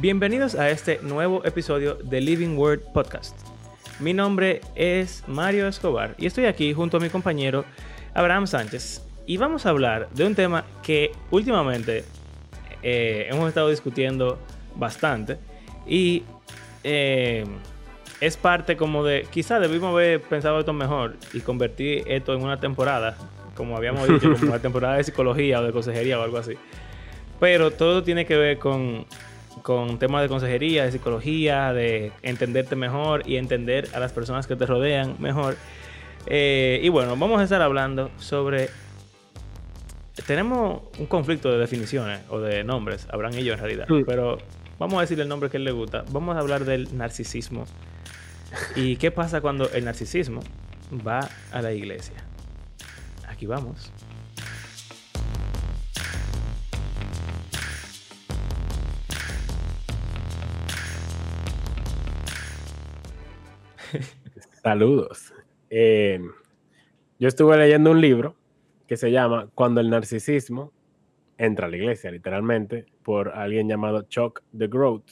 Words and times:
Bienvenidos 0.00 0.54
a 0.54 0.70
este 0.70 0.98
nuevo 1.02 1.44
episodio 1.44 1.96
de 1.96 2.22
Living 2.22 2.56
Word 2.56 2.80
Podcast. 2.94 3.36
Mi 3.98 4.14
nombre 4.14 4.62
es 4.74 5.22
Mario 5.26 5.68
Escobar 5.68 6.14
y 6.16 6.24
estoy 6.24 6.46
aquí 6.46 6.72
junto 6.72 6.96
a 6.96 7.00
mi 7.00 7.10
compañero 7.10 7.66
Abraham 8.14 8.46
Sánchez 8.46 9.02
y 9.26 9.36
vamos 9.36 9.66
a 9.66 9.68
hablar 9.68 10.08
de 10.14 10.24
un 10.24 10.34
tema 10.34 10.64
que 10.82 11.12
últimamente 11.30 12.06
eh, 12.82 13.26
hemos 13.30 13.46
estado 13.46 13.68
discutiendo 13.68 14.38
bastante 14.74 15.36
y 15.86 16.22
eh, 16.82 17.44
es 18.22 18.38
parte 18.38 18.78
como 18.78 19.04
de, 19.04 19.26
quizá 19.30 19.60
debimos 19.60 19.92
haber 19.92 20.22
pensado 20.22 20.60
esto 20.60 20.72
mejor 20.72 21.16
y 21.34 21.40
convertir 21.40 22.04
esto 22.06 22.32
en 22.32 22.42
una 22.42 22.58
temporada, 22.58 23.18
como 23.54 23.76
habíamos 23.76 24.08
dicho, 24.08 24.32
como 24.32 24.46
una 24.46 24.58
temporada 24.62 24.96
de 24.96 25.04
psicología 25.04 25.60
o 25.60 25.62
de 25.62 25.72
consejería 25.72 26.18
o 26.18 26.22
algo 26.22 26.38
así. 26.38 26.54
Pero 27.38 27.70
todo 27.70 28.02
tiene 28.02 28.24
que 28.24 28.36
ver 28.36 28.58
con, 28.58 29.06
con 29.62 29.98
temas 29.98 30.22
de 30.22 30.28
consejería, 30.28 30.84
de 30.84 30.92
psicología, 30.92 31.72
de 31.72 32.12
entenderte 32.22 32.76
mejor 32.76 33.28
y 33.28 33.36
entender 33.36 33.88
a 33.94 34.00
las 34.00 34.12
personas 34.12 34.46
que 34.46 34.56
te 34.56 34.66
rodean 34.66 35.16
mejor. 35.18 35.56
Eh, 36.26 36.80
y 36.82 36.88
bueno, 36.88 37.16
vamos 37.16 37.40
a 37.40 37.44
estar 37.44 37.62
hablando 37.62 38.10
sobre... 38.18 38.68
Tenemos 40.26 40.82
un 40.98 41.06
conflicto 41.06 41.50
de 41.50 41.58
definiciones 41.58 42.20
o 42.28 42.40
de 42.40 42.62
nombres, 42.62 43.06
y 43.32 43.44
yo 43.44 43.54
en 43.54 43.58
realidad, 43.58 43.86
pero 44.06 44.36
vamos 44.78 44.98
a 44.98 45.00
decir 45.00 45.18
el 45.18 45.28
nombre 45.28 45.48
que 45.48 45.56
él 45.56 45.64
le 45.64 45.72
gusta. 45.72 46.04
Vamos 46.10 46.36
a 46.36 46.40
hablar 46.40 46.64
del 46.64 46.96
narcisismo. 46.96 47.64
¿Y 48.76 48.96
qué 48.96 49.10
pasa 49.10 49.40
cuando 49.40 49.70
el 49.70 49.84
narcisismo 49.84 50.40
va 51.06 51.28
a 51.52 51.62
la 51.62 51.72
iglesia? 51.72 52.16
Aquí 53.28 53.46
vamos. 53.46 53.90
Saludos. 64.62 65.32
Eh, 65.68 66.20
yo 67.18 67.28
estuve 67.28 67.56
leyendo 67.56 67.90
un 67.90 68.00
libro 68.00 68.36
que 68.86 68.96
se 68.96 69.10
llama 69.10 69.48
Cuando 69.54 69.80
el 69.80 69.90
narcisismo 69.90 70.72
entra 71.38 71.66
a 71.66 71.70
la 71.70 71.76
iglesia, 71.76 72.10
literalmente, 72.10 72.86
por 73.02 73.30
alguien 73.30 73.68
llamado 73.68 74.02
Chuck 74.02 74.42
de 74.52 74.68
Growth, 74.68 75.10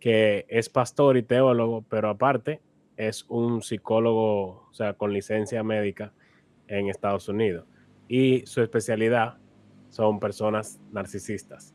que 0.00 0.46
es 0.48 0.68
pastor 0.68 1.16
y 1.16 1.22
teólogo, 1.22 1.84
pero 1.88 2.08
aparte 2.08 2.60
es 2.96 3.24
un 3.28 3.62
psicólogo, 3.62 4.66
o 4.68 4.72
sea, 4.72 4.94
con 4.94 5.12
licencia 5.12 5.62
médica 5.62 6.12
en 6.66 6.88
Estados 6.88 7.28
Unidos. 7.28 7.66
Y 8.08 8.44
su 8.46 8.62
especialidad 8.62 9.38
son 9.88 10.18
personas 10.18 10.80
narcisistas. 10.92 11.74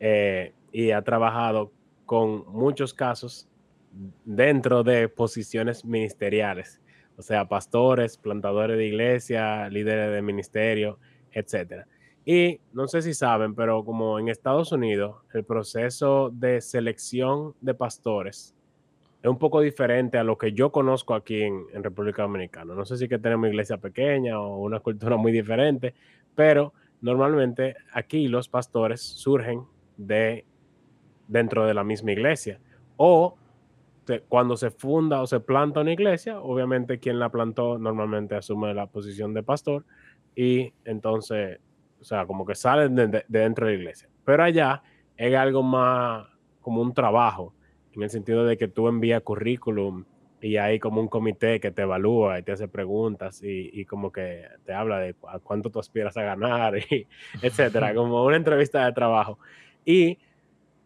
Eh, 0.00 0.54
y 0.72 0.90
ha 0.90 1.02
trabajado 1.02 1.72
con 2.06 2.44
muchos 2.48 2.94
casos 2.94 3.48
dentro 4.24 4.82
de 4.82 5.08
posiciones 5.08 5.84
ministeriales, 5.84 6.80
o 7.16 7.22
sea, 7.22 7.48
pastores, 7.48 8.16
plantadores 8.16 8.76
de 8.76 8.86
iglesia, 8.86 9.68
líderes 9.68 10.12
de 10.12 10.22
ministerio, 10.22 10.98
etc. 11.32 11.84
Y 12.24 12.60
no 12.72 12.88
sé 12.88 13.02
si 13.02 13.14
saben, 13.14 13.54
pero 13.54 13.84
como 13.84 14.18
en 14.18 14.28
Estados 14.28 14.72
Unidos, 14.72 15.16
el 15.34 15.44
proceso 15.44 16.30
de 16.32 16.60
selección 16.60 17.54
de 17.60 17.74
pastores 17.74 18.54
es 19.22 19.30
un 19.30 19.38
poco 19.38 19.60
diferente 19.60 20.18
a 20.18 20.24
lo 20.24 20.36
que 20.36 20.52
yo 20.52 20.72
conozco 20.72 21.14
aquí 21.14 21.42
en, 21.42 21.66
República 21.74 22.22
Dominicana. 22.22 22.74
No 22.74 22.84
sé 22.84 22.96
si 22.96 23.08
que 23.08 23.20
tenemos 23.20 23.48
iglesia 23.48 23.76
pequeña 23.76 24.40
o 24.40 24.58
una 24.58 24.80
cultura 24.80 25.16
muy 25.16 25.30
diferente, 25.30 25.94
pero 26.34 26.72
normalmente 27.00 27.76
aquí 27.92 28.26
los 28.26 28.48
pastores 28.48 29.00
surgen 29.00 29.62
de 29.96 30.44
dentro 31.28 31.64
de 31.64 31.74
la 31.74 31.84
misma 31.84 32.10
iglesia 32.10 32.58
o 32.96 33.36
cuando 34.28 34.56
se 34.56 34.70
funda 34.70 35.22
o 35.22 35.26
se 35.26 35.40
planta 35.40 35.80
una 35.80 35.92
iglesia, 35.92 36.40
obviamente 36.40 36.98
quien 36.98 37.18
la 37.18 37.30
plantó 37.30 37.78
normalmente 37.78 38.34
asume 38.34 38.74
la 38.74 38.86
posición 38.86 39.34
de 39.34 39.42
pastor 39.42 39.84
y 40.34 40.72
entonces, 40.84 41.58
o 42.00 42.04
sea, 42.04 42.26
como 42.26 42.44
que 42.44 42.54
salen 42.54 42.94
de, 42.94 43.24
dentro 43.28 43.66
de 43.66 43.72
la 43.72 43.78
iglesia. 43.78 44.08
Pero 44.24 44.42
allá 44.44 44.82
es 45.16 45.34
algo 45.34 45.62
más 45.62 46.26
como 46.60 46.80
un 46.80 46.94
trabajo, 46.94 47.54
en 47.92 48.02
el 48.02 48.10
sentido 48.10 48.44
de 48.44 48.56
que 48.56 48.68
tú 48.68 48.88
envías 48.88 49.22
currículum 49.22 50.04
y 50.40 50.56
hay 50.56 50.80
como 50.80 51.00
un 51.00 51.08
comité 51.08 51.60
que 51.60 51.70
te 51.70 51.82
evalúa 51.82 52.38
y 52.38 52.42
te 52.42 52.52
hace 52.52 52.66
preguntas 52.66 53.40
y, 53.44 53.84
como 53.84 54.10
que 54.10 54.44
te 54.64 54.72
habla 54.72 54.98
de 54.98 55.14
cuánto 55.44 55.70
tú 55.70 55.78
aspiras 55.78 56.16
a 56.16 56.22
ganar, 56.22 56.76
y 56.90 57.06
etcétera, 57.40 57.94
como 57.94 58.24
una 58.24 58.36
entrevista 58.36 58.84
de 58.84 58.92
trabajo. 58.92 59.38
Y 59.84 60.18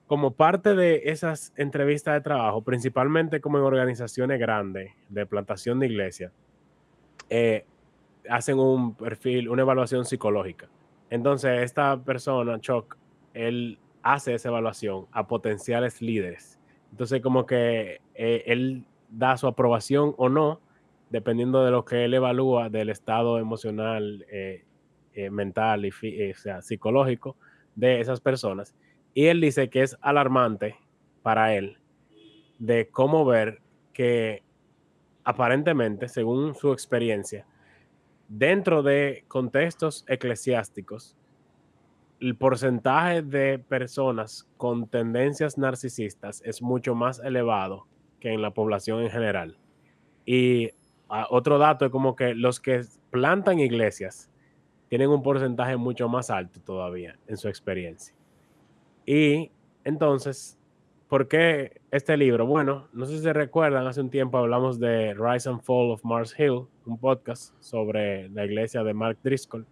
como 0.06 0.32
parte 0.32 0.74
de 0.74 1.02
esas 1.06 1.52
entrevistas 1.56 2.14
de 2.14 2.20
trabajo, 2.20 2.62
principalmente 2.62 3.40
como 3.40 3.58
en 3.58 3.64
organizaciones 3.64 4.38
grandes 4.38 4.92
de 5.08 5.26
plantación 5.26 5.80
de 5.80 5.86
iglesia, 5.86 6.32
eh, 7.28 7.66
hacen 8.28 8.58
un 8.58 8.94
perfil, 8.94 9.48
una 9.48 9.62
evaluación 9.62 10.04
psicológica. 10.04 10.68
Entonces, 11.10 11.62
esta 11.62 12.02
persona, 12.02 12.60
Chuck, 12.60 12.96
él 13.34 13.78
hace 14.02 14.34
esa 14.34 14.48
evaluación 14.48 15.06
a 15.10 15.26
potenciales 15.26 16.00
líderes. 16.00 16.60
Entonces, 16.92 17.20
como 17.20 17.44
que 17.44 18.00
eh, 18.14 18.44
él 18.46 18.84
da 19.10 19.36
su 19.36 19.48
aprobación 19.48 20.14
o 20.18 20.28
no, 20.28 20.60
dependiendo 21.10 21.64
de 21.64 21.72
lo 21.72 21.84
que 21.84 22.04
él 22.04 22.14
evalúa 22.14 22.68
del 22.68 22.90
estado 22.90 23.38
emocional, 23.38 24.24
eh, 24.30 24.62
mental 25.30 25.86
y 25.86 25.92
sea, 26.34 26.60
psicológico 26.60 27.36
de 27.74 28.00
esas 28.00 28.20
personas. 28.20 28.74
Y 29.16 29.28
él 29.28 29.40
dice 29.40 29.70
que 29.70 29.80
es 29.80 29.96
alarmante 30.02 30.76
para 31.22 31.54
él 31.54 31.78
de 32.58 32.90
cómo 32.90 33.24
ver 33.24 33.62
que 33.94 34.42
aparentemente, 35.24 36.06
según 36.06 36.54
su 36.54 36.70
experiencia, 36.70 37.46
dentro 38.28 38.82
de 38.82 39.24
contextos 39.26 40.04
eclesiásticos, 40.06 41.16
el 42.20 42.36
porcentaje 42.36 43.22
de 43.22 43.58
personas 43.58 44.46
con 44.58 44.86
tendencias 44.86 45.56
narcisistas 45.56 46.42
es 46.44 46.60
mucho 46.60 46.94
más 46.94 47.18
elevado 47.20 47.86
que 48.20 48.34
en 48.34 48.42
la 48.42 48.50
población 48.50 49.02
en 49.02 49.10
general. 49.10 49.56
Y 50.26 50.72
ah, 51.08 51.26
otro 51.30 51.56
dato 51.56 51.86
es 51.86 51.90
como 51.90 52.16
que 52.16 52.34
los 52.34 52.60
que 52.60 52.84
plantan 53.10 53.60
iglesias 53.60 54.30
tienen 54.90 55.08
un 55.08 55.22
porcentaje 55.22 55.78
mucho 55.78 56.06
más 56.06 56.28
alto 56.28 56.60
todavía 56.60 57.18
en 57.26 57.38
su 57.38 57.48
experiencia. 57.48 58.15
Y 59.06 59.52
entonces, 59.84 60.58
¿por 61.08 61.28
qué 61.28 61.80
este 61.92 62.16
libro? 62.16 62.44
Bueno, 62.44 62.88
no 62.92 63.06
sé 63.06 63.16
si 63.16 63.22
se 63.22 63.32
recuerdan, 63.32 63.86
hace 63.86 64.00
un 64.00 64.10
tiempo 64.10 64.36
hablamos 64.36 64.80
de 64.80 65.14
Rise 65.14 65.48
and 65.48 65.62
Fall 65.62 65.92
of 65.92 66.04
Mars 66.04 66.34
Hill, 66.36 66.66
un 66.84 66.98
podcast 66.98 67.54
sobre 67.60 68.28
la 68.30 68.44
iglesia 68.44 68.82
de 68.82 68.92
Mark 68.94 69.18
Driscoll, 69.22 69.64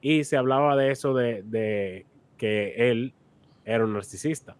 y 0.00 0.24
se 0.24 0.38
hablaba 0.38 0.74
de 0.74 0.90
eso 0.90 1.12
de, 1.12 2.06
que 2.38 2.90
él 2.90 3.12
era 3.66 3.84
un 3.84 3.92
narcisista. 3.92 4.56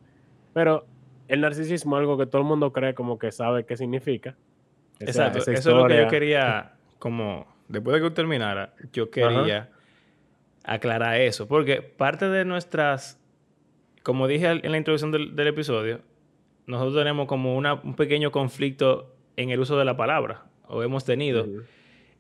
Pero 0.53 0.85
el 1.27 1.41
narcisismo 1.41 1.97
es 1.97 2.01
algo 2.01 2.19
que 2.19 2.27
todo 2.27 2.43
el 2.43 2.49
mundo 2.49 2.71
cree 2.71 2.93
como 2.93 3.19
que 3.19 3.33
sabe 3.33 3.65
qué 3.65 3.79
significa. 3.79 4.37
Exacto, 5.01 5.39
eso 5.39 5.53
es 5.53 5.65
lo 5.65 5.87
que 5.87 5.97
yo 5.97 6.09
quería, 6.09 6.75
como 6.99 7.47
después 7.69 7.95
de 7.95 8.07
que 8.07 8.15
terminara, 8.15 8.75
yo 8.93 9.11
quería 9.11 9.71
aclarar 10.65 11.19
eso, 11.19 11.49
porque 11.49 11.81
parte 11.81 12.29
de 12.29 12.45
nuestras 12.45 13.19
como 14.09 14.27
dije 14.27 14.47
en 14.47 14.73
la 14.73 14.79
introducción 14.79 15.13
del, 15.13 15.47
episodio, 15.47 16.01
nosotros 16.67 16.97
tenemos 16.97 17.27
como 17.27 17.55
un 17.59 17.95
pequeño 17.95 18.33
conflicto 18.33 19.15
en 19.37 19.51
el 19.51 19.61
uso 19.61 19.77
de 19.77 19.85
la 19.85 19.99
palabra, 19.99 20.47
o 20.67 20.83
hemos 20.83 21.05
tenido. 21.05 21.47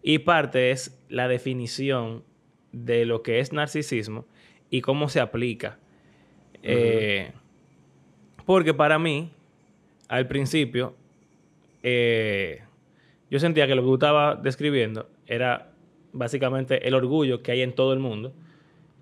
Y 0.02 0.18
parte 0.18 0.70
es 0.70 1.02
la 1.08 1.28
definición 1.28 2.24
de 2.72 3.06
lo 3.06 3.22
que 3.22 3.40
es 3.40 3.54
narcisismo 3.54 4.26
y 4.68 4.82
cómo 4.82 5.08
se 5.08 5.18
aplica. 5.18 5.78
Eh, 6.62 7.32
porque 8.44 8.74
para 8.74 8.98
mí, 8.98 9.32
al 10.08 10.28
principio, 10.28 10.94
eh, 11.82 12.64
yo 13.30 13.40
sentía 13.40 13.66
que 13.66 13.74
lo 13.74 13.82
que 13.82 13.94
estaba 13.94 14.34
describiendo 14.34 15.08
era 15.26 15.72
básicamente 16.12 16.86
el 16.86 16.92
orgullo 16.92 17.42
que 17.42 17.52
hay 17.52 17.62
en 17.62 17.74
todo 17.74 17.94
el 17.94 17.98
mundo, 17.98 18.34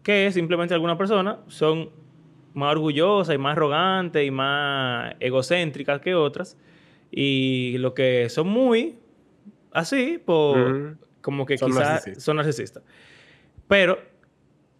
que 0.04 0.30
simplemente 0.30 0.72
algunas 0.72 0.96
personas 0.96 1.38
son 1.48 2.05
más 2.56 2.72
orgullosa 2.72 3.34
y 3.34 3.38
más 3.38 3.52
arrogante 3.52 4.24
y 4.24 4.30
más 4.30 5.14
egocéntricas 5.20 6.00
que 6.00 6.14
otras. 6.14 6.56
Y 7.10 7.76
lo 7.78 7.92
que 7.92 8.30
son 8.30 8.48
muy 8.48 8.98
así, 9.72 10.18
por, 10.24 10.96
como 11.20 11.44
que 11.44 11.56
quizás 11.56 12.10
son 12.16 12.36
narcisistas. 12.36 12.82
Pero 13.68 13.98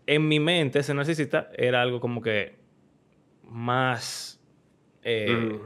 en 0.07 0.27
mi 0.27 0.41
mente 0.41 0.79
ese 0.79 0.95
narcisista 0.95 1.51
era 1.55 1.83
algo 1.83 2.01
como 2.01 2.23
que 2.23 2.57
más, 3.45 4.41
eh, 5.03 5.61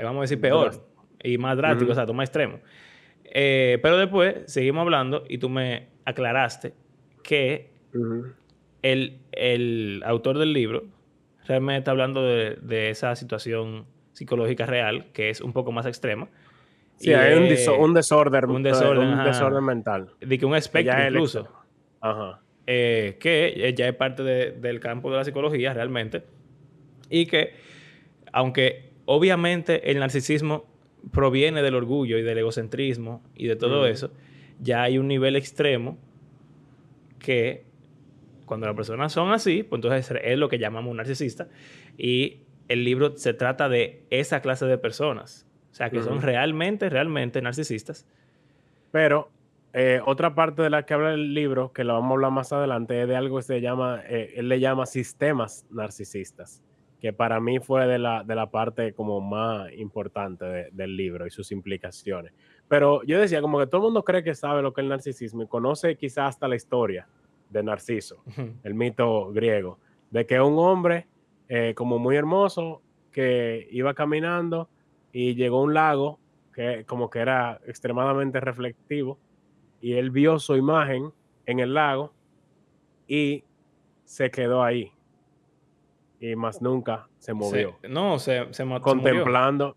vamos 0.00 0.18
a 0.18 0.20
decir, 0.22 0.40
peor 0.40 0.70
y 1.24 1.38
más 1.38 1.56
drástico, 1.56 1.90
o 1.90 1.94
sea, 1.94 2.06
más 2.06 2.28
extremo. 2.28 2.60
Eh, 3.24 3.80
pero 3.82 3.98
después 3.98 4.36
seguimos 4.46 4.82
hablando 4.82 5.24
y 5.28 5.38
tú 5.38 5.48
me 5.48 5.88
aclaraste 6.04 6.72
que 7.24 7.72
el, 8.82 9.18
el 9.32 10.02
autor 10.06 10.38
del 10.38 10.52
libro 10.52 10.84
realmente 11.48 11.78
está 11.78 11.90
hablando 11.90 12.22
de, 12.22 12.90
esa 12.90 13.16
situación 13.16 13.86
psicológica 14.12 14.66
real, 14.66 15.06
que 15.12 15.30
es 15.30 15.40
un 15.40 15.52
poco 15.52 15.72
más 15.72 15.86
extrema. 15.86 16.28
Sí, 16.96 17.12
hay 17.12 17.34
un, 17.34 17.44
un, 17.44 17.94
desorden, 17.94 18.50
un 18.50 18.62
desorden, 18.62 19.64
mental. 19.64 20.10
De 20.20 20.38
que 20.38 20.44
un 20.44 20.54
espectro 20.54 20.94
incluso. 21.04 21.48
Ajá. 22.00 22.40
Eh, 22.66 23.16
que 23.18 23.74
ya 23.76 23.88
es 23.88 23.94
parte 23.94 24.22
del 24.22 24.80
campo 24.80 25.10
de 25.10 25.16
la 25.16 25.24
psicología 25.24 25.72
realmente. 25.72 26.24
Y 27.08 27.26
que, 27.26 27.54
aunque 28.32 28.90
obviamente 29.06 29.90
el 29.90 30.00
narcisismo 30.00 30.66
proviene 31.12 31.62
del 31.62 31.74
orgullo 31.74 32.18
y 32.18 32.22
del 32.22 32.36
egocentrismo 32.36 33.22
y 33.34 33.46
de 33.46 33.56
todo 33.56 33.86
eso, 33.86 34.10
ya 34.60 34.82
hay 34.82 34.98
un 34.98 35.08
nivel 35.08 35.36
extremo 35.36 35.96
que 37.18 37.67
cuando 38.48 38.66
las 38.66 38.74
personas 38.74 39.12
son 39.12 39.30
así, 39.30 39.62
pues 39.62 39.78
entonces 39.78 40.18
es 40.22 40.38
lo 40.38 40.48
que 40.48 40.58
llamamos 40.58 40.90
un 40.90 40.96
narcisista. 40.96 41.48
Y 41.96 42.40
el 42.68 42.84
libro 42.84 43.16
se 43.16 43.34
trata 43.34 43.68
de 43.68 44.04
esa 44.10 44.40
clase 44.40 44.66
de 44.66 44.78
personas. 44.78 45.46
O 45.70 45.74
sea, 45.74 45.90
que 45.90 46.02
son 46.02 46.22
realmente, 46.22 46.88
realmente 46.88 47.40
narcisistas. 47.40 48.06
Pero 48.90 49.30
eh, 49.72 50.00
otra 50.04 50.34
parte 50.34 50.62
de 50.62 50.70
la 50.70 50.84
que 50.84 50.94
habla 50.94 51.12
el 51.12 51.34
libro, 51.34 51.72
que 51.72 51.84
lo 51.84 51.94
vamos 51.94 52.10
a 52.10 52.14
hablar 52.14 52.30
más 52.32 52.52
adelante, 52.52 53.02
es 53.02 53.08
de 53.08 53.16
algo 53.16 53.36
que 53.36 53.42
se 53.42 53.60
llama, 53.60 54.02
eh, 54.08 54.34
él 54.36 54.48
le 54.48 54.60
llama 54.60 54.86
sistemas 54.86 55.66
narcisistas, 55.70 56.62
que 57.00 57.12
para 57.12 57.38
mí 57.38 57.60
fue 57.60 57.86
de 57.86 57.98
la, 57.98 58.24
de 58.24 58.34
la 58.34 58.50
parte 58.50 58.92
como 58.92 59.20
más 59.20 59.70
importante 59.74 60.70
del 60.72 60.96
libro 60.96 61.26
y 61.26 61.30
sus 61.30 61.52
implicaciones. 61.52 62.32
Pero 62.66 63.02
yo 63.04 63.20
decía, 63.20 63.40
como 63.40 63.58
que 63.58 63.66
todo 63.66 63.82
el 63.82 63.84
mundo 63.84 64.04
cree 64.04 64.24
que 64.24 64.34
sabe 64.34 64.62
lo 64.62 64.72
que 64.72 64.80
es 64.80 64.84
el 64.84 64.88
narcisismo 64.88 65.42
y 65.42 65.46
conoce 65.46 65.96
quizás 65.96 66.30
hasta 66.30 66.48
la 66.48 66.56
historia 66.56 67.06
de 67.50 67.62
Narciso, 67.62 68.22
el 68.62 68.74
mito 68.74 69.32
griego, 69.32 69.78
de 70.10 70.26
que 70.26 70.40
un 70.40 70.58
hombre 70.58 71.06
eh, 71.48 71.74
como 71.74 71.98
muy 71.98 72.16
hermoso 72.16 72.82
que 73.10 73.68
iba 73.70 73.94
caminando 73.94 74.68
y 75.12 75.34
llegó 75.34 75.60
a 75.60 75.62
un 75.62 75.74
lago 75.74 76.18
que 76.52 76.84
como 76.86 77.08
que 77.08 77.20
era 77.20 77.60
extremadamente 77.66 78.40
reflectivo 78.40 79.18
y 79.80 79.94
él 79.94 80.10
vio 80.10 80.38
su 80.38 80.56
imagen 80.56 81.12
en 81.46 81.60
el 81.60 81.74
lago 81.74 82.12
y 83.06 83.44
se 84.04 84.30
quedó 84.30 84.62
ahí 84.62 84.92
y 86.20 86.34
más 86.36 86.60
nunca 86.60 87.08
se 87.18 87.32
movió. 87.32 87.78
no, 87.88 88.18
se, 88.18 88.52
se 88.52 88.64
Contemplando, 88.80 89.76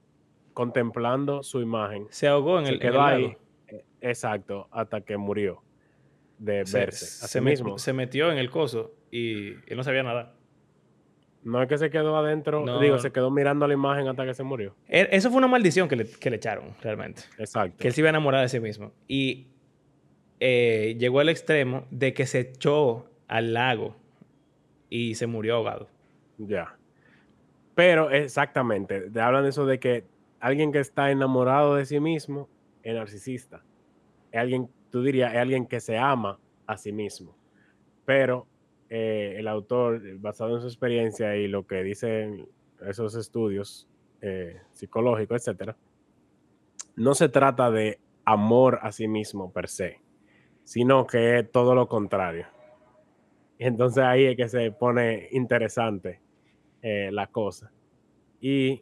contemplando 0.53 1.43
su 1.43 1.61
imagen. 1.61 2.07
Se 2.09 2.27
ahogó 2.27 2.59
en 2.59 2.67
el, 2.67 2.79
quedó 2.79 3.01
ahí. 3.01 3.37
Eh, 3.67 3.85
exacto, 4.01 4.67
hasta 4.71 5.01
que 5.01 5.17
murió 5.17 5.61
de 6.41 6.63
verse 6.63 7.23
a 7.23 7.27
sí 7.27 7.39
mismo. 7.39 7.77
Se 7.77 7.93
metió 7.93 8.31
en 8.31 8.37
el 8.37 8.49
coso 8.49 8.93
y 9.11 9.51
él 9.67 9.77
no 9.77 9.83
sabía 9.83 10.03
nada. 10.03 10.33
No 11.43 11.61
es 11.61 11.67
que 11.67 11.77
se 11.77 11.89
quedó 11.89 12.15
adentro, 12.17 12.79
digo, 12.79 12.99
se 12.99 13.11
quedó 13.11 13.31
mirando 13.31 13.67
la 13.67 13.73
imagen 13.73 14.07
hasta 14.07 14.25
que 14.25 14.33
se 14.33 14.43
murió. 14.43 14.75
E, 14.87 15.07
eso 15.11 15.29
fue 15.29 15.39
una 15.39 15.47
maldición 15.47 15.87
que 15.87 15.95
le, 15.95 16.05
que 16.05 16.29
le 16.29 16.35
echaron, 16.35 16.75
realmente. 16.81 17.23
Exacto. 17.37 17.77
Que 17.79 17.87
él 17.87 17.93
se 17.93 18.01
iba 18.01 18.09
a 18.09 18.11
enamorar 18.11 18.41
de 18.41 18.49
sí 18.49 18.59
mismo. 18.59 18.91
Y 19.07 19.47
eh, 20.39 20.95
llegó 20.99 21.19
al 21.19 21.29
extremo 21.29 21.85
de 21.89 22.13
que 22.13 22.27
se 22.27 22.39
echó 22.39 23.07
al 23.27 23.53
lago 23.53 23.95
y 24.89 25.15
se 25.15 25.25
murió 25.25 25.55
ahogado. 25.55 25.87
Ya. 26.37 26.75
Pero 27.73 28.11
exactamente, 28.11 29.09
te 29.09 29.19
hablan 29.19 29.43
de 29.43 29.49
eso 29.49 29.65
de 29.65 29.79
que 29.79 30.05
alguien 30.39 30.71
que 30.71 30.79
está 30.79 31.09
enamorado 31.09 31.75
de 31.75 31.85
sí 31.85 31.99
mismo 31.99 32.49
es 32.83 32.93
narcisista. 32.93 33.63
Es 34.31 34.39
alguien, 34.39 34.69
tú 34.91 35.01
dirías, 35.01 35.33
es 35.33 35.39
alguien 35.39 35.65
que 35.65 35.79
se 35.79 35.97
ama 35.97 36.39
a 36.67 36.77
sí 36.77 36.91
mismo. 36.91 37.35
Pero 38.05 38.47
eh, 38.89 39.35
el 39.37 39.47
autor, 39.47 40.01
basado 40.19 40.55
en 40.55 40.61
su 40.61 40.67
experiencia 40.67 41.35
y 41.35 41.47
lo 41.47 41.65
que 41.65 41.83
dicen 41.83 42.47
esos 42.87 43.15
estudios 43.15 43.87
eh, 44.21 44.61
psicológicos, 44.71 45.41
etcétera, 45.41 45.77
no 46.95 47.15
se 47.15 47.29
trata 47.29 47.71
de 47.71 47.99
amor 48.25 48.79
a 48.81 48.91
sí 48.91 49.07
mismo 49.07 49.51
per 49.51 49.67
se 49.67 50.01
sino 50.63 51.05
que 51.05 51.39
es 51.39 51.51
todo 51.51 51.75
lo 51.75 51.87
contrario. 51.87 52.45
Y 53.57 53.65
entonces 53.65 54.03
ahí 54.03 54.25
es 54.25 54.37
que 54.37 54.47
se 54.47 54.71
pone 54.71 55.27
interesante 55.31 56.21
eh, 56.81 57.09
la 57.11 57.27
cosa. 57.27 57.71
Y 58.39 58.81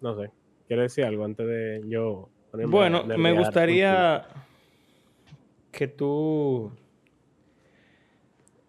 no 0.00 0.16
sé, 0.16 0.30
quiero 0.66 0.82
decir 0.82 1.04
algo 1.04 1.24
antes 1.24 1.46
de 1.46 1.82
yo. 1.88 2.28
Bueno, 2.68 3.04
me 3.04 3.32
gustaría 3.32 4.26
que 5.76 5.88
tú 5.88 6.72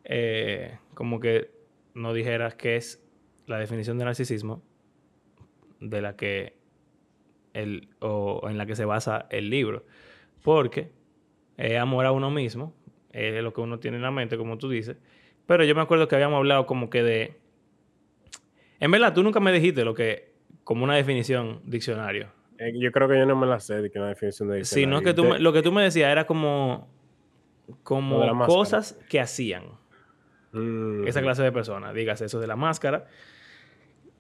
eh, 0.04 0.78
como 0.94 1.22
que 1.22 1.50
no 1.94 2.14
dijeras 2.14 2.56
qué 2.56 2.76
es 2.76 3.02
la 3.46 3.58
definición 3.58 3.98
de 3.98 4.06
narcisismo 4.06 4.62
de 5.80 6.02
la 6.02 6.18
que 6.18 6.58
el, 7.54 7.88
o 8.00 8.48
en 8.50 8.58
la 8.58 8.66
que 8.66 8.76
se 8.76 8.84
basa 8.84 9.26
el 9.30 9.50
libro. 9.50 9.86
Porque 10.44 10.92
es 11.56 11.78
amor 11.78 12.06
a 12.06 12.12
uno 12.12 12.30
mismo, 12.30 12.76
es 13.12 13.42
lo 13.42 13.54
que 13.54 13.62
uno 13.62 13.80
tiene 13.80 13.98
en 13.98 14.04
la 14.04 14.12
mente, 14.12 14.38
como 14.38 14.58
tú 14.58 14.70
dices. 14.70 14.98
Pero 15.46 15.64
yo 15.64 15.76
me 15.76 15.82
acuerdo 15.82 16.10
que 16.10 16.16
habíamos 16.16 16.38
hablado 16.38 16.66
como 16.66 16.90
que 16.90 17.04
de... 17.04 17.40
En 18.82 18.92
verdad, 18.92 19.14
tú 19.14 19.24
nunca 19.24 19.40
me 19.40 19.54
dijiste 19.54 19.86
lo 19.86 19.94
que, 19.94 20.34
como 20.66 20.84
una 20.84 20.96
definición 20.96 21.62
diccionario. 21.64 22.28
Eh, 22.60 22.74
yo 22.78 22.92
creo 22.92 23.08
que 23.08 23.18
yo 23.18 23.26
no 23.26 23.36
me 23.36 23.48
la 23.48 23.62
sé 23.62 23.82
de 23.82 23.90
que 23.90 23.98
una 23.98 24.10
definición 24.10 24.50
de 24.50 24.58
diccionario. 24.58 25.00
Sino 25.00 25.02
que 25.02 25.14
tú, 25.14 25.42
lo 25.42 25.54
que 25.54 25.62
tú 25.62 25.72
me 25.72 25.84
decías 25.84 26.12
era 26.12 26.28
como, 26.28 26.97
como 27.84 28.46
cosas 28.46 29.00
que 29.10 29.20
hacían 29.20 29.64
mm. 30.52 31.08
esa 31.08 31.22
clase 31.22 31.44
de 31.44 31.52
personas. 31.52 31.94
Digas 31.94 32.22
eso 32.22 32.40
de 32.40 32.48
la 32.48 32.56
máscara. 32.56 33.08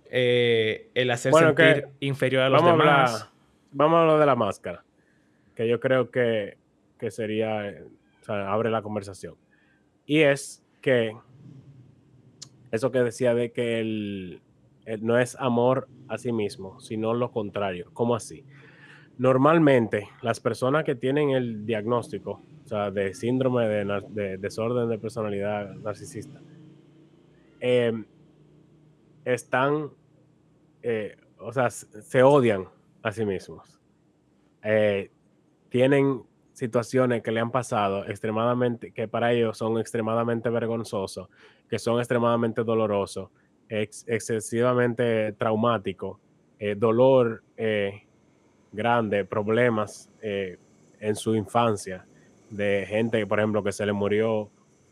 Eh, 0.09 0.89
el 0.93 1.11
hacer 1.11 1.33
sentir 1.33 1.87
inferior 1.99 2.43
a 2.43 2.49
los 2.49 2.63
demás. 2.63 3.29
vamos 3.71 4.01
a 4.01 4.05
lo 4.05 4.19
de 4.19 4.25
la 4.25 4.35
máscara. 4.35 4.83
Que 5.55 5.67
yo 5.67 5.79
creo 5.79 6.11
que 6.11 6.57
que 6.97 7.11
sería, 7.11 7.75
o 8.21 8.25
sea, 8.25 8.51
abre 8.51 8.69
la 8.69 8.81
conversación. 8.81 9.35
Y 10.05 10.21
es 10.21 10.63
que 10.81 11.15
eso 12.71 12.91
que 12.91 12.99
decía 12.99 13.33
de 13.33 13.51
que 13.51 13.79
el, 13.79 14.41
no 15.01 15.17
es 15.17 15.35
amor 15.39 15.87
a 16.07 16.17
sí 16.17 16.31
mismo, 16.31 16.79
sino 16.79 17.13
lo 17.13 17.31
contrario. 17.31 17.89
¿Cómo 17.93 18.15
así? 18.15 18.43
Normalmente, 19.17 20.07
las 20.21 20.39
personas 20.39 20.83
que 20.83 20.95
tienen 20.95 21.31
el 21.31 21.65
diagnóstico, 21.65 22.41
o 22.67 22.69
sea, 22.69 22.91
de 22.91 23.13
síndrome 23.13 23.65
de, 23.65 24.37
desorden 24.37 24.89
de 24.89 24.99
personalidad 24.99 25.73
narcisista, 25.75 26.41
em, 27.61 28.03
están, 29.23 29.89
eh, 30.83 31.15
o 31.39 31.53
sea, 31.53 31.69
se 31.69 32.23
odian 32.23 32.65
a 33.03 33.13
sí 33.13 33.25
mismos. 33.25 33.79
Eh, 34.61 35.09
tienen 35.69 36.23
situaciones 36.51 37.23
que 37.23 37.31
le 37.31 37.39
han 37.39 37.51
pasado 37.51 38.05
extremadamente, 38.05 38.91
que 38.91 39.07
para 39.07 39.31
ellos 39.31 39.57
son 39.57 39.79
extremadamente 39.79 40.49
vergonzosos, 40.49 41.29
que 41.69 41.79
son 41.79 41.99
extremadamente 41.99 42.65
dolorosos, 42.65 43.29
excesivamente 43.69 45.31
traumáticos, 45.33 46.19
eh, 46.59 46.75
dolor 46.75 47.43
eh, 47.55 48.03
grande, 48.73 49.23
problemas 49.23 50.09
en 50.21 51.15
su 51.15 51.33
infancia, 51.33 52.05
de 52.49 52.85
gente, 52.87 53.25
por 53.27 53.39
ejemplo, 53.39 53.63
que 53.63 53.71
se 53.71 53.85
le 53.85 53.93
murió 53.93 54.49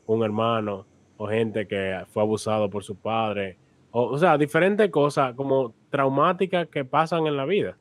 un 0.07 0.23
hermano, 0.23 0.85
o 1.17 1.27
gente 1.27 1.67
que 1.67 2.03
fue 2.09 2.23
abusado 2.23 2.69
por 2.69 2.83
su 2.83 2.95
padre, 2.95 3.57
o, 3.91 4.03
o 4.03 4.17
sea, 4.17 4.37
diferentes 4.37 4.89
cosas 4.91 5.33
como 5.35 5.73
traumáticas 5.89 6.67
que 6.67 6.83
pasan 6.83 7.27
en 7.27 7.37
la 7.37 7.45
vida. 7.45 7.77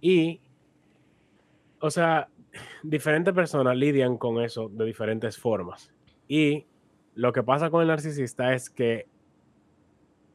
y 0.00 0.40
o 1.82 1.90
sea, 1.90 2.28
diferentes 2.82 3.34
personas 3.34 3.76
lidian 3.76 4.16
con 4.16 4.40
eso 4.40 4.70
de 4.70 4.86
diferentes 4.86 5.36
formas. 5.36 5.92
Y 6.28 6.64
lo 7.14 7.32
que 7.32 7.42
pasa 7.42 7.68
con 7.68 7.82
el 7.82 7.88
narcisista 7.88 8.54
es 8.54 8.70
que 8.70 9.06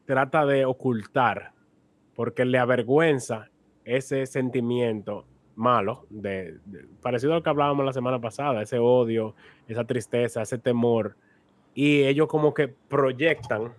trata 0.06 0.46
de 0.46 0.66
ocultar, 0.66 1.54
porque 2.16 2.46
le 2.46 2.60
avergüenza 2.60 3.50
ese 3.84 4.26
sentimiento 4.26 5.26
malo, 5.58 6.06
de, 6.10 6.60
parecido 7.02 7.34
al 7.34 7.44
que 7.44 7.50
hablábamos 7.50 7.84
la 7.84 7.92
semana 7.92 8.22
pasada, 8.22 8.62
ese 8.62 8.78
odio, 8.78 9.36
esa 9.68 9.84
tristeza, 9.84 10.42
ese 10.42 10.58
temor. 10.60 11.18
Y 11.74 12.04
ellos 12.04 12.28
como 12.28 12.54
que 12.54 12.68
proyectan, 12.68 13.74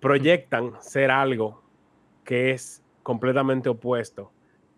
proyectan 0.00 0.72
ser 0.80 1.10
algo 1.10 1.62
que 2.24 2.52
es 2.52 2.82
completamente 3.02 3.68
opuesto 3.68 4.30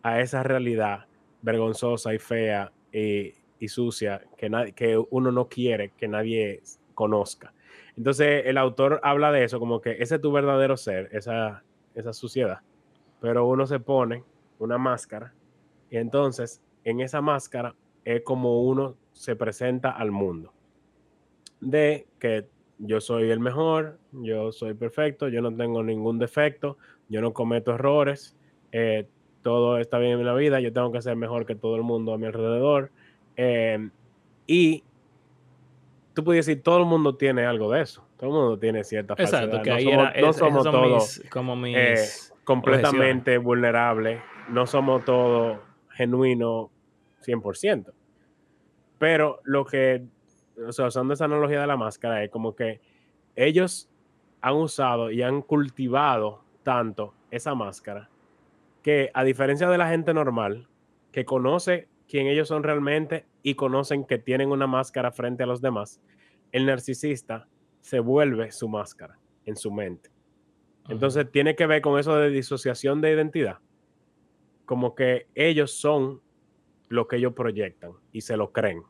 a 0.03 0.21
esa 0.21 0.43
realidad 0.43 1.07
vergonzosa 1.43 2.15
y 2.15 2.19
fea 2.19 2.73
y, 2.93 3.35
sucia 3.69 4.23
que, 4.39 4.73
que 4.75 5.03
uno 5.11 5.31
no 5.31 5.49
quiere 5.49 5.91
que 5.91 6.09
nadie 6.09 6.63
conozca. 6.95 7.53
Entonces 7.97 8.45
el 8.47 8.57
autor 8.57 8.99
habla 9.03 9.31
de 9.31 9.45
eso, 9.45 9.59
como 9.59 9.83
que 9.83 9.93
ese 10.01 10.15
es 10.15 10.21
tu 10.23 10.33
verdadero 10.33 10.79
ser, 10.79 11.11
esa, 11.13 11.63
esa 11.95 12.15
suciedad. 12.15 12.61
Pero 13.21 13.47
uno 13.47 13.67
se 13.67 13.79
pone 13.79 14.25
una 14.59 14.79
máscara 14.79 15.35
y 15.91 15.97
entonces 15.97 16.63
en 16.85 17.01
esa 17.01 17.21
máscara 17.21 17.75
es 18.05 18.23
como 18.23 18.63
uno 18.63 18.97
se 19.13 19.37
presenta 19.37 19.91
al 19.91 20.11
mundo. 20.11 20.53
De 21.61 22.07
que 22.19 22.47
yo 22.79 23.01
soy 23.01 23.31
el 23.31 23.41
mejor, 23.41 23.99
yo 24.13 24.53
soy 24.53 24.75
perfecto, 24.75 25.29
yo 25.29 25.43
no 25.43 25.55
tengo 25.55 25.83
ningún 25.83 26.19
defecto, 26.19 26.79
yo 27.09 27.21
no 27.21 27.33
cometo 27.33 27.75
errores, 27.75 28.37
eh, 28.73 29.07
todo 29.43 29.79
está 29.79 29.99
bien 29.99 30.19
en 30.19 30.27
la 30.27 30.35
vida, 30.35 30.61
yo 30.61 30.73
tengo 30.73 30.91
que 30.93 31.03
ser 31.03 31.17
mejor 31.17 31.45
que 31.45 31.55
todo 31.55 31.77
el 31.77 31.83
mundo 31.83 32.15
a 32.15 32.19
mi 32.19 32.27
alrededor. 32.27 32.91
Em, 33.37 33.91
y 34.47 34.83
tú 36.15 36.25
puedes 36.25 36.47
decir, 36.47 36.63
todo 36.63 36.79
el 36.79 36.87
mundo 36.87 37.17
tiene 37.17 37.45
algo 37.45 37.71
de 37.71 37.83
eso, 37.83 38.07
todo 38.17 38.31
el 38.31 38.37
mundo 38.37 38.59
tiene 38.59 38.85
cierta 38.85 39.15
Exacto, 39.19 39.61
que 39.63 39.71
no 40.21 40.33
somos, 40.33 40.65
todos 40.65 41.23
como 41.31 41.57
mis 41.57 41.77
eh, 41.77 42.35
completamente 42.45 43.39
vulnerables, 43.39 44.21
no 44.49 44.67
somos 44.67 45.05
todos 45.05 45.59
genuinos 45.91 46.71
100%. 47.25 47.93
Pero 48.99 49.41
lo 49.45 49.65
que, 49.65 50.05
o 50.67 50.73
sea, 50.73 50.87
usando 50.87 51.15
esa 51.15 51.25
analogía 51.25 51.61
de 51.61 51.67
la 51.67 51.77
máscara, 51.77 52.23
es 52.23 52.31
como 52.31 52.55
que 52.55 52.81
ellos 53.37 53.89
han 54.41 54.55
usado 54.55 55.11
y 55.11 55.23
han 55.23 55.43
cultivado 55.43 56.43
tanto 56.63 57.15
esa 57.31 57.55
máscara 57.55 58.11
que 58.83 59.11
a 59.15 59.25
diferencia 59.25 59.69
de 59.69 59.79
la 59.79 59.89
gente 59.89 60.15
normal 60.15 60.69
que 61.13 61.25
conoce 61.25 61.89
quién 62.09 62.27
ellos 62.27 62.49
son 62.49 62.63
realmente 62.63 63.27
y 63.43 63.55
conocen 63.55 64.05
que 64.05 64.19
tienen 64.19 64.51
una 64.51 64.67
máscara 64.67 65.13
frente 65.13 65.43
a 65.43 65.47
los 65.47 65.61
demás, 65.61 66.01
el 66.53 66.67
narcisista 66.67 67.47
se 67.81 68.01
vuelve 68.01 68.51
su 68.53 68.69
máscara 68.69 69.19
en 69.45 69.57
su 69.57 69.71
mente. 69.71 70.11
Entonces 70.89 71.31
tiene 71.31 71.55
que 71.55 71.67
ver 71.67 71.83
con 71.83 71.99
eso 71.99 72.17
de 72.17 72.31
disociación 72.31 73.01
de 73.01 73.13
identidad. 73.13 73.59
Como 74.71 74.95
que 74.95 75.27
ellos 75.35 75.73
son 75.73 76.21
lo 76.89 77.09
que 77.09 77.17
ellos 77.17 77.33
proyectan 77.33 77.91
y 78.13 78.21
se 78.21 78.37
lo 78.37 78.53
creen. 78.53 78.85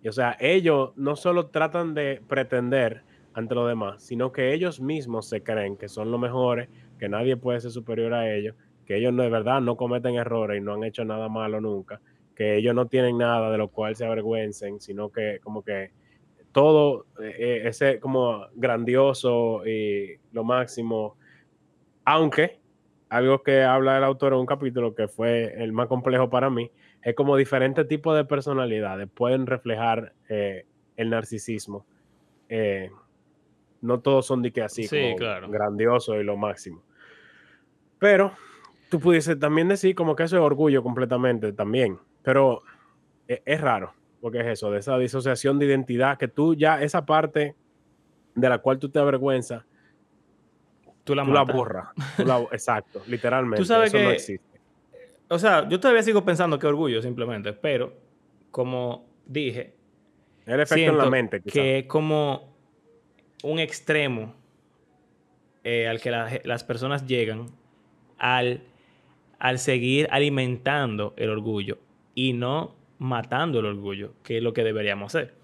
Y, 0.00 0.08
o 0.08 0.12
sea, 0.12 0.34
ellos 0.40 0.94
no 0.96 1.14
solo 1.14 1.48
tratan 1.48 1.92
de 1.92 2.22
pretender 2.26 3.02
ante 3.34 3.54
los 3.54 3.68
demás, 3.68 4.02
sino 4.02 4.32
que 4.32 4.54
ellos 4.54 4.80
mismos 4.80 5.28
se 5.28 5.42
creen 5.42 5.76
que 5.76 5.90
son 5.90 6.10
los 6.10 6.18
mejores, 6.18 6.70
que 6.98 7.10
nadie 7.10 7.36
puede 7.36 7.60
ser 7.60 7.70
superior 7.70 8.14
a 8.14 8.34
ellos, 8.34 8.56
que 8.86 8.96
ellos 8.96 9.12
no 9.12 9.24
de 9.24 9.28
verdad 9.28 9.60
no 9.60 9.76
cometen 9.76 10.14
errores 10.14 10.56
y 10.56 10.64
no 10.64 10.72
han 10.72 10.84
hecho 10.84 11.04
nada 11.04 11.28
malo 11.28 11.60
nunca, 11.60 12.00
que 12.34 12.56
ellos 12.56 12.74
no 12.74 12.86
tienen 12.86 13.18
nada 13.18 13.50
de 13.50 13.58
lo 13.58 13.68
cual 13.68 13.94
se 13.94 14.06
avergüencen, 14.06 14.80
sino 14.80 15.12
que 15.12 15.40
como 15.44 15.62
que 15.62 15.90
todo 16.50 17.04
eh, 17.20 17.34
eh, 17.38 17.62
ese 17.66 18.00
como 18.00 18.46
grandioso 18.54 19.66
y 19.66 20.16
lo 20.32 20.44
máximo, 20.44 21.18
aunque 22.06 22.58
algo 23.08 23.42
que 23.42 23.62
habla 23.62 23.98
el 23.98 24.04
autor 24.04 24.32
en 24.32 24.40
un 24.40 24.46
capítulo 24.46 24.94
que 24.94 25.08
fue 25.08 25.54
el 25.62 25.72
más 25.72 25.86
complejo 25.86 26.28
para 26.28 26.50
mí, 26.50 26.70
es 27.02 27.14
como 27.14 27.36
diferentes 27.36 27.86
tipos 27.86 28.16
de 28.16 28.24
personalidades 28.24 29.08
pueden 29.12 29.46
reflejar 29.46 30.12
eh, 30.28 30.66
el 30.96 31.10
narcisismo. 31.10 31.86
no 33.80 34.00
todos 34.00 34.26
son 34.26 34.42
de 34.42 34.52
que 34.52 34.62
así, 34.62 34.88
como 34.88 35.48
grandioso 35.48 36.16
y 36.16 36.24
lo 36.24 36.36
máximo. 36.36 36.82
Pero 37.98 38.32
tú 38.88 39.00
pudiese 39.00 39.36
también 39.36 39.68
decir 39.68 39.94
como 39.94 40.16
que 40.16 40.24
eso 40.24 40.36
es 40.36 40.42
orgullo 40.42 40.82
completamente 40.82 41.52
también, 41.52 41.98
pero 42.22 42.62
e, 43.28 43.42
es, 43.44 43.60
raro, 43.60 43.94
porque 44.20 44.40
es 44.40 44.46
eso, 44.46 44.70
de 44.70 44.78
esa 44.78 44.98
disociación 44.98 45.58
de 45.58 45.66
identidad, 45.66 46.18
que 46.18 46.28
tú 46.28 46.54
ya 46.54 46.82
esa 46.82 47.06
parte 47.06 47.56
de 48.34 48.48
la 48.48 48.58
cual 48.58 48.78
tú 48.78 48.88
te 48.88 48.98
avergüenzas, 48.98 49.64
tú 51.06 51.14
la, 51.14 51.22
borras. 51.22 51.88
exacto, 52.50 53.02
literalmente. 53.06 53.62
Tú 53.62 53.64
sabes 53.64 53.88
eso 53.88 53.96
que, 53.96 54.04
no 54.04 54.10
existe. 54.10 54.60
O 55.28 55.38
sea, 55.38 55.68
yo 55.68 55.80
todavía 55.80 56.02
sigo 56.02 56.24
pensando 56.24 56.58
que 56.58 56.66
orgullo 56.66 57.00
simplemente, 57.00 57.52
pero 57.52 57.94
como 58.50 59.06
dije, 59.24 59.74
el 60.44 60.60
efecto 60.60 60.90
en 60.90 60.98
la 60.98 61.08
mente, 61.08 61.40
que 61.40 61.78
es 61.78 61.86
como 61.86 62.54
un 63.42 63.58
extremo 63.58 64.34
eh, 65.64 65.88
al 65.88 66.00
que 66.00 66.10
las 66.10 66.64
personas 66.64 67.06
llegan 67.06 67.46
al 68.18 68.62
al 69.38 69.58
seguir 69.58 70.08
alimentando 70.10 71.14
el 71.16 71.30
orgullo 71.30 71.78
y 72.14 72.32
no 72.32 72.74
matando 72.98 73.60
el 73.60 73.66
orgullo, 73.66 74.14
que 74.22 74.38
es 74.38 74.42
lo 74.42 74.52
que 74.52 74.64
deberíamos 74.64 75.14
hacer. 75.14 75.34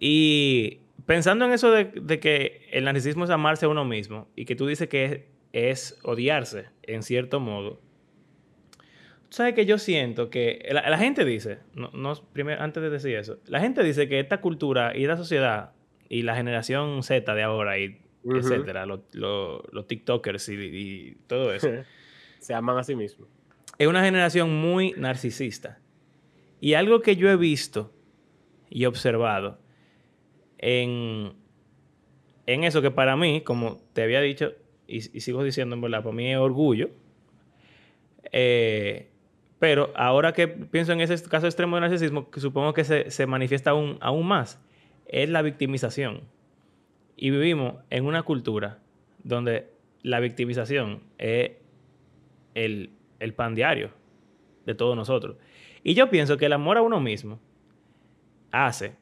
Y 0.00 0.80
pensando 1.06 1.44
en 1.44 1.52
eso 1.52 1.70
de, 1.70 2.20
que 2.20 2.68
el 2.72 2.84
narcisismo 2.84 3.24
es 3.24 3.30
amarse 3.30 3.66
a 3.66 3.68
uno 3.68 3.84
mismo 3.84 4.28
y 4.36 4.44
que 4.44 4.56
tú 4.56 4.66
dices 4.66 4.88
que 4.88 5.28
es, 5.52 5.98
odiarse 6.02 6.66
en 6.82 7.02
cierto 7.02 7.40
modo, 7.40 7.80
sabes 9.30 9.54
que 9.54 9.64
yo 9.64 9.78
siento 9.78 10.28
que 10.28 10.68
la, 10.70 10.98
gente 10.98 11.24
dice, 11.24 11.60
no, 11.74 12.14
primero, 12.32 12.60
antes 12.60 12.82
de 12.82 12.90
decir 12.90 13.16
eso, 13.16 13.38
la 13.46 13.60
gente 13.60 13.82
dice 13.82 14.08
que 14.08 14.20
esta 14.20 14.40
cultura 14.40 14.96
y 14.96 15.06
la 15.06 15.16
sociedad 15.16 15.72
y 16.08 16.22
la 16.22 16.36
generación 16.36 17.02
Z 17.02 17.34
de 17.34 17.42
ahora 17.42 17.78
y 17.78 18.00
etcétera, 18.24 18.86
los 18.86 19.86
TikTokers 19.86 20.48
y, 20.48 20.54
y 20.54 21.14
todo 21.26 21.54
eso. 21.54 21.68
Se 22.38 22.54
aman 22.54 22.76
a 22.78 22.84
sí 22.84 22.94
mismos. 22.94 23.28
Es 23.78 23.86
una 23.86 24.04
generación 24.04 24.54
muy 24.60 24.92
narcisista. 24.96 25.78
Y 26.60 26.74
algo 26.74 27.00
que 27.00 27.16
yo 27.16 27.30
he 27.30 27.36
visto 27.36 27.92
y 28.68 28.86
observado 28.86 29.58
en, 30.58 31.32
en 32.46 32.64
eso 32.64 32.82
que 32.82 32.90
para 32.90 33.16
mí, 33.16 33.40
como 33.42 33.78
te 33.92 34.02
había 34.02 34.20
dicho 34.20 34.52
y, 34.86 35.00
sigo 35.00 35.42
diciendo 35.42 35.74
en 35.74 35.80
verdad, 35.80 36.02
para 36.02 36.14
mí 36.14 36.32
es 36.32 36.38
orgullo. 36.38 36.90
Eh, 38.32 39.08
pero 39.58 39.92
ahora 39.96 40.32
que 40.32 40.48
pienso 40.48 40.92
en 40.92 41.00
ese 41.00 41.22
caso 41.28 41.46
extremo 41.46 41.76
de 41.76 41.82
narcisismo, 41.82 42.30
que 42.30 42.40
supongo 42.40 42.74
que 42.74 42.84
se, 42.84 43.10
se 43.10 43.26
manifiesta 43.26 43.70
aún, 43.70 43.98
aún 44.00 44.26
más, 44.26 44.60
es 45.06 45.28
la 45.28 45.42
victimización. 45.42 46.22
Y 47.16 47.30
vivimos 47.30 47.76
en 47.90 48.04
una 48.04 48.22
cultura 48.22 48.78
donde 49.24 49.70
la 50.02 50.20
victimización 50.20 51.02
es 51.18 51.52
el, 52.54 52.90
pan 53.34 53.54
diario 53.54 53.90
de 54.64 54.74
todos 54.74 54.96
nosotros. 54.96 55.36
Y 55.82 55.94
yo 55.94 56.10
pienso 56.10 56.36
que 56.36 56.46
el 56.46 56.52
amor 56.52 56.78
a 56.78 56.82
uno 56.82 57.00
mismo 57.00 57.40
hace 58.50 58.96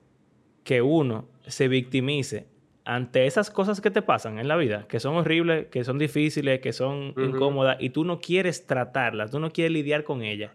que 0.65 0.83
uno 0.83 1.29
se 1.47 1.69
victimice 1.69 2.47
ante 2.85 3.27
esas 3.27 3.51
cosas 3.51 3.81
que 3.81 3.91
te 3.91 4.03
pasan 4.03 4.39
en 4.39 4.49
la 4.49 4.57
vida, 4.57 4.87
que 4.89 5.01
son 5.01 5.15
horribles, 5.15 5.69
que 5.69 5.85
son 5.85 5.99
difíciles, 5.99 6.61
que 6.61 6.73
son 6.73 7.15
incómodas, 7.17 7.79
y 7.81 7.91
tú 7.91 8.05
no 8.05 8.21
quieres 8.21 8.67
tratarlas, 8.67 9.31
tú 9.31 9.41
no 9.41 9.51
quieres 9.53 9.73
lidiar 9.73 10.05
con 10.05 10.23
ellas. 10.23 10.53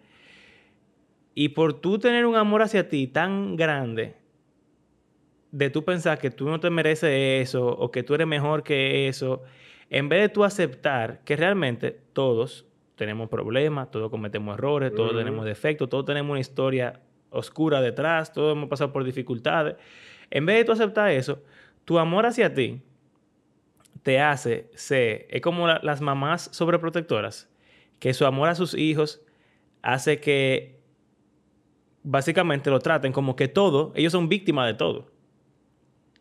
Y 1.34 1.50
por 1.50 1.74
tú 1.74 1.98
tener 1.98 2.26
un 2.26 2.36
amor 2.36 2.62
hacia 2.62 2.88
ti 2.88 3.08
tan 3.08 3.56
grande, 3.56 4.16
de 5.52 5.70
tú 5.72 5.84
pensar 5.84 6.20
que 6.20 6.30
tú 6.30 6.48
no 6.50 6.60
te 6.60 6.70
mereces 6.70 7.48
eso, 7.48 7.68
o 7.68 7.90
que 7.90 8.04
tú 8.04 8.14
eres 8.14 8.28
mejor 8.28 8.62
que 8.62 9.08
eso, 9.08 9.42
en 9.90 10.08
vez 10.08 10.22
de 10.22 10.30
tú 10.30 10.44
aceptar 10.44 11.22
que 11.24 11.36
realmente 11.36 12.00
todos 12.14 12.68
tenemos 12.96 13.30
problemas, 13.30 13.90
todos 13.90 14.12
cometemos 14.12 14.56
errores, 14.56 14.94
todos 14.94 15.16
tenemos 15.16 15.46
defectos, 15.46 15.90
todos 15.90 16.06
tenemos 16.06 16.32
una 16.32 16.42
historia 16.42 17.00
oscura 17.30 17.82
detrás, 17.82 18.34
todos 18.34 18.56
hemos 18.56 18.70
pasado 18.70 18.92
por 18.92 19.04
dificultades. 19.04 19.76
En 20.30 20.46
vez 20.46 20.58
de 20.58 20.66
tú 20.66 20.72
aceptar 20.72 21.12
eso, 21.12 21.42
tu 21.86 22.00
amor 22.00 22.26
hacia 22.26 22.54
ti 22.54 22.82
te 24.04 24.20
hace 24.20 24.70
ser, 24.74 25.28
es 25.30 25.42
como 25.42 25.68
las 25.68 26.02
mamás 26.02 26.50
sobreprotectoras, 26.52 27.50
que 28.00 28.14
su 28.14 28.26
amor 28.26 28.50
a 28.50 28.56
sus 28.56 28.74
hijos 28.74 29.22
hace 29.82 30.20
que 30.20 30.80
básicamente 32.04 32.70
lo 32.70 32.80
traten 32.80 33.12
como 33.12 33.36
que 33.36 33.48
todo, 33.48 33.92
ellos 33.96 34.12
son 34.12 34.30
víctimas 34.30 34.68
de 34.68 34.74
todo. 34.74 35.12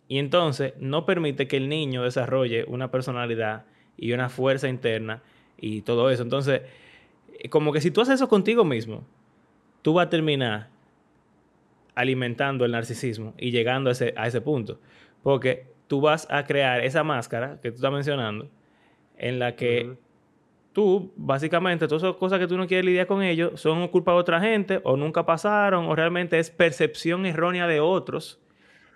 Y 0.08 0.18
entonces 0.18 0.72
no 0.78 1.04
permite 1.04 1.46
que 1.46 1.58
el 1.58 1.68
niño 1.68 2.02
desarrolle 2.02 2.64
una 2.66 2.90
personalidad 2.90 3.66
y 3.96 4.12
una 4.12 4.28
fuerza 4.28 4.68
interna 4.68 5.22
y 5.58 5.82
todo 5.82 6.10
eso. 6.10 6.22
Entonces, 6.22 6.62
eh, 7.38 7.48
como 7.50 7.72
que 7.72 7.80
si 7.80 7.90
tú 7.90 8.00
haces 8.00 8.14
eso 8.14 8.28
contigo 8.28 8.64
mismo, 8.64 9.06
tú 9.82 9.94
vas 9.94 10.06
a 10.06 10.10
terminar 10.10 10.70
alimentando 11.98 12.64
el 12.64 12.72
narcisismo 12.72 13.34
y 13.36 13.50
llegando 13.50 13.90
a 13.90 13.92
ese, 13.92 14.14
a 14.16 14.26
ese 14.26 14.40
punto. 14.40 14.80
Porque 15.22 15.66
tú 15.88 16.00
vas 16.00 16.28
a 16.30 16.44
crear 16.44 16.84
esa 16.84 17.02
máscara 17.02 17.58
que 17.60 17.70
tú 17.70 17.76
estás 17.76 17.92
mencionando, 17.92 18.48
en 19.16 19.38
la 19.38 19.56
que 19.56 19.96
tú, 20.72 21.12
básicamente, 21.16 21.88
todas 21.88 22.04
esas 22.04 22.16
cosas 22.16 22.38
que 22.38 22.46
tú 22.46 22.56
no 22.56 22.68
quieres 22.68 22.84
lidiar 22.84 23.06
con 23.08 23.22
ellos 23.22 23.60
son 23.60 23.88
culpa 23.88 24.12
de 24.12 24.18
otra 24.18 24.40
gente, 24.40 24.80
o 24.84 24.96
nunca 24.96 25.26
pasaron, 25.26 25.86
o 25.86 25.96
realmente 25.96 26.38
es 26.38 26.50
percepción 26.50 27.26
errónea 27.26 27.66
de 27.66 27.80
otros, 27.80 28.40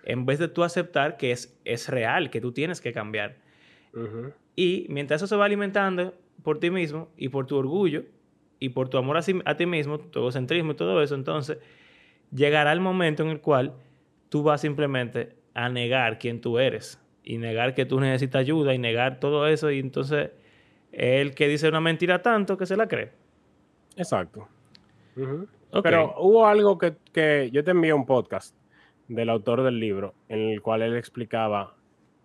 en 0.05 0.25
vez 0.25 0.39
de 0.39 0.47
tú 0.47 0.63
aceptar 0.63 1.17
que 1.17 1.31
es, 1.31 1.59
es 1.65 1.89
real, 1.89 2.29
que 2.29 2.39
tú 2.39 2.51
tienes 2.51 2.79
que 2.79 2.93
cambiar. 2.93 3.37
Y 4.55 4.85
mientras 4.89 5.19
eso 5.19 5.27
se 5.27 5.35
va 5.35 5.45
alimentando, 5.45 6.13
por 6.41 6.59
ti 6.59 6.69
mismo 6.69 7.09
y 7.17 7.29
por 7.29 7.47
tu 7.47 7.57
orgullo 7.57 8.03
y 8.59 8.69
por 8.69 8.89
tu 8.89 8.97
amor 8.97 9.17
a, 9.17 9.57
ti 9.57 9.65
mismo, 9.65 9.99
tu 9.99 10.19
egocentrismo 10.19 10.71
y 10.71 10.75
todo 10.75 11.01
eso, 11.01 11.15
entonces 11.15 11.57
llegará 12.33 12.71
el 12.71 12.79
momento 12.79 13.23
en 13.23 13.29
el 13.29 13.41
cual 13.41 13.73
tú 14.29 14.43
vas 14.43 14.61
simplemente 14.61 15.35
a 15.53 15.69
negar 15.69 16.19
quién 16.19 16.41
tú 16.41 16.59
eres 16.59 16.99
y 17.23 17.37
negar 17.37 17.73
que 17.73 17.85
tú 17.85 17.99
necesitas 17.99 18.41
ayuda 18.41 18.73
y 18.73 18.79
negar 18.79 19.19
todo 19.19 19.47
eso 19.47 19.71
y 19.71 19.79
entonces 19.79 20.31
el 20.91 21.33
que 21.35 21.47
dice 21.47 21.69
una 21.69 21.81
mentira 21.81 22.21
tanto 22.21 22.57
que 22.57 22.65
se 22.65 22.75
la 22.75 22.87
cree. 22.87 23.11
Exacto. 23.95 24.47
Pero 25.83 26.15
hubo 26.17 26.47
algo 26.47 26.77
que, 26.77 26.95
que, 27.11 27.49
yo 27.51 27.63
te 27.63 27.71
envié 27.71 27.93
un 27.93 28.05
podcast 28.05 28.55
del 29.07 29.29
autor 29.29 29.63
del 29.63 29.79
libro 29.79 30.13
en 30.29 30.39
el 30.49 30.61
cual 30.61 30.81
él 30.81 30.95
explicaba 30.95 31.75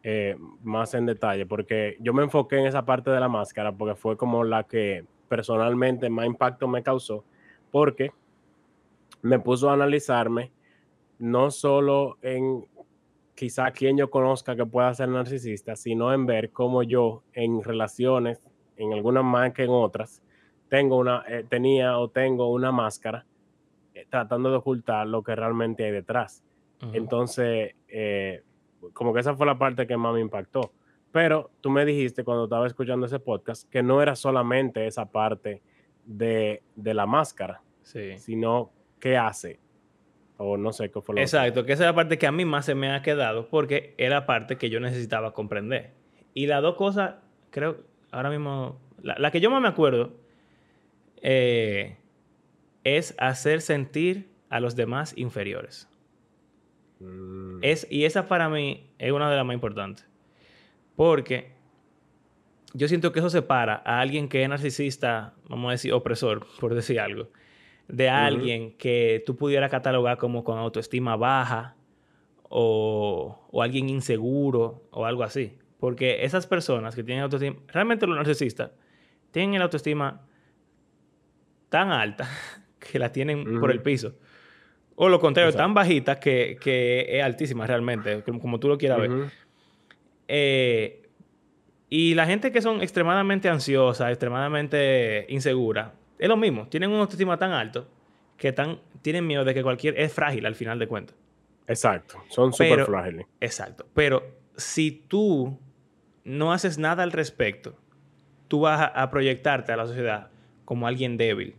eh, 0.02 0.36
más 0.62 0.94
en 0.94 1.06
detalle, 1.06 1.44
porque 1.44 1.96
yo 2.00 2.14
me 2.14 2.22
enfoqué 2.22 2.58
en 2.58 2.66
esa 2.66 2.84
parte 2.84 3.10
de 3.10 3.20
la 3.20 3.28
máscara 3.28 3.72
porque 3.72 3.94
fue 3.94 4.16
como 4.16 4.44
la 4.44 4.64
que 4.64 5.04
personalmente 5.28 6.08
más 6.08 6.26
impacto 6.26 6.68
me 6.68 6.82
causó, 6.82 7.24
porque 7.70 8.12
me 9.22 9.38
puso 9.38 9.70
a 9.70 9.74
analizarme 9.74 10.52
no 11.18 11.50
solo 11.50 12.18
en 12.22 12.64
quizá 13.34 13.70
quien 13.70 13.96
yo 13.96 14.10
conozca 14.10 14.56
que 14.56 14.66
pueda 14.66 14.92
ser 14.94 15.08
narcisista, 15.08 15.76
sino 15.76 16.12
en 16.12 16.26
ver 16.26 16.50
cómo 16.50 16.82
yo 16.82 17.22
en 17.32 17.62
relaciones, 17.62 18.40
en 18.76 18.92
algunas 18.92 19.24
más 19.24 19.52
que 19.52 19.64
en 19.64 19.70
otras, 19.70 20.22
tengo 20.68 20.96
una, 20.96 21.24
eh, 21.28 21.44
tenía 21.48 21.98
o 21.98 22.08
tengo 22.08 22.52
una 22.52 22.72
máscara 22.72 23.24
eh, 23.94 24.06
tratando 24.10 24.50
de 24.50 24.56
ocultar 24.56 25.06
lo 25.06 25.22
que 25.22 25.34
realmente 25.34 25.84
hay 25.84 25.92
detrás. 25.92 26.42
Entonces, 26.92 27.74
eh, 27.88 28.42
como 28.92 29.12
que 29.12 29.20
esa 29.20 29.34
fue 29.34 29.46
la 29.46 29.58
parte 29.58 29.86
que 29.86 29.96
más 29.96 30.14
me 30.14 30.20
impactó. 30.20 30.72
Pero 31.10 31.50
tú 31.60 31.70
me 31.70 31.84
dijiste 31.84 32.22
cuando 32.22 32.44
estaba 32.44 32.66
escuchando 32.66 33.06
ese 33.06 33.18
podcast 33.18 33.68
que 33.68 33.82
no 33.82 34.00
era 34.02 34.14
solamente 34.14 34.86
esa 34.86 35.06
parte 35.06 35.62
de, 36.04 36.62
la 36.76 37.06
máscara, 37.06 37.62
sino 37.82 38.70
qué 39.00 39.16
hace. 39.16 39.60
O 40.36 40.56
no 40.56 40.72
sé 40.72 40.90
qué 40.90 41.00
fue 41.00 41.16
lo 41.16 41.20
Exacto, 41.20 41.64
que 41.64 41.72
esa 41.72 41.84
es 41.84 41.88
la 41.88 41.94
parte 41.94 42.16
que 42.16 42.26
a 42.26 42.32
mí 42.32 42.44
más 42.44 42.64
se 42.64 42.74
me 42.74 42.92
ha 42.92 43.02
quedado 43.02 43.48
porque 43.48 43.94
era 43.98 44.16
la 44.20 44.26
parte 44.26 44.56
que 44.56 44.70
yo 44.70 44.78
necesitaba 44.78 45.34
comprender. 45.34 45.92
Y 46.32 46.46
las 46.46 46.62
dos 46.62 46.76
cosas, 46.76 47.16
creo, 47.50 47.78
ahora 48.12 48.30
mismo, 48.30 48.80
la, 49.02 49.30
que 49.32 49.40
yo 49.40 49.50
más 49.50 49.60
me 49.60 49.68
acuerdo 49.68 50.16
eh, 51.22 51.96
es 52.84 53.16
hacer 53.18 53.60
sentir 53.60 54.28
a 54.48 54.60
los 54.60 54.76
demás 54.76 55.12
inferiores. 55.16 55.88
Mm. 57.00 57.58
Es, 57.62 57.86
y 57.90 58.04
esa 58.04 58.28
para 58.28 58.48
mí 58.48 58.90
es 58.98 59.12
una 59.12 59.28
de 59.28 59.36
las 59.36 59.44
más 59.44 59.54
importantes. 59.54 60.06
Porque 60.94 61.52
yo 62.74 62.88
siento 62.88 63.12
que 63.12 63.20
eso 63.20 63.30
separa 63.30 63.82
a 63.84 64.00
alguien 64.00 64.28
que 64.28 64.42
es 64.42 64.48
narcisista, 64.48 65.34
vamos 65.48 65.68
a 65.68 65.72
decir, 65.72 65.92
opresor, 65.92 66.46
por 66.60 66.74
decir 66.74 67.00
algo, 67.00 67.28
de 67.88 68.10
alguien 68.10 68.72
que 68.72 69.22
tú 69.26 69.36
pudieras 69.36 69.70
catalogar 69.70 70.18
como 70.18 70.44
con 70.44 70.58
autoestima 70.58 71.16
baja 71.16 71.74
o, 72.42 73.46
o, 73.50 73.62
alguien 73.62 73.88
inseguro 73.88 74.84
o 74.90 75.06
algo 75.06 75.22
así. 75.22 75.56
Porque 75.80 76.24
esas 76.24 76.46
personas 76.46 76.94
que 76.94 77.02
tienen 77.02 77.24
autoestima, 77.24 77.56
realmente 77.68 78.06
los 78.06 78.16
narcisistas, 78.16 78.72
tienen 79.30 79.58
la 79.58 79.64
autoestima 79.64 80.22
tan 81.68 81.90
alta 81.90 82.28
que 82.78 82.98
la 82.98 83.10
tienen 83.10 83.60
por 83.60 83.70
el 83.70 83.80
piso. 83.80 84.14
O 85.00 85.08
lo 85.08 85.20
contrario, 85.20 85.52
tan 85.52 85.74
bajita 85.74 86.18
que, 86.18 87.06
es 87.08 87.22
altísima 87.22 87.66
realmente, 87.66 88.22
como, 88.24 88.58
tú 88.58 88.68
lo 88.68 88.76
quieras 88.76 88.98
ver. 88.98 89.10
Eh, 90.26 91.08
y 91.88 92.14
la 92.14 92.26
gente 92.26 92.50
que 92.50 92.60
son 92.60 92.82
extremadamente 92.82 93.48
ansiosa, 93.48 94.10
extremadamente 94.10 95.24
insegura, 95.28 95.94
es 96.18 96.28
lo 96.28 96.36
mismo. 96.36 96.68
Tienen 96.68 96.90
un 96.90 97.00
autoestima 97.00 97.38
tan 97.38 97.52
alto 97.52 97.88
que 98.36 98.52
tan, 98.52 98.80
tienen 99.02 99.26
miedo 99.26 99.44
de 99.44 99.54
que 99.54 99.62
cualquier... 99.62 99.98
Es 99.98 100.12
frágil 100.12 100.46
al 100.46 100.54
final 100.54 100.78
de 100.78 100.86
cuentas. 100.86 101.16
Exacto. 101.66 102.22
Son 102.28 102.52
súper 102.52 102.84
frágiles. 102.84 103.26
Exacto. 103.40 103.86
Pero 103.94 104.22
si 104.56 104.90
tú 104.90 105.58
no 106.24 106.52
haces 106.52 106.78
nada 106.78 107.02
al 107.02 107.12
respecto, 107.12 107.76
tú 108.48 108.60
vas 108.60 108.90
a 108.94 109.10
proyectarte 109.10 109.72
a 109.72 109.76
la 109.76 109.86
sociedad 109.86 110.30
como 110.64 110.86
alguien 110.86 111.16
débil 111.16 111.56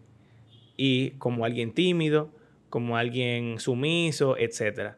y 0.77 1.11
como 1.11 1.45
alguien 1.45 1.73
tímido 1.73 2.31
como 2.69 2.97
alguien 2.97 3.59
sumiso, 3.59 4.37
etc. 4.37 4.93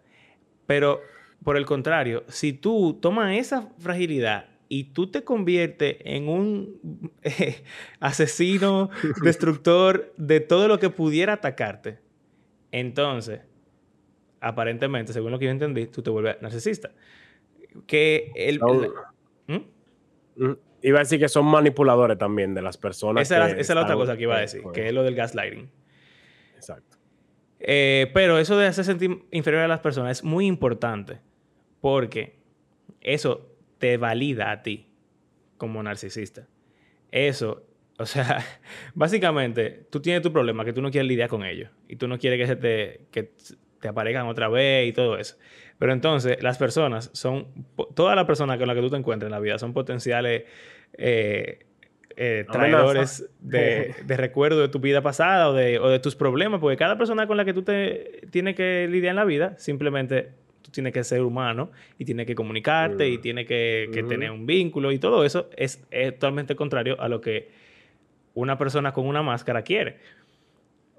Pero 0.67 1.01
por 1.43 1.57
el 1.57 1.65
contrario, 1.65 2.23
si 2.27 2.53
tú 2.53 2.99
tomas 3.01 3.37
esa 3.37 3.69
fragilidad 3.79 4.45
y 4.73 4.85
tú 4.85 5.11
te 5.11 5.25
conviertes 5.25 5.97
en 5.99 6.29
un 6.29 7.11
eh, 7.23 7.61
asesino, 7.99 8.89
destructor 9.21 10.13
de 10.15 10.39
todo 10.39 10.69
lo 10.69 10.79
que 10.79 10.89
pudiera 10.89 11.33
atacarte, 11.33 11.99
entonces, 12.71 13.41
aparentemente, 14.39 15.11
según 15.11 15.31
lo 15.31 15.39
que 15.39 15.45
yo 15.45 15.51
entendí, 15.51 15.87
tú 15.87 16.01
te 16.01 16.09
vuelves 16.09 16.41
narcisista. 16.41 16.91
Que 17.85 18.31
el... 18.33 18.61
¿Mm? 19.47 19.55
¿Mm? 20.37 20.57
Iba 20.83 20.99
a 20.99 21.03
decir 21.03 21.19
que 21.19 21.27
son 21.27 21.47
manipuladores 21.47 22.17
también 22.17 22.53
de 22.53 22.61
las 22.61 22.77
personas. 22.77 23.29
Esa, 23.29 23.49
es 23.49 23.67
la 23.67 23.81
otra 23.81 23.95
cosa 23.95 24.15
que 24.15 24.23
iba 24.23 24.37
a 24.37 24.39
decir, 24.39 24.63
que 24.73 24.87
es 24.87 24.93
lo 24.93 25.03
del 25.03 25.15
gaslighting. 25.15 25.69
Exacto. 26.55 26.95
Eh, 27.59 28.09
pero 28.13 28.39
eso 28.39 28.57
de 28.57 28.67
hacer 28.67 28.85
sentir 28.85 29.25
inferior 29.31 29.63
a 29.63 29.67
las 29.67 29.81
personas 29.81 30.19
es 30.19 30.23
muy 30.23 30.47
importante 30.47 31.19
porque 31.81 32.39
eso 33.01 33.50
te 33.81 33.97
valida 33.97 34.51
a 34.51 34.61
ti 34.61 34.87
como 35.57 35.83
narcisista. 35.83 36.47
Eso, 37.11 37.65
o 37.97 38.05
sea, 38.05 38.45
básicamente 38.93 39.87
tú 39.89 39.99
tienes 39.99 40.21
tu 40.21 40.31
problema 40.31 40.63
que 40.63 40.71
tú 40.71 40.81
no 40.81 40.91
quieres 40.91 41.09
lidiar 41.09 41.27
con 41.27 41.43
ellos 41.43 41.69
y 41.89 41.97
tú 41.97 42.07
no 42.07 42.17
quieres 42.17 42.39
que, 42.39 42.47
se 42.47 42.55
te, 42.55 43.01
que 43.11 43.31
te 43.81 43.87
aparezcan 43.87 44.27
otra 44.27 44.47
vez 44.47 44.87
y 44.87 44.93
todo 44.93 45.17
eso. 45.17 45.35
Pero 45.79 45.93
entonces 45.93 46.41
las 46.43 46.59
personas 46.59 47.09
son, 47.13 47.47
todas 47.95 48.15
las 48.15 48.25
personas 48.25 48.59
con 48.59 48.67
las 48.67 48.75
que 48.75 48.81
tú 48.81 48.91
te 48.91 48.97
encuentras 48.97 49.27
en 49.27 49.31
la 49.31 49.39
vida 49.39 49.57
son 49.57 49.73
potenciales 49.73 50.43
eh, 50.93 51.65
eh, 52.15 52.45
traidores 52.51 53.29
de, 53.39 53.95
de 54.05 54.17
recuerdo 54.17 54.61
de 54.61 54.69
tu 54.69 54.79
vida 54.79 55.01
pasada 55.01 55.49
o 55.49 55.53
de, 55.53 55.79
o 55.79 55.89
de, 55.89 55.99
tus 55.99 56.15
problemas, 56.15 56.59
porque 56.59 56.77
cada 56.77 56.99
persona 56.99 57.25
con 57.25 57.35
la 57.35 57.45
que 57.45 57.53
tú 57.53 57.63
te 57.63 58.21
tienes 58.29 58.55
que 58.55 58.87
lidiar 58.91 59.11
en 59.11 59.15
la 59.15 59.25
vida, 59.25 59.57
simplemente 59.57 60.33
tú 60.61 60.71
tienes 60.71 60.93
que 60.93 61.03
ser 61.03 61.21
humano 61.21 61.71
y 61.97 62.05
tienes 62.05 62.25
que 62.25 62.35
comunicarte 62.35 63.07
y 63.07 63.17
mm. 63.17 63.21
tienes 63.21 63.47
que, 63.47 63.89
que 63.93 64.03
tener 64.03 64.31
un 64.31 64.45
vínculo 64.45 64.91
y 64.91 64.99
todo 64.99 65.23
eso 65.23 65.49
es, 65.55 65.81
totalmente 66.19 66.55
contrario 66.55 66.99
a 66.99 67.07
lo 67.09 67.21
que 67.21 67.49
una 68.33 68.57
persona 68.57 68.93
con 68.93 69.07
una 69.07 69.21
máscara 69.21 69.63
quiere. 69.63 69.97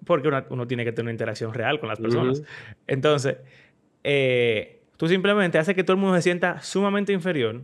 Porque 0.05 0.29
uno 0.51 0.67
tiene 0.67 0.85
que 0.85 0.93
tener 0.93 1.05
una 1.05 1.13
interacción 1.13 1.55
real 1.55 1.79
con 1.79 1.89
las 1.89 2.01
personas. 2.01 2.43
Entonces, 2.89 3.37
eh, 4.03 4.81
tú 4.97 5.07
simplemente 5.07 5.59
haces 5.59 5.75
que 5.75 5.85
todo 5.85 5.95
el 5.95 6.01
mundo 6.01 6.17
se 6.17 6.23
sienta 6.23 6.61
sumamente 6.61 7.13
inferior 7.13 7.63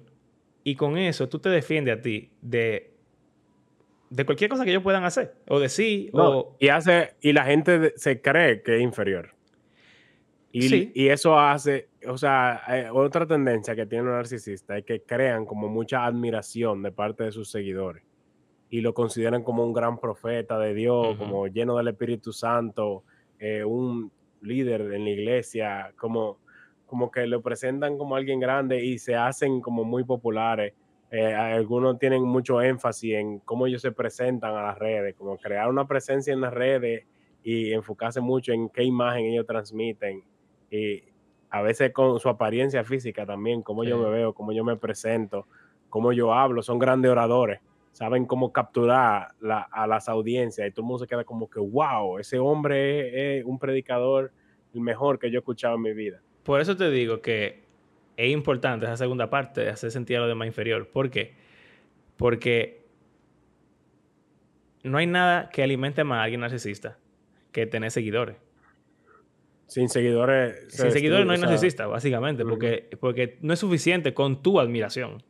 y 0.64 0.76
con 0.76 0.96
eso 0.98 1.28
tú 1.28 1.38
te 1.38 1.48
defiendes 1.48 1.98
a 1.98 2.00
ti 2.00 2.30
de 2.42 2.92
de 4.10 4.24
cualquier 4.24 4.50
cosa 4.50 4.64
que 4.64 4.70
ellos 4.70 4.82
puedan 4.82 5.04
hacer 5.04 5.34
o 5.48 5.60
decir 5.60 6.10
o... 6.12 6.56
y 6.58 6.68
hace 6.68 7.14
y 7.20 7.32
la 7.32 7.44
gente 7.44 7.92
se 7.96 8.20
cree 8.20 8.62
que 8.62 8.76
es 8.76 8.82
inferior 8.82 9.34
y, 10.50 10.90
y 10.98 11.08
eso 11.08 11.38
hace 11.38 11.87
o 12.06 12.16
sea 12.16 12.62
otra 12.92 13.26
tendencia 13.26 13.74
que 13.74 13.86
tiene 13.86 14.04
un 14.04 14.12
narcisista 14.12 14.78
es 14.78 14.84
que 14.84 15.02
crean 15.02 15.46
como 15.46 15.68
mucha 15.68 16.04
admiración 16.04 16.82
de 16.82 16.92
parte 16.92 17.24
de 17.24 17.32
sus 17.32 17.50
seguidores 17.50 18.04
y 18.70 18.82
lo 18.82 18.94
consideran 18.94 19.42
como 19.42 19.64
un 19.64 19.72
gran 19.72 19.98
profeta 19.98 20.58
de 20.58 20.74
Dios 20.74 21.16
como 21.16 21.46
lleno 21.48 21.76
del 21.76 21.88
Espíritu 21.88 22.32
Santo 22.32 23.04
eh, 23.38 23.64
un 23.64 24.12
líder 24.42 24.82
en 24.92 25.04
la 25.04 25.10
iglesia 25.10 25.92
como 25.96 26.38
como 26.88 27.10
que 27.10 27.26
lo 27.26 27.42
presentan 27.42 27.98
como 27.98 28.16
alguien 28.16 28.40
grande 28.40 28.82
y 28.82 28.98
se 28.98 29.14
hacen 29.14 29.60
como 29.60 29.84
muy 29.84 30.04
populares. 30.04 30.72
Eh, 31.10 31.34
algunos 31.34 31.98
tienen 31.98 32.22
mucho 32.22 32.62
énfasis 32.62 33.14
en 33.14 33.38
cómo 33.40 33.66
ellos 33.66 33.82
se 33.82 33.92
presentan 33.92 34.54
a 34.56 34.62
las 34.62 34.78
redes, 34.78 35.14
como 35.14 35.36
crear 35.36 35.68
una 35.68 35.86
presencia 35.86 36.32
en 36.32 36.40
las 36.40 36.52
redes 36.52 37.04
y 37.42 37.72
enfocarse 37.72 38.20
mucho 38.20 38.52
en 38.52 38.70
qué 38.70 38.84
imagen 38.84 39.26
ellos 39.26 39.46
transmiten 39.46 40.22
y 40.70 41.02
a 41.50 41.62
veces 41.62 41.92
con 41.92 42.18
su 42.20 42.28
apariencia 42.28 42.84
física 42.84 43.24
también, 43.24 43.62
cómo 43.62 43.84
yo 43.84 43.98
me 43.98 44.10
veo, 44.10 44.32
cómo 44.34 44.52
yo 44.52 44.64
me 44.64 44.76
presento, 44.76 45.46
cómo 45.88 46.12
yo 46.12 46.32
hablo, 46.34 46.62
son 46.62 46.78
grandes 46.78 47.10
oradores, 47.10 47.60
saben 47.92 48.26
cómo 48.26 48.52
capturar 48.52 49.28
a 49.72 49.86
las 49.86 50.08
audiencias 50.08 50.68
y 50.68 50.70
todo 50.70 50.82
el 50.82 50.86
mundo 50.86 51.04
se 51.04 51.08
queda 51.08 51.24
como 51.24 51.48
que, 51.48 51.60
wow, 51.60 52.18
ese 52.18 52.38
hombre 52.38 53.38
es 53.38 53.44
un 53.44 53.58
predicador 53.58 54.32
el 54.74 54.80
mejor 54.80 55.18
que 55.18 55.30
yo 55.30 55.38
he 55.38 55.40
escuchado 55.40 55.76
en 55.76 55.82
mi 55.82 55.92
vida. 55.94 56.20
Por 56.42 56.60
eso 56.60 56.76
te 56.76 56.90
digo 56.90 57.20
que 57.22 57.64
es 58.16 58.30
importante 58.30 58.84
esa 58.86 58.96
segunda 58.96 59.30
parte 59.30 59.62
de 59.62 59.70
hacer 59.70 59.90
sentir 59.90 60.18
a 60.18 60.20
lo 60.20 60.28
demás 60.28 60.46
inferior. 60.46 60.88
¿Por 60.88 61.10
qué? 61.10 61.34
Porque 62.16 62.84
no 64.82 64.98
hay 64.98 65.06
nada 65.06 65.48
que 65.50 65.62
alimente 65.62 66.04
más 66.04 66.18
a 66.18 66.22
alguien 66.24 66.40
narcisista 66.40 66.98
que 67.52 67.66
tener 67.66 67.90
seguidores. 67.90 68.36
Sin 69.68 69.88
seguidores. 69.90 70.64
Sin 70.68 70.90
seguidores 70.90 71.26
no 71.26 71.32
hay 71.32 71.38
narcisista, 71.38 71.86
básicamente, 71.86 72.44
porque, 72.44 72.88
porque 72.98 73.38
no 73.42 73.52
es 73.52 73.58
suficiente 73.60 74.14
con 74.14 74.42
tu 74.42 74.58
admiración. 74.58 75.22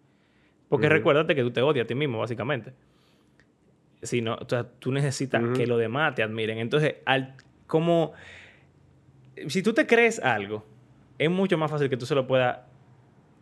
Porque 0.69 0.89
recuérdate 0.89 1.35
que 1.35 1.43
tú 1.43 1.51
te 1.51 1.61
odias 1.61 1.85
a 1.85 1.87
ti 1.87 1.95
mismo, 1.95 2.19
básicamente. 2.19 2.73
Sino, 4.01 4.37
o 4.37 4.49
sea, 4.49 4.65
tú 4.65 4.93
necesitas 4.93 5.43
que 5.57 5.67
los 5.67 5.79
demás 5.79 6.15
te 6.15 6.23
admiren. 6.23 6.59
Entonces, 6.59 6.97
al, 7.05 7.35
como. 7.67 8.13
Si 9.49 9.63
tú 9.63 9.73
te 9.73 9.87
crees 9.87 10.21
algo, 10.21 10.65
es 11.19 11.31
mucho 11.31 11.59
más 11.59 11.71
fácil 11.71 11.89
que 11.89 11.97
tú 11.97 12.07
se 12.07 12.15
lo 12.15 12.27
puedas 12.27 12.61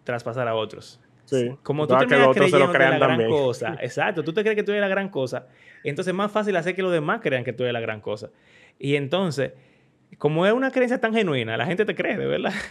traspasar 0.04 0.48
a 0.48 0.54
otros. 0.54 1.00
Sí. 1.26 1.50
Como 1.62 1.86
tú 1.86 1.94
te 1.98 2.06
que 2.06 2.16
creyendo 2.32 2.72
que 2.72 2.78
la 2.78 2.98
gran 2.98 3.28
cosa. 3.28 3.76
Exacto, 3.82 4.24
tú 4.24 4.32
te 4.32 4.42
crees 4.42 4.56
que 4.56 4.62
tú 4.62 4.70
eres 4.70 4.80
la 4.80 4.88
gran 4.88 5.10
cosa. 5.10 5.48
Entonces 5.84 6.12
es 6.12 6.16
más 6.16 6.32
fácil 6.32 6.56
hacer 6.56 6.74
que 6.74 6.82
los 6.82 6.92
demás 6.92 7.20
crean 7.22 7.44
que 7.44 7.52
tú 7.52 7.64
eres 7.64 7.74
la 7.74 7.80
gran 7.80 8.00
cosa. 8.00 8.30
Y 8.78 8.96
entonces, 8.96 9.52
como 10.18 10.46
es 10.46 10.52
una 10.52 10.70
creencia 10.70 11.00
tan 11.00 11.12
genuina, 11.12 11.56
la 11.56 11.66
gente 11.66 11.84
te 11.84 11.94
cree, 11.94 12.16
de 12.16 12.26
verdad. 12.26 12.52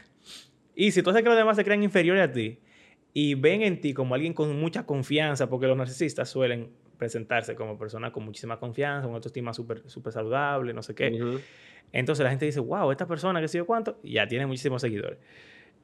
Y 0.77 0.91
si 0.91 1.01
tú 1.01 1.09
haces 1.09 1.23
que 1.23 1.29
los 1.29 1.37
demás 1.37 1.55
se 1.55 1.63
crean 1.63 1.83
inferiores 1.83 2.21
a 2.21 2.33
ti, 2.33 2.59
y 3.13 3.35
ven 3.35 3.61
en 3.61 3.79
ti 3.79 3.93
como 3.93 4.13
alguien 4.13 4.33
con 4.33 4.59
mucha 4.59 4.85
confianza, 4.85 5.49
porque 5.49 5.67
los 5.67 5.77
narcisistas 5.77 6.27
suelen 6.27 6.69
presentarse 6.97 7.55
como 7.55 7.77
personas 7.77 8.11
con 8.11 8.25
muchísima 8.25 8.59
confianza, 8.59 9.07
con 9.07 9.15
autoestima 9.15 9.53
súper 9.53 9.89
super 9.89 10.11
saludable, 10.11 10.73
no 10.73 10.83
sé 10.83 10.93
qué. 10.95 11.39
Entonces 11.93 12.23
la 12.25 12.29
gente 12.29 12.45
dice, 12.45 12.59
wow, 12.59 12.91
esta 12.91 13.07
persona 13.07 13.39
que 13.39 13.47
sé 13.47 13.59
yo 13.59 13.65
cuánto, 13.65 13.97
ya 14.03 14.27
tiene 14.27 14.45
muchísimos 14.45 14.81
seguidores. 14.81 15.17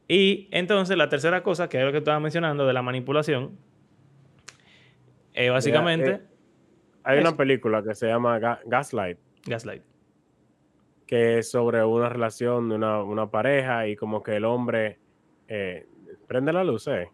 Y 0.10 0.50
entonces 0.52 0.98
la 0.98 1.08
tercera 1.08 1.42
cosa, 1.42 1.70
que 1.70 1.80
es 1.80 1.86
lo 1.86 1.94
que 1.94 2.00
estaba 2.00 2.20
mencionando 2.20 2.68
de 2.68 2.74
la 2.74 2.82
manipulación, 2.82 3.58
eh, 5.34 5.50
básicamente... 5.50 6.10
Eh, 6.12 6.22
hay 7.04 7.20
una 7.20 7.38
película 7.38 7.82
que 7.82 7.96
se 7.96 8.08
llama 8.08 8.40
Gaslight. 8.66 9.18
Gaslight. 9.46 9.84
Que 11.12 11.38
es 11.38 11.52
sobre 11.52 11.84
una 11.84 12.10
relación 12.10 12.69
de 12.69 12.76
una, 12.76 13.30
pareja 13.30 13.88
y 13.88 13.95
como 13.95 14.24
que 14.24 14.38
el 14.38 14.45
hombre 14.45 14.97
eh, 15.47 15.86
prende 16.26 16.54
la 16.54 16.63
luz, 16.63 16.88
¿eh? 16.88 17.10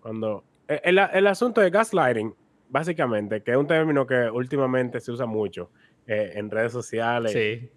Cuando... 0.00 0.44
El, 0.68 0.98
el, 0.98 1.26
asunto 1.26 1.60
de 1.60 1.70
gaslighting, 1.70 2.32
básicamente, 2.68 3.42
que 3.42 3.50
es 3.50 3.56
un 3.56 3.66
término 3.66 4.06
que 4.06 4.30
últimamente 4.30 5.00
se 5.00 5.10
usa 5.10 5.26
mucho 5.26 5.70
en 6.06 6.48
redes 6.48 6.72
sociales. 6.72 7.32
Sí 7.32 7.70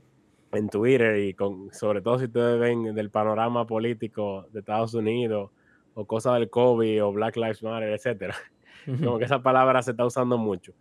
en 0.54 0.70
Twitter 0.70 1.18
y 1.20 1.34
con, 1.34 1.74
sobre 1.74 2.02
todo 2.02 2.20
si 2.20 2.26
ustedes 2.26 2.60
ven 2.60 2.94
del 2.94 3.10
panorama 3.10 3.66
político 3.66 4.48
de 4.52 4.60
Estados 4.60 4.94
Unidos 4.94 5.52
o 5.96 6.06
cosas 6.06 6.36
del 6.36 6.50
COVID 6.50 7.04
o 7.04 7.12
Black 7.12 7.36
Lives 7.38 7.64
Matter, 7.64 7.90
etcétera. 7.90 8.36
Como 8.86 9.18
que 9.18 9.26
esa 9.26 9.42
palabra 9.42 9.82
se 9.82 9.92
está 9.92 10.06
usando 10.06 10.38
mucho. 10.38 10.74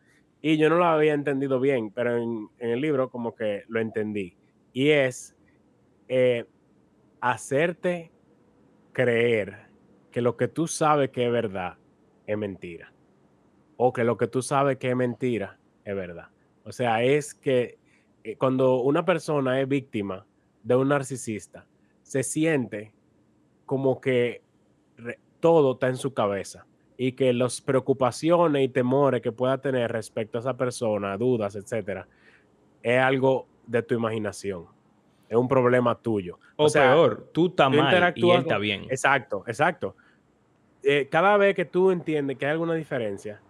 Y 0.45 0.57
yo 0.57 0.69
no 0.69 0.77
lo 0.77 0.85
había 0.87 1.15
entendido 1.15 1.61
bien, 1.61 1.93
pero 1.93 2.19
en, 2.19 2.51
el 2.59 2.81
libro 2.81 3.11
como 3.11 3.35
que 3.37 3.63
lo 3.69 3.79
entendí. 3.79 4.37
Y 4.73 4.91
es 4.91 5.37
eh, 6.09 6.47
hacerte 7.21 8.11
creer 8.93 9.69
que 10.11 10.21
lo 10.21 10.37
que 10.37 10.49
tú 10.49 10.67
sabes 10.67 11.11
que 11.11 11.27
es 11.27 11.33
verdad 11.33 11.79
es 12.27 12.37
mentira. 12.37 12.93
O 13.77 13.93
que 13.93 14.03
lo 14.03 14.17
que 14.17 14.27
tú 14.27 14.43
sabes 14.43 14.79
que 14.79 14.91
es 14.91 14.97
mentira 14.97 15.61
es 15.85 15.95
verdad. 15.95 16.29
O 16.65 16.73
sea, 16.73 17.05
es 17.05 17.35
que 17.35 17.79
eh, 18.25 18.37
cuando 18.37 18.81
una 18.81 19.05
persona 19.05 19.61
es 19.61 19.69
víctima 19.69 20.27
de 20.65 20.75
un 20.75 20.89
narcisista, 20.89 21.69
se 22.03 22.25
siente 22.25 22.93
como 23.65 24.01
que 24.01 24.43
todo 25.39 25.75
está 25.75 25.89
en 25.89 25.97
su 25.97 26.13
cabeza 26.13 26.67
y 26.97 27.13
que 27.13 27.33
las 27.33 27.61
preocupaciones 27.61 28.65
y 28.65 28.69
temores 28.69 29.23
que 29.23 29.33
pueda 29.33 29.59
tener 29.59 29.91
respecto 29.91 30.39
a 30.39 30.41
esa 30.41 30.57
persona, 30.57 31.17
dudas, 31.17 31.57
etcétera, 31.57 32.07
es 32.83 33.01
algo 33.01 33.47
de 33.67 33.83
tu 33.83 33.95
imaginación. 33.95 34.67
Es 35.29 35.37
un 35.37 35.49
problema 35.49 35.95
tuyo. 35.95 36.39
O, 36.57 36.69
peor, 36.69 37.31
tú 37.33 37.47
estás 37.47 37.71
mal 37.71 38.13
y 38.15 38.31
él 38.31 38.41
está 38.41 38.59
bien. 38.59 38.85
Exacto, 38.85 39.45
exacto. 39.47 39.97
Eh, 40.83 41.09
cada 41.11 41.37
vez 41.37 41.55
que 41.55 41.65
tú 41.65 41.91
entiendes 41.91 42.37
que 42.37 42.45
hay 42.45 42.53
alguna 42.53 42.75
diferencia, 42.75 43.41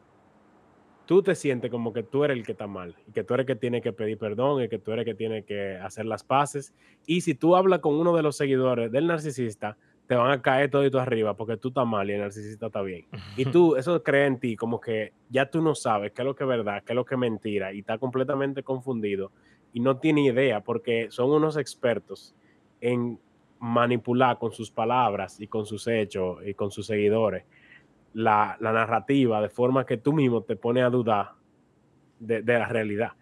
tú 1.06 1.22
te 1.22 1.34
sientes 1.34 1.70
como 1.70 1.92
que 1.92 2.02
tú 2.02 2.24
eres 2.24 2.36
el 2.36 2.44
que 2.44 2.52
está 2.52 2.66
mal 2.66 2.94
y 3.08 3.12
que 3.12 3.24
tú 3.24 3.34
eres 3.34 3.44
el 3.44 3.46
que 3.48 3.56
tiene 3.56 3.82
que 3.82 3.92
pedir 3.92 4.18
perdón 4.18 4.62
y 4.62 4.68
que 4.68 4.78
tú 4.78 4.92
eres 4.92 5.06
el 5.06 5.12
que 5.12 5.16
tiene 5.16 5.44
que 5.44 5.76
hacer 5.76 6.06
las 6.06 6.22
paces. 6.22 6.74
Y 7.06 7.22
si 7.22 7.34
tú 7.34 7.56
hablas 7.56 7.80
con 7.80 7.94
uno 7.94 8.14
de 8.14 8.22
los 8.22 8.36
seguidores 8.36 8.92
del 8.92 9.06
narcisista, 9.06 9.76
te 10.12 10.18
van 10.18 10.30
a 10.30 10.42
caer 10.42 10.70
todo 10.70 10.84
y 10.84 10.90
tú 10.90 10.98
arriba 10.98 11.32
porque 11.34 11.56
tú 11.56 11.68
estás 11.68 11.86
mal 11.86 12.10
y 12.10 12.12
el 12.12 12.20
narcisista 12.20 12.66
está 12.66 12.82
bien. 12.82 13.06
Y 13.34 13.46
tú, 13.46 13.76
eso 13.76 14.02
cree 14.02 14.26
en 14.26 14.38
ti 14.38 14.56
como 14.56 14.78
que 14.78 15.14
ya 15.30 15.46
tú 15.46 15.62
no 15.62 15.74
sabes 15.74 16.12
qué 16.12 16.20
es 16.20 16.26
lo 16.26 16.36
que 16.36 16.44
es 16.44 16.48
verdad, 16.48 16.82
qué 16.84 16.92
es 16.92 16.96
lo 16.96 17.06
que 17.06 17.14
es 17.14 17.18
mentira 17.18 17.72
y 17.72 17.78
está 17.78 17.96
completamente 17.96 18.62
confundido 18.62 19.32
y 19.72 19.80
no 19.80 19.96
tiene 19.96 20.20
idea 20.26 20.60
porque 20.60 21.06
son 21.10 21.30
unos 21.30 21.56
expertos 21.56 22.34
en 22.82 23.18
manipular 23.58 24.38
con 24.38 24.52
sus 24.52 24.70
palabras 24.70 25.40
y 25.40 25.46
con 25.46 25.64
sus 25.64 25.86
hechos 25.86 26.46
y 26.46 26.52
con 26.52 26.70
sus 26.70 26.88
seguidores 26.88 27.44
la, 28.12 28.58
narrativa 28.60 29.40
de 29.40 29.48
forma 29.48 29.86
que 29.86 29.96
tú 29.96 30.12
mismo 30.12 30.42
te 30.42 30.56
pones 30.56 30.84
a 30.84 30.90
dudar 30.90 31.30
de, 32.20 32.42
la 32.42 32.68
realidad. 32.68 33.12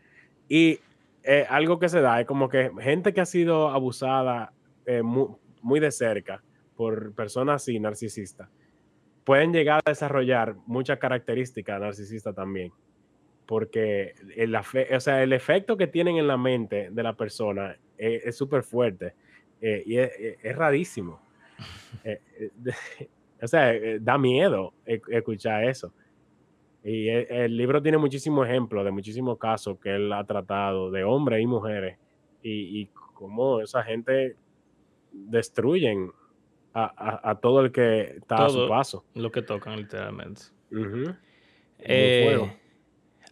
Y 0.49 0.81
eh, 1.23 1.47
algo 1.49 1.79
que 1.79 1.89
se 1.89 2.01
da 2.01 2.21
es 2.21 2.27
como 2.27 2.49
que 2.49 2.73
gente 2.81 3.15
que 3.15 3.21
ha 3.21 3.27
sido 3.27 3.69
abusada 3.69 4.53
eh, 4.87 5.03
muy, 5.03 5.79
de 5.79 5.93
cerca 5.93 6.43
por 6.81 7.13
personas 7.15 7.57
así 7.57 7.79
narcisistas 7.79 8.49
pueden 9.23 9.53
llegar 9.53 9.83
a 9.85 9.91
desarrollar 9.91 10.57
muchas 10.65 10.99
características 10.99 11.79
narcisistas 11.79 12.35
también. 12.35 12.73
Porque 13.45 14.15
el, 14.35 14.57
o 14.57 15.01
sea, 15.01 15.23
el 15.23 15.35
efecto 15.35 15.77
que 15.77 15.87
tienen 15.89 16.17
en 16.17 16.27
la 16.27 16.39
mente 16.39 16.89
de 16.91 17.03
la 17.03 17.13
persona 17.13 17.77
es 17.99 18.35
súper 18.35 18.63
fuerte 18.63 19.13
eh, 19.61 19.83
y 19.85 19.99
es, 19.99 20.11
es 20.43 20.57
rarísimo. 20.57 21.21
O 23.43 23.49
sea, 23.49 23.75
eh, 23.75 23.99
da 24.01 24.19
miedo 24.19 24.75
escuchar 24.85 25.65
eso. 25.65 25.93
Y 26.85 27.09
e, 27.09 27.45
el, 27.45 27.57
libro 27.57 27.83
tiene 27.83 27.97
muchísimos 27.97 28.47
ejemplos 28.47 28.85
de 28.85 28.91
muchísimos 28.91 29.39
casos 29.39 29.79
que 29.79 29.95
él 29.97 30.13
ha 30.13 30.25
tratado 30.25 30.91
de 30.91 31.05
hombres 31.05 31.43
y 31.43 31.47
mujeres 31.47 31.99
y, 32.43 32.87
cómo 33.15 33.61
esa 33.61 33.83
gente 33.83 34.37
destruyen 35.13 36.11
a, 36.73 37.39
todo 37.41 37.61
el 37.61 37.73
que 37.73 38.17
está 38.19 38.47
a 38.47 38.49
su 38.49 38.69
paso. 38.69 39.05
Lo 39.15 39.31
que 39.31 39.43
tocan, 39.43 39.77
literalmente. 39.77 40.43
Eh, 41.79 42.59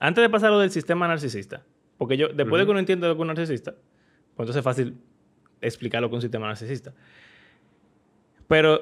antes 0.00 0.22
de 0.22 0.30
pasar 0.30 0.50
lo 0.50 0.58
del 0.58 0.70
sistema 0.70 1.06
narcisista, 1.06 1.64
porque 1.96 2.16
yo, 2.16 2.28
después 2.28 2.60
de 2.60 2.66
que 2.66 2.70
uno 2.70 2.80
entiende 2.80 3.06
lo 3.06 3.14
que 3.14 3.18
es 3.18 3.22
un 3.22 3.28
narcisista, 3.28 3.72
pues 3.72 4.48
entonces 4.48 4.56
es 4.56 4.64
fácil 4.64 4.96
explicar 5.60 6.00
lo 6.00 6.08
que 6.08 6.14
es 6.14 6.18
un 6.18 6.22
sistema 6.22 6.46
narcisista. 6.46 6.94
Pero 8.46 8.80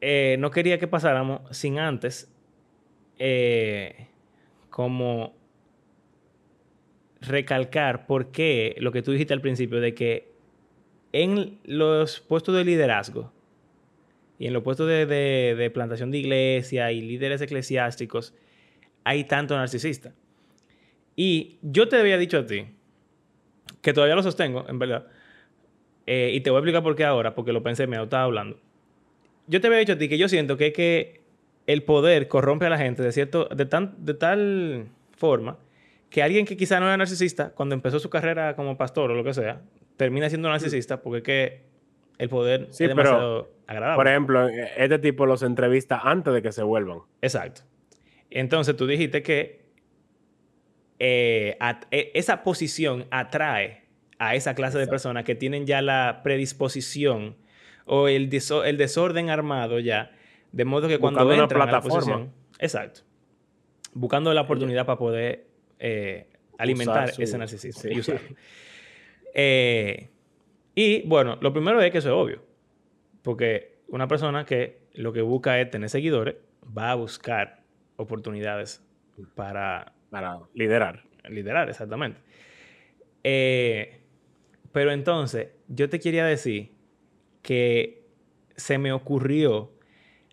eh, 0.00 0.36
no 0.38 0.50
quería 0.50 0.78
que 0.78 0.86
pasáramos 0.86 1.40
sin 1.56 1.78
antes 1.78 2.32
eh, 3.18 4.08
como 4.70 5.34
recalcar 7.20 8.06
por 8.06 8.30
qué 8.30 8.76
lo 8.78 8.92
que 8.92 9.02
tú 9.02 9.10
dijiste 9.10 9.34
al 9.34 9.40
principio 9.40 9.80
de 9.80 9.94
que 9.94 10.32
en 11.12 11.58
los 11.64 12.20
puestos 12.20 12.54
de 12.54 12.64
liderazgo 12.64 13.32
y 14.38 14.46
en 14.46 14.52
los 14.52 14.62
puestos 14.62 14.86
de, 14.88 15.70
plantación 15.74 16.10
de 16.10 16.18
iglesia 16.18 16.92
y 16.92 17.00
líderes 17.00 17.40
eclesiásticos 17.40 18.34
hay 19.04 19.24
tanto 19.24 19.56
narcisista. 19.56 20.14
Y 21.16 21.58
yo 21.62 21.88
te 21.88 21.96
había 21.96 22.16
dicho 22.18 22.38
a 22.38 22.46
ti, 22.46 22.66
que 23.82 23.92
todavía 23.92 24.14
lo 24.14 24.22
sostengo, 24.22 24.64
en 24.68 24.78
verdad, 24.78 25.06
eh, 26.06 26.30
y 26.32 26.40
te 26.40 26.50
voy 26.50 26.58
a 26.58 26.60
explicar 26.60 26.82
por 26.82 26.94
qué 26.94 27.04
ahora, 27.04 27.34
porque 27.34 27.52
lo 27.52 27.62
pensé, 27.62 27.86
me 27.86 28.00
estaba 28.00 28.24
hablando 28.24 28.60
yo 29.48 29.60
te 29.60 29.66
había 29.66 29.80
dicho 29.80 29.94
a 29.94 29.98
ti 29.98 30.08
que 30.08 30.18
yo 30.18 30.28
siento 30.28 30.56
que, 30.56 30.72
que 30.72 31.22
el 31.66 31.82
poder 31.82 32.28
corrompe 32.28 32.66
a 32.66 32.70
la 32.70 32.78
gente 32.78 33.02
de, 33.02 33.10
cierto, 33.12 33.46
de, 33.46 33.66
tan, 33.66 33.94
de 34.04 34.14
tal 34.14 34.88
forma 35.16 35.58
que 36.10 36.22
alguien 36.22 36.46
que 36.46 36.56
quizá 36.56 36.78
no 36.80 36.86
era 36.86 36.96
narcisista, 36.96 37.50
cuando 37.50 37.74
empezó 37.74 37.98
su 37.98 38.08
carrera 38.08 38.54
como 38.54 38.76
pastor 38.76 39.10
o 39.10 39.14
lo 39.14 39.24
que 39.24 39.34
sea, 39.34 39.60
termina 39.96 40.28
siendo 40.28 40.48
narcisista 40.48 41.02
porque 41.02 41.18
es 41.18 41.24
que 41.24 41.67
el 42.18 42.28
poder 42.28 42.68
es 42.70 42.78
demasiado 42.78 43.50
agradable. 43.66 43.96
Por 43.96 44.08
ejemplo, 44.08 44.48
este 44.48 44.98
tipo 44.98 45.24
los 45.26 45.42
entrevista 45.42 46.00
antes 46.02 46.34
de 46.34 46.42
que 46.42 46.52
se 46.52 46.62
vuelvan. 46.62 47.00
Exacto. 47.22 47.62
Entonces 48.30 48.76
tú 48.76 48.86
dijiste 48.86 49.22
que 49.22 49.62
eh, 50.98 51.56
e, 51.90 52.10
esa 52.14 52.42
posición 52.42 53.06
atrae 53.10 53.84
a 54.18 54.34
esa 54.34 54.54
clase 54.54 54.78
de 54.78 54.88
personas 54.88 55.24
que 55.24 55.36
tienen 55.36 55.64
ya 55.64 55.80
la 55.80 56.20
predisposición 56.24 57.36
o 57.86 58.08
el, 58.08 58.28
el 58.64 58.76
desorden 58.76 59.30
armado 59.30 59.78
ya, 59.78 60.10
de 60.50 60.64
modo 60.64 60.88
que 60.88 60.98
cuando 60.98 61.20
entran 61.32 61.62
una 61.62 61.66
plataforma. 61.70 62.14
A 62.14 62.18
la 62.18 62.28
exacto, 62.58 63.02
buscando 63.94 64.34
la 64.34 64.40
oportunidad 64.40 64.84
para 64.86 64.98
poder 64.98 65.46
eh, 65.78 66.26
alimentar 66.58 67.12
ese 67.16 67.38
narcisismo 67.38 67.90
y 67.90 68.00
usarlo. 68.00 68.28
Y 70.80 71.02
bueno, 71.08 71.36
lo 71.40 71.52
primero 71.52 71.80
es 71.80 71.90
que 71.90 71.98
eso 71.98 72.08
es 72.10 72.14
obvio, 72.14 72.40
porque 73.22 73.80
una 73.88 74.06
persona 74.06 74.44
que 74.44 74.78
lo 74.92 75.12
que 75.12 75.22
busca 75.22 75.60
es 75.60 75.68
tener 75.72 75.90
seguidores 75.90 76.36
va 76.64 76.92
a 76.92 76.94
buscar 76.94 77.64
oportunidades 77.96 78.80
para, 79.34 79.92
para 80.08 80.38
liderar. 80.54 81.02
Liderar, 81.28 81.68
exactamente. 81.68 82.20
Eh, 83.24 84.02
pero 84.70 84.92
entonces, 84.92 85.48
yo 85.66 85.88
te 85.88 85.98
quería 85.98 86.24
decir 86.24 86.70
que 87.42 88.06
se 88.54 88.78
me 88.78 88.92
ocurrió, 88.92 89.72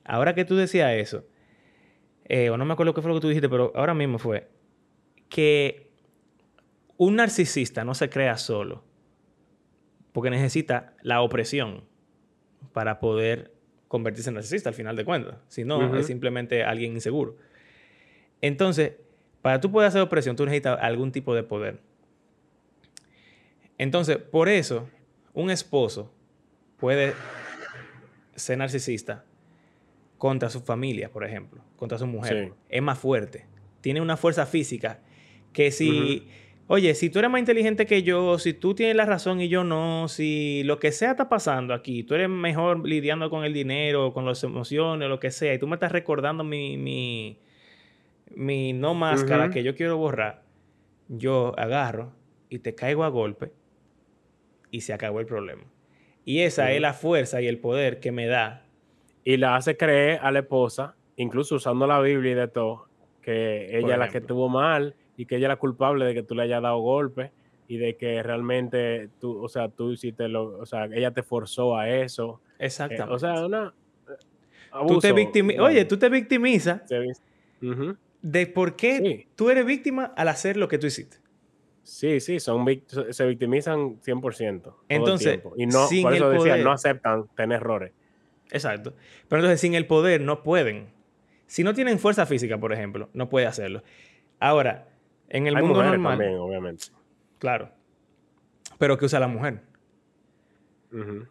ahora 0.04 0.36
que 0.36 0.46
tú 0.46 0.56
decías 0.56 0.94
eso, 0.94 1.26
eh, 2.26 2.52
o 2.52 2.58
no 2.58 2.66
me 2.66 2.74
acuerdo 2.74 2.94
qué 2.94 3.02
fue 3.02 3.10
lo 3.10 3.16
que 3.16 3.22
tú 3.22 3.30
dijiste, 3.30 3.50
pero 3.50 3.72
ahora 3.74 3.96
mismo 3.96 4.20
fue, 4.20 4.48
que 5.28 5.90
un 6.98 7.16
narcisista 7.16 7.84
no 7.84 7.96
se 7.96 8.12
crea 8.12 8.38
solo, 8.38 8.84
porque 10.16 10.30
necesita 10.30 10.94
la 11.02 11.20
opresión 11.20 11.84
para 12.72 13.02
poder 13.02 13.52
convertirse 13.90 14.30
en 14.30 14.36
narcisista 14.36 14.70
al 14.70 14.74
final 14.74 14.96
de 14.96 15.04
cuentas. 15.04 15.36
Si 15.50 15.66
no, 15.66 15.94
es 15.98 16.08
simplemente 16.08 16.64
alguien 16.64 16.94
inseguro. 16.94 17.36
Entonces, 18.40 18.94
para 19.42 19.60
tú 19.60 19.74
poder 19.74 19.90
hacer 19.90 20.00
opresión, 20.00 20.38
tú 20.38 20.46
necesitas 20.46 20.80
algún 20.82 21.12
tipo 21.12 21.36
de 21.36 21.44
poder. 21.44 21.82
Entonces, 23.78 24.16
por 24.16 24.48
eso, 24.48 24.88
un 25.34 25.52
esposo 25.52 26.14
puede 26.78 27.14
ser 28.36 28.58
narcisista 28.58 29.26
contra 30.18 30.50
su 30.50 30.62
familia, 30.62 31.12
por 31.12 31.26
ejemplo, 31.26 31.62
contra 31.76 31.98
su 31.98 32.08
mujer, 32.08 32.54
es 32.70 32.82
más 32.82 32.98
fuerte. 32.98 33.48
Tiene 33.82 34.00
una 34.00 34.16
fuerza 34.16 34.46
física 34.46 35.02
que 35.52 35.72
si, 35.72 36.30
oye, 36.68 36.96
si 36.96 37.10
tú 37.10 37.20
eres 37.20 37.32
más 37.32 37.40
inteligente 37.40 37.86
que 37.86 38.04
yo, 38.04 38.40
si 38.40 38.54
tú 38.54 38.74
tienes 38.74 38.96
la 38.96 39.06
razón 39.06 39.42
y 39.42 39.50
yo 39.50 39.64
no, 39.64 40.08
si 40.08 40.64
lo 40.64 40.80
que 40.80 40.92
sea 40.92 41.12
está 41.12 41.30
pasando 41.30 41.74
aquí, 41.74 42.04
tú 42.04 42.16
eres 42.16 42.30
mejor 42.30 42.88
lidiando 42.88 43.30
con 43.30 43.44
el 43.44 43.54
dinero, 43.54 44.14
con 44.14 44.26
las 44.26 44.44
emociones, 44.44 45.08
lo 45.10 45.20
que 45.20 45.32
sea, 45.32 45.54
y 45.54 45.60
tú 45.60 45.68
me 45.68 45.76
estás 45.76 45.92
recordando 45.92 46.44
mi, 46.44 46.78
mi, 46.78 47.40
mi 48.34 48.74
no 48.74 48.94
máscara 48.94 49.50
que 49.50 49.64
yo 49.64 49.76
quiero 49.76 49.98
borrar, 49.98 50.44
yo 51.08 51.58
agarro 51.58 52.14
y 52.50 52.60
te 52.60 52.74
caigo 52.74 53.04
a 53.04 53.10
golpe 53.10 53.52
y 54.72 54.82
se 54.82 54.94
acabó 54.94 55.20
el 55.20 55.26
problema. 55.26 55.64
Y 56.24 56.40
esa 56.40 56.72
es 56.72 56.82
la 56.82 56.94
fuerza 56.94 57.42
y 57.42 57.48
el 57.48 57.60
poder 57.60 58.00
que 58.00 58.12
me 58.12 58.26
da. 58.26 58.66
Y 59.24 59.38
la 59.38 59.56
hace 59.56 59.78
creer 59.78 60.20
a 60.24 60.32
la 60.32 60.40
esposa, 60.40 60.96
incluso 61.18 61.56
usando 61.56 61.86
la 61.86 62.00
Biblia 62.02 62.32
y 62.32 62.36
de 62.36 62.48
todo, 62.48 62.88
que 63.22 63.78
ella 63.78 63.94
es 63.94 64.00
la 64.00 64.10
que 64.10 64.22
tuvo 64.22 64.50
mal 64.50 64.96
y 65.18 65.26
que 65.26 65.38
ella 65.38 65.48
es 65.48 65.50
la 65.50 65.56
culpable 65.58 66.06
de 66.06 66.14
que 66.14 66.24
tú 66.24 66.36
le 66.36 66.44
hayas 66.44 66.62
dado 66.62 66.80
golpe 66.80 67.32
y 67.68 67.78
de 67.78 67.96
que 67.96 68.22
realmente 68.22 69.10
tú, 69.20 69.44
o 69.44 69.50
sea, 69.50 69.70
tú 69.70 69.92
hiciste 69.92 70.28
lo, 70.28 70.60
o 70.60 70.66
sea, 70.66 70.86
ella 70.86 71.12
te 71.12 71.24
forzó 71.24 71.78
a 71.78 71.90
eso. 71.90 72.42
Eh, 72.60 72.66
Exactamente. 72.66 73.14
o 73.14 73.20
sea, 73.20 73.46
una... 73.46 73.74
tú 74.88 75.00
te 75.00 75.12
Oye, 75.60 75.86
tú 75.86 75.98
te 75.98 76.10
victimizas 76.10 76.82
de 78.22 78.48
por 78.48 78.76
qué 78.76 79.28
tú 79.36 79.50
eres 79.50 79.66
víctima 79.66 80.14
al 80.16 80.28
hacer 80.28 80.58
lo 80.58 80.68
que 80.68 80.78
tú 80.78 80.88
hiciste. 80.88 81.18
Sí, 81.84 82.20
sí, 82.20 82.40
son 82.40 82.66
se 83.12 83.26
victimizan 83.28 84.02
100%. 84.02 84.74
Entonces, 84.90 85.40
y 85.56 85.68
no, 85.68 85.88
por 86.02 86.14
eso 86.14 86.30
decía, 86.32 86.58
no 86.58 86.72
aceptan 86.72 87.28
tener 87.36 87.58
errores. 87.58 87.92
Exacto. 88.52 88.94
Pero 89.28 89.42
entonces, 89.42 89.62
sin 89.62 89.76
el 89.76 89.86
poder, 89.86 90.22
no 90.22 90.42
pueden. 90.42 90.88
Si 91.46 91.64
no 91.64 91.76
tienen 91.76 92.00
fuerza 92.00 92.26
física, 92.26 92.58
por 92.58 92.74
ejemplo, 92.74 93.10
no 93.14 93.30
puede 93.30 93.46
hacerlo. 93.46 93.84
Ahora, 94.40 94.88
en 95.30 95.48
el 95.48 95.56
mundo 95.58 95.84
normal. 95.84 96.18
También, 96.18 96.40
obviamente. 96.40 96.86
Claro. 97.40 97.70
Pero 98.78 98.98
¿qué 98.98 99.06
usa 99.06 99.20
la 99.20 99.28
mujer? 99.28 99.62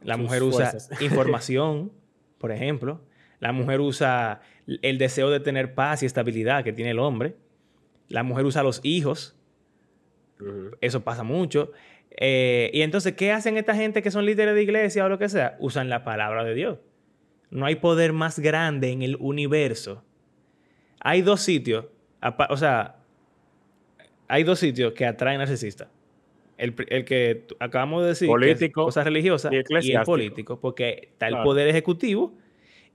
La 0.03 0.17
mujer 0.17 0.43
usa 0.43 0.73
información, 1.01 1.93
por 2.39 2.53
ejemplo. 2.53 3.01
La 3.41 3.53
mujer 3.53 3.81
usa 3.81 4.41
el 4.67 4.99
deseo 4.99 5.31
de 5.31 5.41
tener 5.41 5.75
paz 5.75 6.03
y 6.03 6.07
estabilidad 6.07 6.65
que 6.65 6.73
tiene 6.73 6.91
el 6.91 6.99
hombre. 6.99 7.37
La 8.09 8.23
mujer 8.23 8.45
usa 8.45 8.63
los 8.63 8.81
hijos. 8.83 9.37
Eso 10.81 11.05
pasa 11.05 11.23
mucho. 11.23 11.73
Eh, 12.11 12.71
y 12.73 12.83
entonces, 12.83 13.15
¿qué 13.15 13.33
hacen 13.33 13.57
esta 13.57 13.75
gente 13.75 14.03
que 14.03 14.11
son 14.11 14.27
líderes 14.27 14.55
de 14.55 14.63
iglesia 14.63 15.05
o 15.05 15.09
lo 15.09 15.19
que 15.19 15.29
sea? 15.29 15.57
Usan 15.59 15.89
la 15.89 16.05
palabra 16.05 16.45
de 16.45 16.55
Dios. 16.55 16.79
No 17.51 17.67
hay 17.67 17.77
poder 17.77 18.13
más 18.13 18.39
grande 18.39 18.91
en 18.91 19.03
el 19.03 19.17
universo. 19.19 20.05
Hay 21.01 21.23
dos 21.23 21.41
sitios, 21.41 21.87
o 22.49 22.57
sea, 22.57 23.04
hay 24.29 24.45
dos 24.45 24.59
sitios 24.59 24.93
que 24.93 25.07
atraen 25.07 25.39
narcisistas. 25.39 25.89
El, 26.57 26.75
el 26.89 27.05
que 27.05 27.47
acabamos 27.59 28.03
de 28.03 28.09
decir, 28.09 28.29
político, 28.29 28.85
cosas 28.85 29.05
religiosas, 29.05 29.53
y, 29.53 29.57
el 29.93 30.03
político, 30.05 30.61
porque 30.61 31.09
está 31.11 31.27
el 31.27 31.43
poder 31.43 31.67
ejecutivo 31.69 32.33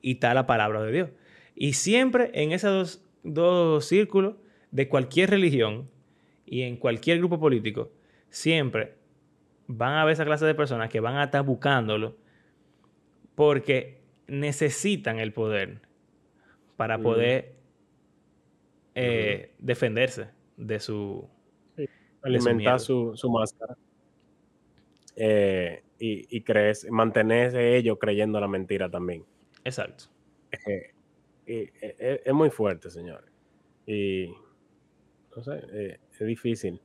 y 0.02 0.14
está 0.14 0.34
la 0.34 0.48
palabra 0.48 0.82
de 0.84 0.92
Dios. 0.92 1.10
Y 1.56 1.74
siempre 1.74 2.32
en 2.34 2.54
esos 2.54 3.02
dos, 3.24 3.34
dos 3.34 3.86
círculos 3.86 4.36
de 4.72 4.88
cualquier 4.88 5.30
religión 5.30 5.90
y 6.46 6.62
en 6.62 6.78
cualquier 6.78 7.18
grupo 7.18 7.38
político, 7.40 7.92
siempre 8.30 8.94
van 9.68 9.94
a 9.94 10.02
haber 10.04 10.14
esa 10.14 10.26
clase 10.26 10.46
de 10.46 10.56
personas 10.56 10.90
que 10.90 11.02
van 11.02 11.18
a 11.18 11.26
estar 11.26 11.44
buscándolo 11.44 12.16
porque 13.36 14.00
necesitan 14.28 15.20
el 15.20 15.34
poder 15.34 15.82
para 16.78 17.00
poder 17.00 17.56
eh, 18.96 19.52
defenderse 19.60 20.39
de 20.60 20.80
su... 20.80 21.28
alimentar 22.22 22.80
su, 22.80 23.16
máscara. 23.32 23.78
Eh, 25.16 25.84
y, 25.98 26.38
y 26.38 26.42
crees, 26.42 26.90
mantenerse 26.90 27.76
ellos 27.76 27.98
creyendo 28.00 28.40
la 28.40 28.48
mentira 28.48 28.90
también. 28.90 29.26
Exacto. 29.64 30.06
Eh, 30.66 30.92
es 32.26 32.34
muy 32.34 32.50
fuerte, 32.50 32.90
señores. 32.90 33.30
Y 33.88 34.34
no 35.36 35.44
sé, 35.44 36.00
es 36.12 36.20
difícil. 36.20 36.80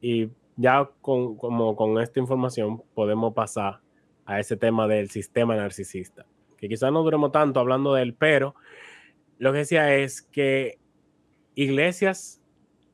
Y 0.00 0.28
ya 0.56 0.90
con, 1.00 1.36
como 1.36 1.76
con 1.76 2.00
esta 2.00 2.20
información 2.20 2.82
podemos 2.94 3.32
pasar 3.32 3.80
a 4.24 4.40
ese 4.40 4.56
tema 4.56 4.86
del 4.86 5.10
sistema 5.10 5.56
narcisista, 5.56 6.26
que 6.56 6.68
quizás 6.68 6.92
no 6.92 7.02
duremos 7.02 7.32
tanto 7.32 7.60
hablando 7.60 7.94
de 7.94 8.02
él, 8.02 8.14
pero 8.14 8.54
lo 9.38 9.52
que 9.52 9.58
decía 9.58 9.94
es 9.94 10.22
que 10.22 10.78
iglesias 11.54 12.41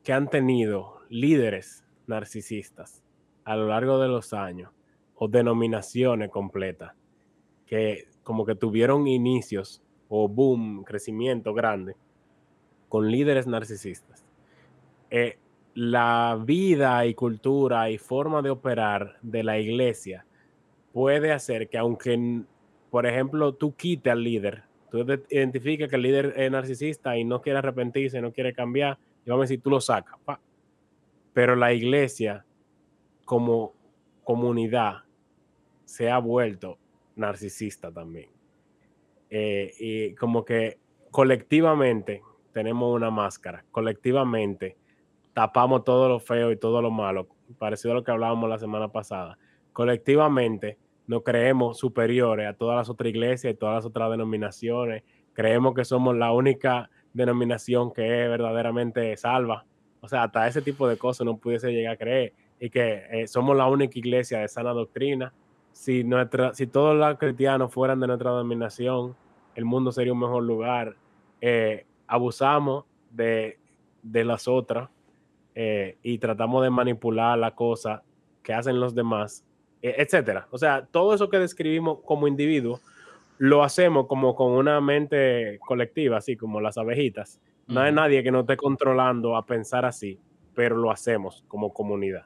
que 0.03 0.13
han 0.13 0.29
tenido 0.29 0.99
líderes 1.09 1.85
narcisistas 2.07 3.03
a 3.43 3.55
lo 3.55 3.67
largo 3.67 3.99
de 3.99 4.07
los 4.07 4.33
años 4.33 4.71
o 5.15 5.27
denominaciones 5.27 6.29
completas 6.29 6.93
que 7.65 8.07
como 8.23 8.45
que 8.45 8.55
tuvieron 8.55 9.07
inicios 9.07 9.81
o 10.07 10.27
boom, 10.27 10.83
crecimiento 10.83 11.53
grande 11.53 11.95
con 12.89 13.11
líderes 13.11 13.45
narcisistas. 13.47 14.25
Eh, 15.11 15.37
la 15.75 16.39
vida 16.43 17.05
y 17.05 17.13
cultura 17.13 17.89
y 17.89 17.97
forma 17.97 18.41
de 18.41 18.49
operar 18.49 19.17
de 19.21 19.43
la 19.43 19.59
iglesia 19.59 20.25
puede 20.91 21.31
hacer 21.31 21.69
que 21.69 21.77
aunque, 21.77 22.43
por 22.89 23.05
ejemplo, 23.05 23.53
tú 23.53 23.75
quites 23.75 24.11
al 24.11 24.23
líder, 24.23 24.63
tú 24.89 25.05
identificas 25.29 25.89
que 25.89 25.95
el 25.95 26.01
líder 26.01 26.33
es 26.35 26.51
narcisista 26.51 27.17
y 27.17 27.23
no 27.23 27.41
quiere 27.41 27.59
arrepentirse, 27.59 28.21
no 28.21 28.33
quiere 28.33 28.53
cambiar, 28.53 28.97
y 29.29 29.31
vamos 29.31 29.43
a 29.43 29.45
decir, 29.45 29.61
tú 29.61 29.69
lo 29.69 29.79
sacas. 29.79 30.17
Pero 31.33 31.55
la 31.55 31.71
iglesia 31.71 32.43
como 33.25 33.75
comunidad 34.23 35.03
se 35.85 36.09
ha 36.09 36.17
vuelto 36.17 36.79
narcisista 37.15 37.91
también. 37.91 38.31
Eh, 39.29 39.71
y 39.77 40.15
como 40.15 40.43
que 40.43 40.79
colectivamente 41.11 42.23
tenemos 42.51 42.91
una 42.95 43.11
máscara, 43.11 43.63
colectivamente 43.69 44.77
tapamos 45.33 45.83
todo 45.83 46.09
lo 46.09 46.19
feo 46.19 46.51
y 46.51 46.57
todo 46.57 46.81
lo 46.81 46.89
malo, 46.89 47.27
parecido 47.59 47.91
a 47.91 47.95
lo 47.97 48.03
que 48.03 48.09
hablábamos 48.09 48.49
la 48.49 48.57
semana 48.57 48.91
pasada. 48.91 49.37
Colectivamente 49.73 50.79
nos 51.05 51.21
creemos 51.21 51.77
superiores 51.77 52.47
a 52.47 52.55
todas 52.55 52.77
las 52.77 52.89
otras 52.89 53.09
iglesias 53.11 53.53
y 53.53 53.55
todas 53.55 53.75
las 53.75 53.85
otras 53.85 54.09
denominaciones. 54.09 55.03
Creemos 55.33 55.75
que 55.75 55.85
somos 55.85 56.15
la 56.15 56.31
única 56.31 56.89
denominación 57.13 57.91
que 57.91 58.23
es 58.23 58.29
verdaderamente 58.29 59.15
salva. 59.17 59.65
O 60.01 60.07
sea, 60.07 60.23
hasta 60.23 60.47
ese 60.47 60.61
tipo 60.61 60.87
de 60.87 60.97
cosas 60.97 61.25
no 61.25 61.37
pudiese 61.37 61.71
llegar 61.71 61.93
a 61.93 61.97
creer. 61.97 62.33
Y 62.59 62.69
que 62.69 63.03
eh, 63.11 63.27
somos 63.27 63.55
la 63.55 63.67
única 63.67 63.97
iglesia 63.97 64.39
de 64.39 64.47
sana 64.47 64.71
doctrina. 64.71 65.33
Si, 65.71 66.03
nuestra, 66.03 66.53
si 66.53 66.67
todos 66.67 66.95
los 66.95 67.17
cristianos 67.17 67.73
fueran 67.73 67.99
de 67.99 68.07
nuestra 68.07 68.31
denominación, 68.31 69.15
el 69.55 69.65
mundo 69.65 69.91
sería 69.91 70.13
un 70.13 70.19
mejor 70.19 70.43
lugar. 70.43 70.95
Eh, 71.41 71.85
abusamos 72.07 72.85
de, 73.11 73.59
de 74.03 74.23
las 74.25 74.47
otras 74.47 74.89
eh, 75.55 75.97
y 76.03 76.17
tratamos 76.19 76.63
de 76.63 76.69
manipular 76.69 77.37
la 77.37 77.51
cosa 77.55 78.03
que 78.43 78.53
hacen 78.53 78.79
los 78.79 78.95
demás, 78.95 79.45
e, 79.81 79.95
etcétera. 79.97 80.47
O 80.51 80.57
sea, 80.57 80.85
todo 80.85 81.13
eso 81.13 81.29
que 81.29 81.39
describimos 81.39 81.99
como 82.05 82.27
individuo 82.27 82.79
lo 83.39 83.63
hacemos 83.63 84.05
como 84.07 84.35
con 84.35 84.51
una 84.51 84.81
mente 84.81 85.59
colectiva, 85.65 86.17
así 86.17 86.35
como 86.35 86.59
las 86.59 86.77
abejitas. 86.77 87.41
No 87.67 87.79
hay 87.79 87.93
nadie 87.93 88.21
que 88.21 88.31
nos 88.31 88.41
esté 88.41 88.57
controlando 88.57 89.37
a 89.37 89.45
pensar 89.45 89.85
así, 89.85 90.19
pero 90.53 90.75
lo 90.75 90.91
hacemos 90.91 91.45
como 91.47 91.73
comunidad. 91.73 92.25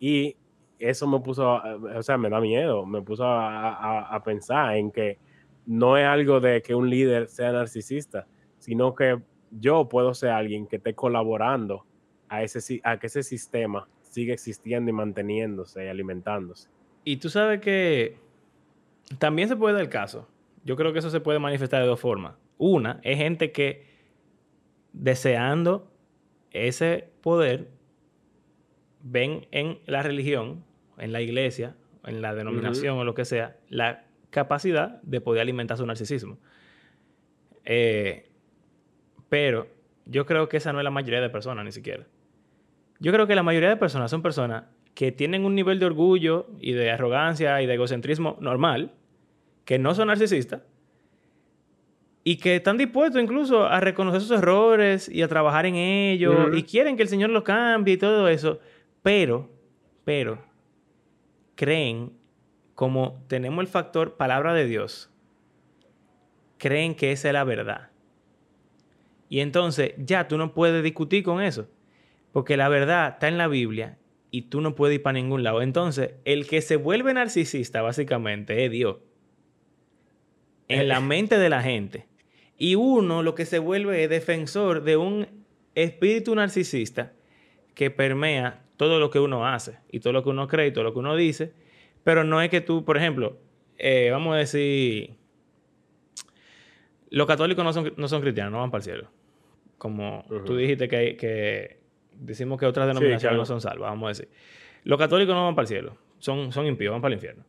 Y 0.00 0.36
eso 0.80 1.06
me 1.06 1.20
puso, 1.20 1.62
o 1.96 2.02
sea, 2.02 2.18
me 2.18 2.28
da 2.28 2.40
miedo, 2.40 2.84
me 2.86 3.00
puso 3.02 3.24
a, 3.24 4.20
pensar 4.24 4.76
en 4.76 4.90
que 4.90 5.18
no 5.64 5.96
es 5.96 6.04
algo 6.04 6.40
de 6.40 6.60
que 6.60 6.74
un 6.74 6.90
líder 6.90 7.28
sea 7.28 7.52
narcisista, 7.52 8.26
sino 8.58 8.96
que 8.96 9.22
yo 9.52 9.88
puedo 9.88 10.12
ser 10.12 10.30
alguien 10.30 10.66
que 10.66 10.76
esté 10.76 10.92
colaborando 10.92 11.84
a, 12.28 12.42
ese, 12.42 12.80
a 12.82 12.98
que 12.98 13.06
ese 13.06 13.22
sistema 13.22 13.88
siga 14.02 14.34
existiendo 14.34 14.90
y 14.90 14.94
manteniéndose 14.94 15.84
y 15.84 15.88
alimentándose. 15.88 16.68
Y 17.04 17.18
tú 17.18 17.28
sabes 17.28 17.60
que 17.60 18.16
también 19.20 19.48
se 19.48 19.54
puede 19.54 19.74
dar 19.74 19.82
el 19.82 19.88
caso 19.88 20.26
yo 20.68 20.76
creo 20.76 20.92
que 20.92 20.98
eso 20.98 21.08
se 21.08 21.20
puede 21.20 21.38
manifestar 21.38 21.80
de 21.80 21.88
dos 21.88 21.98
formas. 21.98 22.34
Una 22.58 23.00
es 23.02 23.16
gente 23.16 23.52
que 23.52 23.86
deseando 24.92 25.90
ese 26.50 27.08
poder 27.22 27.70
ven 29.00 29.46
en 29.50 29.78
la 29.86 30.02
religión, 30.02 30.62
en 30.98 31.12
la 31.12 31.22
iglesia, 31.22 31.74
en 32.04 32.20
la 32.20 32.34
denominación 32.34 32.98
o 32.98 33.04
lo 33.04 33.14
que 33.14 33.24
sea, 33.24 33.56
la 33.70 34.04
capacidad 34.28 35.00
de 35.00 35.22
poder 35.22 35.40
alimentar 35.40 35.78
su 35.78 35.86
narcisismo. 35.86 36.36
Eh, 37.64 38.28
pero 39.30 39.68
yo 40.04 40.26
creo 40.26 40.50
que 40.50 40.58
esa 40.58 40.74
no 40.74 40.80
es 40.80 40.84
la 40.84 40.90
mayoría 40.90 41.22
de 41.22 41.30
personas 41.30 41.64
ni 41.64 41.72
siquiera. 41.72 42.06
Yo 43.00 43.10
creo 43.10 43.26
que 43.26 43.34
la 43.34 43.42
mayoría 43.42 43.70
de 43.70 43.78
personas 43.78 44.10
son 44.10 44.20
personas 44.20 44.64
que 44.94 45.12
tienen 45.12 45.46
un 45.46 45.54
nivel 45.54 45.78
de 45.78 45.86
orgullo 45.86 46.50
y 46.60 46.72
de 46.72 46.90
arrogancia 46.90 47.62
y 47.62 47.66
de 47.66 47.72
egocentrismo 47.72 48.36
normal, 48.40 48.97
que 49.68 49.78
no 49.78 49.94
son 49.94 50.08
narcisistas 50.08 50.62
y 52.24 52.38
que 52.38 52.56
están 52.56 52.78
dispuestos 52.78 53.22
incluso 53.22 53.66
a 53.66 53.80
reconocer 53.80 54.22
sus 54.22 54.38
errores 54.38 55.10
y 55.10 55.20
a 55.20 55.28
trabajar 55.28 55.66
en 55.66 55.74
ellos 55.74 56.56
y 56.56 56.62
quieren 56.62 56.96
que 56.96 57.02
el 57.02 57.10
Señor 57.10 57.28
los 57.28 57.42
cambie 57.42 57.92
y 57.92 57.96
todo 57.98 58.28
eso, 58.28 58.60
pero, 59.02 59.50
pero, 60.06 60.42
creen, 61.54 62.14
como 62.74 63.22
tenemos 63.28 63.60
el 63.60 63.68
factor 63.68 64.16
palabra 64.16 64.54
de 64.54 64.64
Dios, 64.64 65.10
creen 66.56 66.94
que 66.94 67.12
esa 67.12 67.28
es 67.28 67.34
la 67.34 67.44
verdad. 67.44 67.90
Y 69.28 69.40
entonces 69.40 69.92
ya 69.98 70.28
tú 70.28 70.38
no 70.38 70.54
puedes 70.54 70.82
discutir 70.82 71.22
con 71.22 71.42
eso, 71.42 71.68
porque 72.32 72.56
la 72.56 72.70
verdad 72.70 73.10
está 73.10 73.28
en 73.28 73.36
la 73.36 73.48
Biblia 73.48 73.98
y 74.30 74.42
tú 74.48 74.62
no 74.62 74.74
puedes 74.74 74.94
ir 74.94 75.02
para 75.02 75.18
ningún 75.18 75.42
lado. 75.42 75.60
Entonces, 75.60 76.14
el 76.24 76.46
que 76.46 76.62
se 76.62 76.76
vuelve 76.76 77.12
narcisista 77.12 77.82
básicamente 77.82 78.64
es 78.64 78.70
Dios. 78.70 78.96
En 80.68 80.88
la 80.88 81.00
mente 81.00 81.38
de 81.38 81.48
la 81.48 81.62
gente. 81.62 82.06
Y 82.56 82.74
uno 82.74 83.22
lo 83.22 83.34
que 83.34 83.46
se 83.46 83.58
vuelve 83.58 84.04
es 84.04 84.10
defensor 84.10 84.82
de 84.82 84.96
un 84.96 85.26
espíritu 85.74 86.34
narcisista 86.34 87.12
que 87.74 87.90
permea 87.90 88.62
todo 88.76 88.98
lo 88.98 89.10
que 89.10 89.20
uno 89.20 89.46
hace 89.46 89.78
y 89.90 90.00
todo 90.00 90.12
lo 90.12 90.22
que 90.22 90.30
uno 90.30 90.48
cree 90.48 90.68
y 90.68 90.72
todo 90.72 90.84
lo 90.84 90.92
que 90.92 90.98
uno 90.98 91.14
dice. 91.16 91.52
Pero 92.04 92.24
no 92.24 92.42
es 92.42 92.50
que 92.50 92.60
tú, 92.60 92.84
por 92.84 92.96
ejemplo, 92.96 93.38
eh, 93.78 94.08
vamos 94.10 94.34
a 94.34 94.38
decir, 94.38 95.14
los 97.10 97.26
católicos 97.26 97.64
no 97.64 97.72
son, 97.72 97.92
no 97.96 98.08
son 98.08 98.20
cristianos, 98.20 98.52
no 98.52 98.58
van 98.58 98.70
para 98.70 98.80
el 98.80 98.84
cielo. 98.84 99.10
Como 99.78 100.24
tú 100.44 100.56
dijiste 100.56 100.88
que, 100.88 101.16
que 101.16 101.78
decimos 102.12 102.58
que 102.58 102.66
otras 102.66 102.88
denominaciones 102.88 103.38
no 103.38 103.44
son 103.44 103.60
salvas, 103.60 103.90
vamos 103.90 104.06
a 104.06 104.08
decir. 104.08 104.28
Los 104.84 104.98
católicos 104.98 105.34
no 105.34 105.44
van 105.44 105.54
para 105.54 105.64
el 105.64 105.68
cielo, 105.68 105.96
son, 106.18 106.52
son 106.52 106.66
impíos, 106.66 106.92
van 106.92 107.00
para 107.00 107.12
el 107.12 107.18
infierno. 107.18 107.44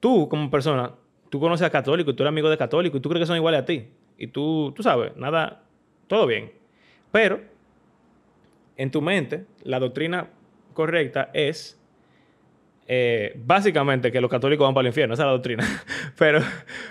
Tú, 0.00 0.28
como 0.28 0.50
persona, 0.50 0.94
tú 1.32 1.40
conoces 1.40 1.66
a 1.66 1.70
católicos 1.70 2.12
y 2.12 2.14
tú 2.14 2.22
eres 2.24 2.28
amigo 2.28 2.50
de 2.50 2.58
católicos 2.58 2.98
y 2.98 3.00
tú 3.00 3.08
crees 3.08 3.22
que 3.22 3.26
son 3.26 3.36
iguales 3.36 3.62
a 3.62 3.64
ti. 3.64 3.86
Y 4.18 4.26
tú, 4.26 4.70
tú 4.76 4.82
sabes, 4.82 5.16
nada, 5.16 5.62
todo 6.06 6.26
bien. 6.26 6.52
Pero, 7.10 7.40
en 8.76 8.90
tu 8.90 9.00
mente, 9.00 9.46
la 9.64 9.80
doctrina 9.80 10.28
correcta 10.74 11.30
es 11.32 11.80
eh, 12.86 13.32
básicamente 13.46 14.12
que 14.12 14.20
los 14.20 14.30
católicos 14.30 14.62
van 14.66 14.74
para 14.74 14.82
el 14.82 14.88
infierno, 14.88 15.14
esa 15.14 15.22
es 15.22 15.26
la 15.26 15.32
doctrina. 15.32 15.64
Pero 16.18 16.40
eh, 16.40 16.44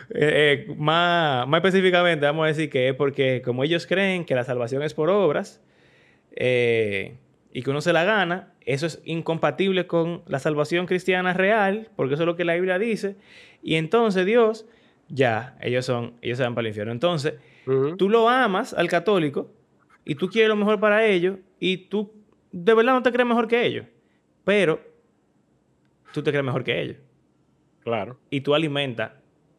eh, 0.10 0.74
más, 0.76 1.48
más, 1.48 1.60
específicamente 1.60 2.26
vamos 2.26 2.46
a 2.46 2.48
decir 2.48 2.72
que 2.72 2.90
es 2.90 2.96
porque 2.96 3.44
como 3.46 3.64
ellos 3.64 3.86
creen 3.86 4.26
que 4.26 4.34
la 4.34 4.44
salvación 4.44 4.82
es 4.82 4.96
por 4.96 5.12
obras 5.12 5.62
y 7.54 7.64
que 7.64 7.70
uno 7.70 7.82
se 7.82 7.94
la 7.94 8.04
gana, 8.04 8.54
eso 8.62 8.86
es 8.86 9.02
incompatible 9.06 9.88
con 9.88 10.24
la 10.28 10.40
salvación 10.40 10.86
cristiana 10.86 11.34
real, 11.34 11.90
porque 11.96 12.14
eso 12.14 12.24
es 12.24 12.28
lo 12.28 12.36
que 12.36 12.46
la 12.46 12.56
Biblia 12.56 12.80
dice. 12.80 13.18
Y 13.62 13.76
entonces 13.76 14.26
Dios, 14.26 14.66
ya, 15.10 15.58
ellos 15.62 15.86
son, 15.86 16.14
ellos 16.22 16.38
se 16.38 16.44
van 16.44 16.56
para 16.56 16.68
el 16.68 16.70
infierno. 16.70 16.92
Entonces, 16.92 17.36
tú 17.98 18.10
lo 18.10 18.30
amas 18.30 18.74
al 18.74 18.88
católico 18.88 19.52
y 20.06 20.16
tú 20.16 20.30
quieres 20.30 20.50
lo 20.50 20.56
mejor 20.56 20.80
para 20.80 21.06
ellos 21.06 21.38
y 21.60 21.78
tú 21.78 22.14
de 22.52 22.74
verdad 22.74 22.94
no 22.94 23.04
te 23.04 23.12
crees 23.12 23.28
mejor 23.28 23.48
que 23.48 23.66
ellos. 23.66 23.86
Pero 24.44 24.82
tú 26.14 26.24
te 26.24 26.32
crees 26.32 26.46
mejor 26.46 26.64
que 26.64 26.82
ellos. 26.82 26.98
Claro. 27.84 28.20
Y 28.30 28.42
tú 28.42 28.54
alimentas 28.54 29.12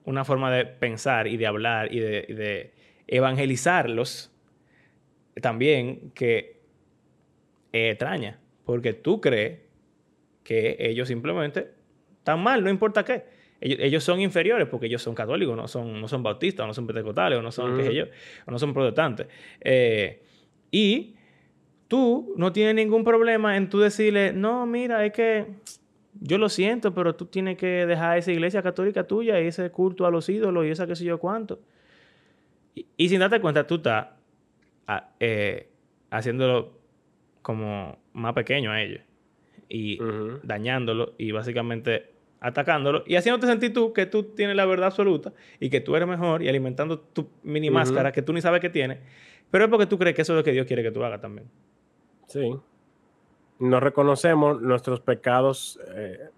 una 0.04 0.24
forma 0.24 0.50
de 0.52 0.64
pensar 0.64 1.26
y 1.26 1.36
de 1.36 1.46
hablar 1.46 1.92
y 1.92 2.00
de, 2.00 2.74
evangelizarlos 3.06 4.30
también 5.40 6.12
que 6.14 6.61
es 7.72 7.92
extraña. 7.92 8.38
Porque 8.64 8.92
tú 8.92 9.20
crees 9.20 9.60
que 10.44 10.76
ellos 10.78 11.08
simplemente 11.08 11.72
están 12.18 12.42
mal, 12.42 12.62
no 12.62 12.70
importa 12.70 13.04
qué. 13.04 13.24
Ellos, 13.60 14.02
son 14.02 14.20
inferiores 14.20 14.66
porque 14.66 14.86
ellos 14.86 15.02
son 15.02 15.14
católicos, 15.14 15.56
no 15.56 15.68
son, 15.68 16.00
no 16.00 16.08
son 16.08 16.22
bautistas, 16.22 16.66
no 16.66 16.74
son 16.74 16.84
pentecostales, 16.84 17.38
o 17.38 17.42
no 17.42 17.52
son, 17.52 17.76
qué 17.76 17.84
sé 17.84 17.94
yo, 17.94 18.04
o 18.44 18.50
no 18.50 18.58
son 18.58 18.74
protestantes. 18.74 19.28
Eh, 19.60 20.20
y 20.72 21.14
tú 21.86 22.34
no 22.36 22.52
tienes 22.52 22.74
ningún 22.74 23.04
problema 23.04 23.56
en 23.56 23.68
tú 23.68 23.78
decirle, 23.78 24.32
no, 24.32 24.66
mira, 24.66 25.06
es 25.06 25.12
que 25.12 25.46
yo 26.20 26.38
lo 26.38 26.48
siento, 26.48 26.92
pero 26.92 27.14
tú 27.14 27.26
tienes 27.26 27.56
que 27.56 27.86
dejar 27.86 28.18
esa 28.18 28.32
iglesia 28.32 28.62
católica 28.62 29.06
tuya 29.06 29.40
y 29.40 29.46
ese 29.46 29.70
culto 29.70 30.06
a 30.06 30.10
los 30.10 30.28
ídolos 30.28 30.66
y 30.66 30.70
esa 30.70 30.86
qué 30.88 30.96
sé 30.96 31.04
yo 31.04 31.18
cuánto. 31.18 31.60
Y, 32.96 33.08
sin 33.08 33.20
darte 33.20 33.40
cuenta, 33.40 33.64
tú 33.66 33.76
estás 33.76 34.08
ah, 34.88 35.10
eh, 35.20 35.68
haciéndolo 36.10 36.81
como 37.42 37.98
más 38.12 38.32
pequeño 38.34 38.70
a 38.70 38.80
ellos 38.80 39.02
y 39.68 39.98
dañándolo 40.42 41.14
y 41.18 41.32
básicamente 41.32 42.10
atacándolo 42.40 43.04
y 43.06 43.16
haciéndote 43.16 43.46
sentir 43.46 43.72
tú 43.72 43.92
que 43.92 44.06
tú 44.06 44.24
tienes 44.24 44.56
la 44.56 44.66
verdad 44.66 44.86
absoluta 44.86 45.32
y 45.60 45.70
que 45.70 45.80
tú 45.80 45.94
eres 45.96 46.08
mejor 46.08 46.42
y 46.42 46.48
alimentando 46.48 46.98
tu 46.98 47.28
mini 47.42 47.70
máscara 47.70 48.12
que 48.12 48.22
tú 48.22 48.32
ni 48.32 48.40
sabes 48.40 48.60
que 48.60 48.70
tienes, 48.70 48.98
pero 49.50 49.64
es 49.64 49.70
porque 49.70 49.86
tú 49.86 49.98
crees 49.98 50.14
que 50.16 50.22
eso 50.22 50.32
es 50.32 50.38
lo 50.38 50.44
que 50.44 50.52
Dios 50.52 50.66
quiere 50.66 50.82
que 50.82 50.90
tú 50.90 51.02
hagas 51.04 51.20
también. 51.20 51.46
Sí 52.26 52.52
no 53.62 53.78
reconocemos 53.78 54.60
nuestros 54.60 55.00
pecados 55.00 55.78
eh, 55.94 56.30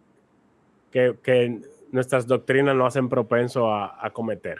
que, 0.90 1.60
nuestras 1.90 2.26
doctrinas 2.26 2.76
nos 2.76 2.88
hacen 2.88 3.08
propenso 3.08 3.72
a, 3.72 4.10
cometer. 4.12 4.58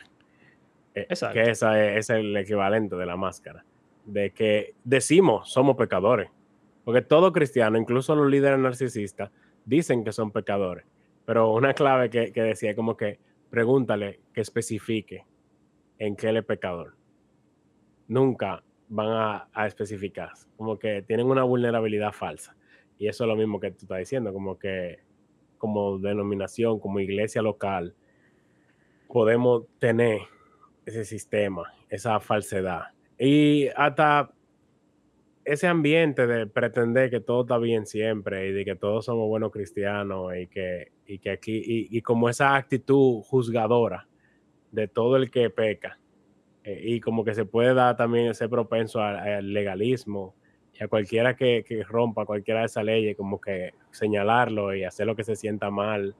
Eh, 0.94 1.06
Exacto. 1.08 1.34
Que 1.34 1.50
esa 1.50 1.84
es, 1.84 2.10
el 2.10 2.34
equivalente 2.36 2.96
de 2.96 3.06
la 3.06 3.16
máscara. 3.16 3.64
De 4.04 4.32
que 4.32 4.74
decimos 4.84 5.50
somos 5.50 5.76
pecadores. 5.76 6.30
Porque 6.84 7.02
todo 7.02 7.32
cristiano, 7.32 7.78
incluso 7.78 8.14
los 8.14 8.30
líderes 8.30 8.58
narcisistas, 8.58 9.30
dicen 9.64 10.04
que 10.04 10.12
son 10.12 10.30
pecadores. 10.30 10.84
Pero 11.24 11.52
una 11.52 11.72
clave 11.72 12.10
que, 12.10 12.32
que 12.32 12.42
decía 12.42 12.74
como 12.74 12.96
que 12.96 13.18
pregúntale 13.50 14.20
que 14.32 14.40
especifique 14.40 15.24
en 15.98 16.16
qué 16.16 16.28
él 16.28 16.38
es 16.38 16.44
pecador. 16.44 16.96
Nunca 18.08 18.62
van 18.88 19.48
a, 19.52 19.66
especificar. 19.66 20.30
Como 20.56 20.78
que 20.78 21.02
tienen 21.02 21.26
una 21.26 21.44
vulnerabilidad 21.44 22.12
falsa. 22.12 22.56
Y 22.98 23.08
eso 23.08 23.24
es 23.24 23.28
lo 23.28 23.36
mismo 23.36 23.60
que 23.60 23.70
tú 23.70 23.78
estás 23.82 23.98
diciendo, 23.98 24.32
como 24.32 24.58
que 24.58 25.00
como 25.58 25.98
denominación, 25.98 26.78
como 26.78 27.00
iglesia 27.00 27.42
local, 27.42 27.94
podemos 29.08 29.64
tener 29.78 30.20
ese 30.84 31.04
sistema, 31.04 31.72
esa 31.88 32.20
falsedad. 32.20 32.88
Y 33.24 33.68
hasta 33.76 34.30
ese 35.44 35.66
ambiente 35.66 36.26
de 36.26 36.46
pretender 36.46 37.10
que 37.10 37.20
todo 37.20 37.42
está 37.42 37.58
bien 37.58 37.86
siempre 37.86 38.48
y 38.48 38.52
de 38.52 38.64
que 38.64 38.76
todos 38.76 39.06
somos 39.06 39.28
buenos 39.28 39.50
cristianos 39.50 40.34
y 40.36 40.46
que, 40.46 40.92
y 41.06 41.18
que 41.18 41.30
aquí, 41.30 41.62
y 41.90 42.02
como 42.02 42.28
esa 42.28 42.54
actitud 42.56 43.22
juzgadora 43.22 44.06
de 44.72 44.88
todo 44.88 45.16
el 45.16 45.30
que 45.30 45.50
peca, 45.50 45.98
eh, 46.64 46.80
y 46.82 47.00
como 47.00 47.24
que 47.24 47.34
se 47.34 47.44
puede 47.44 47.74
dar 47.74 47.94
también 47.96 48.28
ese 48.28 48.48
propenso 48.48 49.02
al, 49.02 49.52
legalismo 49.52 50.34
y 50.72 50.82
a 50.82 50.88
cualquiera 50.88 51.36
que, 51.36 51.64
rompa 51.86 52.24
cualquiera 52.24 52.60
de 52.60 52.66
esas 52.66 52.84
leyes, 52.84 53.16
como 53.16 53.38
que 53.40 53.74
señalarlo 53.90 54.74
y 54.74 54.82
hacer 54.82 55.06
lo 55.06 55.14
que 55.14 55.24
se 55.24 55.36
sienta 55.36 55.70
mal. 55.70 56.14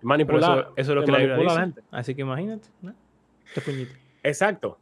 Manipular. 0.00 0.70
Eso, 0.74 0.92
es 0.92 0.96
lo 0.96 1.04
que 1.04 1.12
la 1.12 1.36
dice. 1.36 1.82
Así 1.90 2.14
que 2.14 2.22
imagínate, 2.22 2.68
¿no? 2.80 2.94
Exacto. 4.22 4.78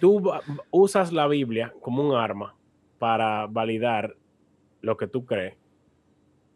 Tú 0.00 0.30
usas 0.70 1.12
la 1.12 1.26
Biblia 1.26 1.72
como 1.80 2.06
un 2.06 2.14
arma 2.14 2.54
para 2.98 3.46
validar 3.46 4.16
lo 4.80 4.96
que 4.96 5.06
tú 5.06 5.24
crees, 5.24 5.56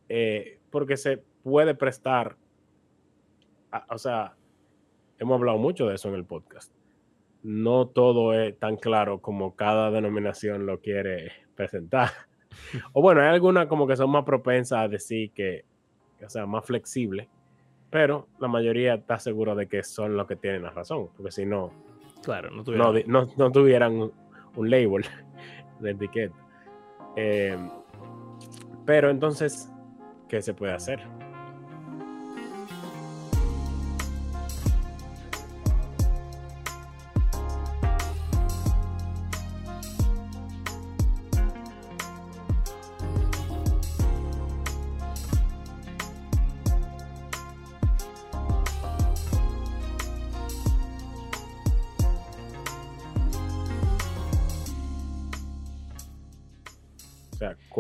eh, 0.09 0.59
porque 0.71 0.97
se 0.97 1.23
puede 1.43 1.75
prestar, 1.75 2.37
o 3.89 3.99
sea, 3.99 4.35
hemos 5.19 5.37
hablado 5.37 5.59
mucho 5.59 5.89
de 5.89 5.95
eso 5.95 6.09
en 6.09 6.15
el 6.15 6.25
podcast 6.25 6.73
no 7.43 7.87
todo 7.87 8.35
es 8.35 8.59
tan 8.59 8.77
claro 8.77 9.21
como 9.21 9.55
cada 9.55 9.91
denominación 9.91 10.67
lo 10.67 10.81
quiere 10.81 11.33
presentar. 11.55 12.11
o 12.93 13.03
bueno, 13.03 13.21
hay 13.21 13.29
algunas 13.29 13.67
como 13.67 13.87
que 13.87 13.97
son 13.97 14.11
más 14.11 14.25
propensas 14.25 14.81
a 14.81 14.89
decir 14.89 15.31
que, 15.33 15.65
o 16.25 16.29
sea, 16.29 16.47
más 16.47 16.65
flexibles, 16.65 17.29
pero 17.91 18.27
la 18.39 18.49
mayoría 18.49 18.95
está 18.95 19.19
seguro 19.19 19.55
de 19.55 19.67
que 19.67 19.83
son 19.83 20.17
los 20.17 20.27
que 20.27 20.37
tienen 20.37 20.63
la 20.63 20.71
razón, 20.71 21.09
porque 21.17 21.33
si 21.33 21.47
no, 21.47 21.73
claro, 22.23 22.51
no 22.51 23.53
tuvieran, 23.53 24.11
un, 24.57 24.71
label 24.71 25.05
de 25.81 25.91
etiqueta. 25.91 26.35
Eh, 27.17 27.57
pero 28.85 29.11
entonces, 29.11 29.71
¿qué 30.29 30.41
se 30.43 30.55
puede 30.55 30.73
hacer? 30.73 31.01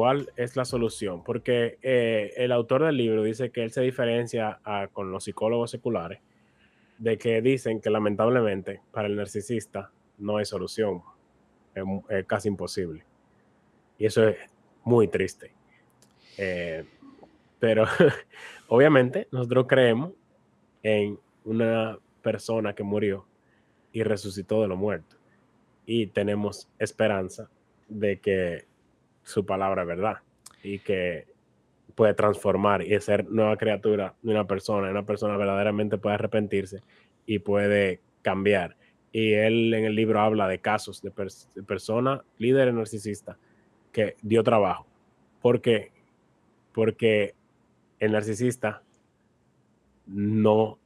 ¿Cuál 0.09 0.33
es 0.37 0.57
la 0.57 0.65
solución? 0.65 1.23
Porque 1.23 1.77
eh, 1.83 2.33
el 2.39 2.51
autor 2.53 2.83
del 2.83 2.97
libro 2.97 3.23
dice 3.23 3.51
que 3.51 3.63
él 3.63 3.73
se 3.73 3.83
diferencia 3.83 4.59
con 4.95 5.13
los 5.13 5.25
psicólogos 5.25 5.71
seculares 5.71 6.21
de 6.97 7.19
que 7.19 7.43
dicen 7.43 7.83
que 7.83 7.91
lamentablemente 7.91 8.81
para 8.91 9.07
el 9.07 9.17
narcisista 9.17 9.93
no 10.17 10.39
hay 10.39 10.47
solución, 10.47 11.03
es, 12.09 12.25
casi 12.25 12.49
imposible. 12.49 13.05
Y 13.99 14.07
eso 14.07 14.27
es 14.27 14.39
muy 14.83 15.09
triste. 15.09 15.53
Eh, 16.39 16.87
pero 17.59 17.85
obviamente 18.69 19.29
nosotros 19.31 19.67
creemos 19.69 20.13
en 20.83 21.19
una 21.45 21.99
persona 22.23 22.73
que 22.73 22.83
murió 22.83 23.27
y 23.93 24.05
resucitó 24.05 24.63
de 24.63 24.69
los 24.69 24.79
muertos. 24.79 25.21
Y 25.85 26.07
tenemos 26.07 26.67
esperanza 26.79 27.51
de 27.89 28.21
que 28.21 28.68
su 29.29 29.45
palabra 29.45 29.83
es 29.83 29.89
verdad 29.89 30.19
y 30.63 30.79
que 30.79 31.27
puede 31.95 32.15
transformar 32.15 32.83
y 32.83 32.99
ser 33.01 33.29
nueva 33.31 33.57
criatura 33.57 34.15
de 34.23 34.33
una 34.33 34.47
persona. 34.47 34.91
Una 34.91 35.05
persona 35.05 35.37
verdaderamente 35.37 35.99
puede 35.99 36.15
arrepentirse 36.15 36.81
y 37.27 37.41
puede 37.41 38.01
cambiar. 38.23 38.77
Y 39.13 39.35
él 39.35 39.73
en 39.75 39.85
el 39.85 39.95
libro 39.95 40.21
habla 40.21 40.49
de 40.49 40.61
casos 40.61 41.03
de, 41.03 41.11
personas, 41.11 42.23
líderes 42.39 42.75
narcisistas, 42.75 43.37
que 43.93 44.17
dio 44.23 44.43
trabajo. 44.43 44.87
¿Por? 45.43 45.61
Porque 46.73 47.35
el 47.99 48.13
narcisista 48.13 48.83
no 50.07 50.79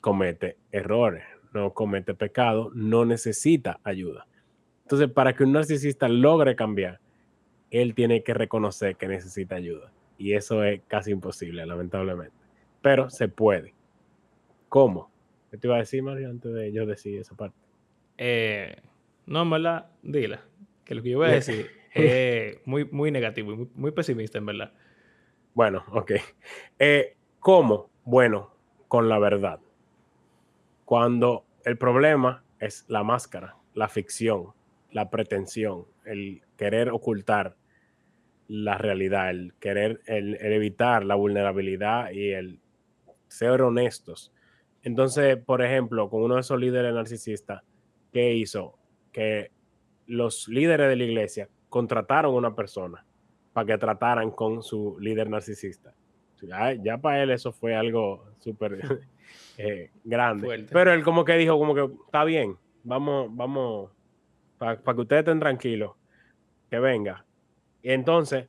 comete 0.00 0.56
errores, 0.72 1.24
no 1.52 1.74
comete 1.74 2.14
pecado, 2.14 2.70
no 2.74 3.04
necesita 3.04 3.80
ayuda. 3.84 4.26
Entonces, 4.82 5.10
para 5.10 5.34
que 5.34 5.44
un 5.44 5.52
narcisista 5.52 6.08
logre 6.08 6.56
cambiar, 6.56 7.00
él 7.70 7.94
tiene 7.94 8.22
que 8.22 8.34
reconocer 8.34 8.96
que 8.96 9.08
necesita 9.08 9.56
ayuda. 9.56 9.92
Y 10.18 10.34
eso 10.34 10.62
es 10.64 10.82
casi 10.86 11.12
imposible, 11.12 11.64
lamentablemente. 11.64 12.36
Pero 12.82 13.10
se 13.10 13.28
puede. 13.28 13.74
¿Cómo? 14.68 15.10
¿Qué 15.50 15.56
te 15.56 15.66
iba 15.66 15.76
a 15.76 15.80
decir, 15.80 16.02
Mario, 16.02 16.30
antes 16.30 16.52
de 16.52 16.72
yo 16.72 16.86
decir 16.86 17.18
esa 17.18 17.34
parte? 17.34 17.56
Eh, 18.18 18.76
no, 19.26 19.42
en 19.42 19.50
verdad, 19.50 19.90
dila. 20.02 20.42
Que 20.84 20.94
lo 20.94 21.02
que 21.02 21.10
yo 21.10 21.18
voy 21.18 21.28
a 21.28 21.32
decir 21.32 21.70
es 21.94 22.58
muy, 22.66 22.84
muy 22.84 23.10
negativo 23.10 23.52
y 23.52 23.68
muy, 23.74 23.90
pesimista, 23.92 24.38
en 24.38 24.46
verdad. 24.46 24.72
Bueno, 25.54 25.84
ok. 25.92 26.12
Eh, 26.78 27.16
¿Cómo? 27.38 27.90
Bueno, 28.04 28.54
con 28.88 29.08
la 29.08 29.18
verdad. 29.18 29.60
Cuando 30.84 31.46
el 31.64 31.78
problema 31.78 32.44
es 32.58 32.84
la 32.88 33.02
máscara, 33.02 33.56
la 33.74 33.88
ficción, 33.88 34.52
la 34.90 35.10
pretensión, 35.10 35.86
el 36.04 36.42
querer 36.56 36.90
ocultar 36.90 37.56
la 38.50 38.76
realidad, 38.76 39.30
el 39.30 39.54
querer, 39.60 40.00
el, 40.06 40.34
evitar 40.40 41.04
la 41.04 41.14
vulnerabilidad 41.14 42.10
y 42.10 42.32
el 42.32 42.58
ser 43.28 43.62
honestos. 43.62 44.32
Entonces, 44.82 45.36
por 45.36 45.62
ejemplo, 45.62 46.10
con 46.10 46.22
uno 46.22 46.34
de 46.34 46.40
esos 46.40 46.58
líderes 46.58 46.92
narcisistas, 46.92 47.62
¿qué 48.12 48.34
hizo? 48.34 48.76
Que 49.12 49.52
los 50.08 50.48
líderes 50.48 50.88
de 50.88 50.96
la 50.96 51.04
iglesia 51.04 51.48
contrataron 51.68 52.34
a 52.34 52.38
una 52.38 52.56
persona 52.56 53.06
para 53.52 53.66
que 53.66 53.78
trataran 53.78 54.32
con 54.32 54.64
su 54.64 54.96
líder 54.98 55.30
narcisista. 55.30 55.94
Ya, 56.82 56.98
para 56.98 57.22
él 57.22 57.30
eso 57.30 57.52
fue 57.52 57.76
algo 57.76 58.32
súper 58.40 58.80
eh, 59.58 59.92
grande. 60.02 60.66
Pero 60.72 60.92
él 60.92 61.04
como 61.04 61.24
que 61.24 61.36
dijo, 61.36 61.56
como 61.56 61.72
que 61.72 61.88
está 62.04 62.24
bien, 62.24 62.56
vamos, 62.82 63.28
vamos, 63.30 63.92
para 64.58 64.76
que 64.76 65.00
ustedes 65.00 65.20
estén 65.20 65.38
tranquilos, 65.38 65.92
que 66.68 66.80
venga. 66.80 67.24
Y 67.82 67.90
entonces, 67.90 68.48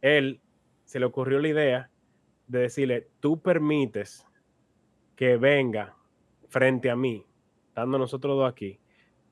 él 0.00 0.40
se 0.84 1.00
le 1.00 1.06
ocurrió 1.06 1.38
la 1.38 1.48
idea 1.48 1.90
de 2.46 2.60
decirle, 2.60 3.08
tú 3.20 3.40
permites 3.40 4.26
que 5.14 5.36
venga 5.36 5.96
frente 6.48 6.90
a 6.90 6.96
mí, 6.96 7.24
estando 7.68 7.98
nosotros 7.98 8.36
dos 8.36 8.50
aquí, 8.50 8.80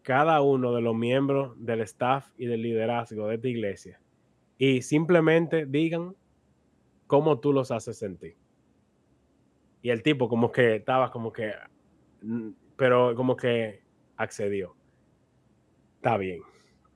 cada 0.03 0.41
uno 0.41 0.73
de 0.73 0.81
los 0.81 0.95
miembros 0.95 1.55
del 1.59 1.81
staff 1.81 2.31
y 2.39 2.47
del 2.47 2.63
liderazgo 2.63 3.27
de 3.27 3.35
esta 3.35 3.49
iglesia, 3.49 4.01
y 4.57 4.83
simplemente 4.83 5.67
digan 5.67 6.15
cómo 7.07 7.41
tú 7.41 7.53
los 7.53 7.71
haces 7.71 7.99
sentir. 7.99 8.37
Y 9.83 9.91
el 9.91 10.03
tipo 10.03 10.29
como 10.29 10.53
que 10.53 10.77
estaba 10.77 11.11
como 11.11 11.33
que, 11.33 11.53
mm, 12.23 12.51
pero 12.77 13.15
como 13.15 13.37
que 13.37 13.83
accedió. 14.17 14.77
Está 15.97 16.17
bien. 16.17 16.43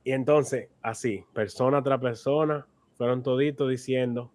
Y 0.03 0.11
entonces, 0.11 0.69
así, 0.81 1.23
persona 1.33 1.81
tras 1.81 1.99
persona, 1.99 2.67
fueron 2.97 3.23
toditos 3.23 3.69
diciendo, 3.69 4.31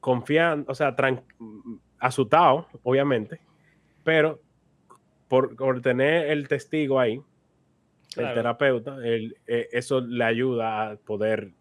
confiando, 0.00 0.70
o 0.70 0.74
sea, 0.74 0.94
asustado, 1.98 2.66
obviamente, 2.82 3.40
pero 4.04 4.40
por, 5.28 5.80
tener 5.80 6.28
el 6.30 6.48
testigo 6.48 6.98
ahí, 6.98 7.20
el 8.16 8.34
terapeuta, 8.34 8.96
el, 9.04 9.36
eh, 9.46 9.68
eso 9.72 10.00
le 10.00 10.24
ayuda 10.24 10.90
a 10.90 10.96
poder, 10.96 11.52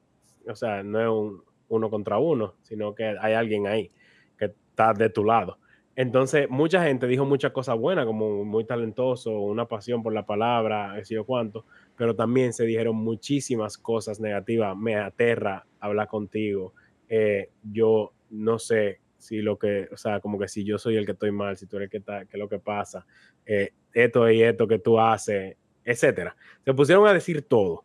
o 0.48 0.56
sea, 0.56 0.84
no 0.84 1.00
es 1.00 1.08
un 1.08 1.50
uno 1.70 1.90
contra 1.90 2.18
uno, 2.18 2.56
sino 2.64 2.94
que 2.94 3.16
hay 3.20 3.34
alguien 3.34 3.68
ahí 3.68 3.92
que 4.38 4.46
está 4.46 4.94
de 4.94 5.10
tu 5.10 5.24
lado. 5.24 5.58
Entonces, 5.96 6.50
mucha 6.50 6.84
gente 6.84 7.08
dijo 7.08 7.26
muchas 7.26 7.52
cosas 7.52 7.78
buenas, 7.78 8.06
como 8.06 8.44
muy 8.46 8.64
talentoso, 8.66 9.32
una 9.40 9.68
pasión 9.68 10.02
por 10.02 10.14
la 10.14 10.26
palabra, 10.26 10.94
qué 10.96 11.06
sé 11.06 11.16
yo 11.16 11.26
cuánto, 11.26 11.66
pero 12.00 12.16
también 12.16 12.54
se 12.54 12.64
dijeron 12.64 12.96
muchísimas 12.96 13.78
cosas 13.78 14.22
negativas. 14.22 14.74
Me 14.78 14.96
aterra 14.96 15.68
hablar 15.82 16.08
contigo. 16.08 16.74
Eh, 17.10 17.50
yo 17.62 18.14
no 18.30 18.58
sé 18.58 19.02
si 19.18 19.42
lo 19.42 19.60
que, 19.60 19.90
o 19.92 19.98
sea, 19.98 20.22
como 20.22 20.40
que 20.40 20.48
si 20.48 20.64
yo 20.64 20.78
soy 20.78 20.96
el 20.96 21.06
que 21.06 21.12
estoy 21.12 21.34
mal, 21.34 21.58
si 21.58 21.66
tú 21.66 21.76
eres 21.76 21.88
el 21.88 21.92
que 21.92 21.98
está, 21.98 22.24
qué 22.24 22.38
es 22.38 22.40
lo 22.40 22.48
que 22.48 22.60
pasa, 22.60 23.06
eh, 23.46 23.74
esto 23.94 24.32
y 24.32 24.42
esto 24.42 24.66
que 24.66 24.80
tú 24.80 24.98
haces, 24.98 25.58
etcétera. 25.84 26.38
Se 26.64 26.74
pusieron 26.74 27.06
a 27.06 27.12
decir 27.12 27.42
todo. 27.42 27.84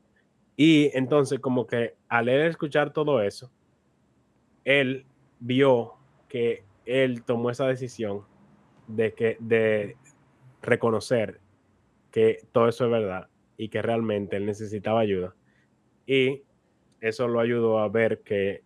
Y 0.57 0.97
entonces, 0.97 1.41
como 1.41 1.67
que 1.67 1.97
al 2.07 2.29
escuchar 2.29 2.93
todo 2.93 3.21
eso, 3.21 3.51
él 4.62 5.07
vio 5.41 5.95
que 6.29 6.62
él 6.87 7.25
tomó 7.25 7.51
esa 7.51 7.67
decisión 7.67 8.23
de, 8.87 9.12
que, 9.12 9.39
de 9.41 9.97
reconocer 10.62 11.41
que 12.12 12.39
todo 12.53 12.69
eso 12.69 12.85
es 12.85 12.93
verdad 12.93 13.29
y 13.57 13.68
que 13.68 13.82
realmente 13.82 14.36
él 14.36 14.46
necesitaba 14.46 15.00
ayuda. 15.00 15.34
Y 16.07 16.42
eso 17.00 17.28
lo 17.28 17.40
ayudó 17.40 17.78
a 17.78 17.88
ver 17.88 18.20
que 18.20 18.62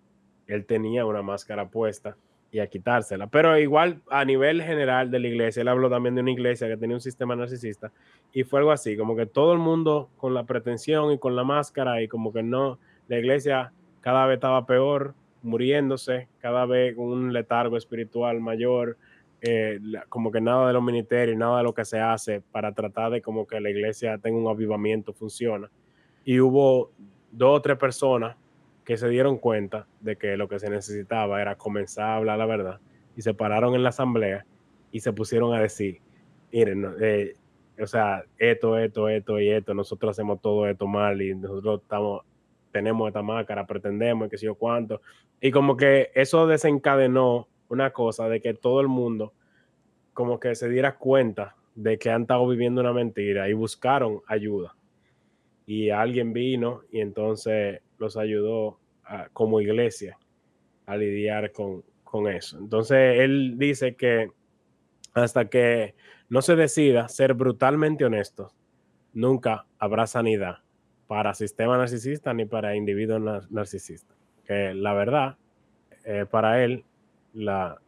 él 0.47 0.65
tenía 0.65 1.05
una 1.05 1.23
máscara 1.23 1.69
puesta 1.69 2.17
y 2.51 2.61
a 2.61 2.67
quitársela. 2.67 3.27
Pero 3.27 3.59
igual 3.59 4.01
a 4.11 4.25
nivel 4.25 4.63
general 4.63 5.11
de 5.11 5.19
la 5.19 5.29
iglesia, 5.29 5.61
él 5.61 5.69
habló 5.69 5.91
también 5.91 6.15
de 6.15 6.23
una 6.23 6.31
iglesia 6.31 6.69
que 6.69 6.77
tenía 6.77 6.97
un 6.97 7.01
sistema 7.01 7.37
narcisista 7.37 7.93
y 8.33 8.45
fue 8.45 8.61
algo 8.61 8.73
así, 8.73 8.97
como 8.97 9.17
que 9.17 9.27
todo 9.27 9.53
el 9.53 9.59
mundo 9.59 10.11
con 10.17 10.35
la 10.35 10.45
pretensión 10.45 11.13
y 11.13 11.19
con 11.19 11.37
la 11.37 11.45
máscara 11.45 12.03
y 12.03 12.09
como 12.09 12.33
que 12.33 12.43
no, 12.43 12.79
la 13.09 13.19
iglesia 13.19 13.73
cada 14.01 14.27
vez 14.27 14.37
estaba 14.37 14.67
peor, 14.67 15.15
muriéndose, 15.43 16.29
cada 16.41 16.67
vez 16.67 16.97
un 16.97 17.33
letargo 17.33 17.77
espiritual 17.77 18.41
mayor, 18.41 18.97
eh, 19.41 19.81
como 20.09 20.31
que 20.33 20.41
nada 20.41 20.67
de 20.67 20.73
los 20.73 20.83
ministerios, 20.83 21.37
nada 21.37 21.59
de 21.59 21.65
lo 21.65 21.75
que 21.75 21.85
se 21.85 22.01
hace 22.01 22.41
para 22.41 22.73
tratar 22.73 23.13
de 23.13 23.23
como 23.23 23.47
que 23.47 23.61
la 23.61 23.71
iglesia 23.71 24.19
tenga 24.19 24.39
un 24.39 24.49
avivamiento 24.49 25.13
funciona. 25.13 25.71
Y 26.25 26.41
hubo 26.41 26.91
dos 27.31 27.59
o 27.59 27.63
tres 27.63 27.79
personas 27.79 28.37
que 28.85 28.97
se 28.97 29.09
dieron 29.09 29.39
cuenta 29.39 29.87
de 30.01 30.17
que 30.17 30.37
lo 30.37 30.49
que 30.49 30.59
se 30.59 30.71
necesitaba 30.71 31.41
era 31.41 31.57
comenzar 31.57 32.07
a 32.07 32.17
hablar 32.17 32.39
la 32.39 32.47
verdad 32.47 32.81
y 33.17 33.23
se 33.23 33.35
pararon 33.35 33.75
en 33.75 33.83
la 33.83 33.91
asamblea 33.91 34.47
y 34.91 35.01
se 35.01 35.13
pusieron 35.13 35.55
a 35.55 35.61
decir, 35.61 36.01
miren, 36.53 36.95
eh, 37.01 37.35
o 37.81 37.87
sea, 37.87 38.25
esto, 38.39 38.79
esto, 38.79 39.09
esto 39.09 39.39
y 39.39 39.51
esto, 39.51 39.75
nosotros 39.75 40.11
hacemos 40.11 40.41
todo 40.41 40.67
esto 40.67 40.87
mal 40.87 41.21
y 41.21 41.35
nosotros 41.35 41.83
estamos 41.83 42.23
tenemos 42.73 43.09
esta 43.09 43.23
máscara, 43.23 43.67
pretendemos, 43.67 44.29
que 44.29 44.39
sé 44.39 44.47
yo 44.47 44.55
cuánto. 44.55 45.01
Y 45.41 45.51
como 45.51 45.77
que 45.77 46.11
eso 46.15 46.47
desencadenó 46.47 47.49
una 47.69 47.91
cosa 47.91 48.29
de 48.29 48.41
que 48.41 48.55
todo 48.55 48.81
el 48.81 48.89
mundo 48.89 49.33
como 50.13 50.41
que 50.41 50.55
se 50.55 50.69
diera 50.69 50.97
cuenta 50.97 51.57
de 51.75 51.99
que 51.99 52.11
han 52.11 52.23
estado 52.23 52.47
viviendo 52.49 52.81
una 52.81 52.93
mentira 52.93 53.49
y 53.49 53.53
buscaron 53.53 54.21
ayuda. 54.27 54.75
Y 55.65 55.91
alguien 55.91 56.33
vino 56.33 56.83
y 56.91 57.01
entonces 57.01 57.83
los 57.99 58.17
ayudó 58.17 58.81
como 59.33 59.61
iglesia 59.61 60.19
a 60.87 60.97
lidiar 60.97 61.53
con, 61.53 61.85
con 62.03 62.27
eso. 62.27 62.59
Entonces 62.59 63.21
él 63.21 63.55
dice 63.59 63.95
que 63.95 64.31
hasta 65.15 65.49
que 65.49 65.95
no 66.29 66.43
se 66.43 66.57
decida 66.57 67.09
ser 67.09 67.35
brutalmente 67.35 68.05
honesto, 68.05 68.53
nunca 69.13 69.67
habrá 69.79 70.07
sanidad 70.07 70.59
para 71.07 71.35
sistema 71.35 71.79
narcisista 71.79 72.35
ni 72.35 72.45
para 72.45 72.77
individuo 72.77 73.19
narcisista. 73.51 74.15
Que 74.45 74.75
la 74.75 74.95
verdad, 74.95 75.37
eh, 76.05 76.27
para 76.31 76.65
él, 76.65 76.85
la, 77.35 77.81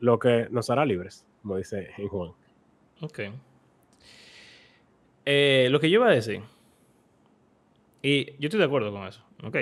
lo 0.00 0.18
que 0.18 0.48
nos 0.50 0.70
hará 0.70 0.84
libres, 0.84 1.26
como 1.42 1.56
dice 1.56 1.92
Juan. 2.08 2.32
Ok. 3.00 3.20
Eh, 5.24 5.68
lo 5.70 5.80
que 5.80 5.90
yo 5.90 6.00
iba 6.00 6.08
a 6.08 6.14
decir, 6.14 6.42
y 8.02 8.32
yo 8.38 8.48
estoy 8.48 8.58
de 8.58 8.66
acuerdo 8.66 8.92
con 8.92 9.06
eso, 9.06 9.24
ok. 9.44 9.56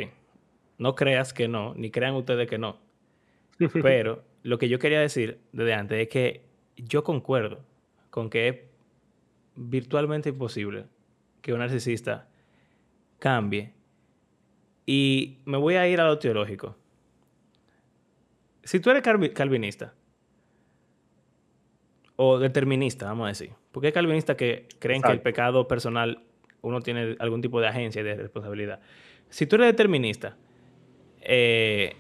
No 0.79 0.95
creas 0.95 1.33
que 1.35 1.49
no, 1.49 1.75
ni 1.75 1.91
crean 1.91 2.15
ustedes 2.15 2.49
que 2.49 2.59
no. 2.59 2.79
Pero 3.83 4.25
lo 4.43 4.59
que 4.59 4.69
yo 4.69 4.79
quería 4.79 5.01
decir 5.01 5.41
desde 5.53 5.75
antes 5.75 5.99
es 6.01 6.09
que 6.09 6.43
yo 6.77 7.05
concuerdo 7.05 7.65
con 8.09 8.31
que 8.31 8.71
virtualmente 9.57 10.31
imposible 10.31 10.87
que 11.43 11.53
un 11.53 11.59
narcisista 11.59 12.29
cambie. 13.19 13.73
Y 14.87 15.39
me 15.45 15.59
voy 15.59 15.75
a 15.75 15.87
ir 15.87 16.01
a 16.01 16.07
lo 16.07 16.19
teológico. 16.19 16.77
Si 18.65 18.81
tú 18.81 18.91
eres 18.91 19.03
calvinista, 19.03 19.95
o 22.23 22.39
determinista, 22.39 23.07
vamos 23.07 23.25
a 23.25 23.29
decir, 23.29 23.51
porque 23.73 23.87
hay 23.87 23.93
calvinistas 23.95 24.37
que 24.37 24.69
creen 24.79 25.01
que 25.01 25.11
el 25.11 25.23
pecado 25.23 25.67
personal 25.67 26.23
uno 26.61 26.83
tiene 26.83 27.17
algún 27.19 27.41
tipo 27.41 27.63
de 27.63 27.69
agencia 27.69 28.01
y 28.03 28.05
de 28.05 28.15
responsabilidad. 28.15 28.81
Si 29.31 29.47
tú 29.47 29.57
eres 29.57 29.69
determinista, 29.69 30.37
eh, 31.23 31.97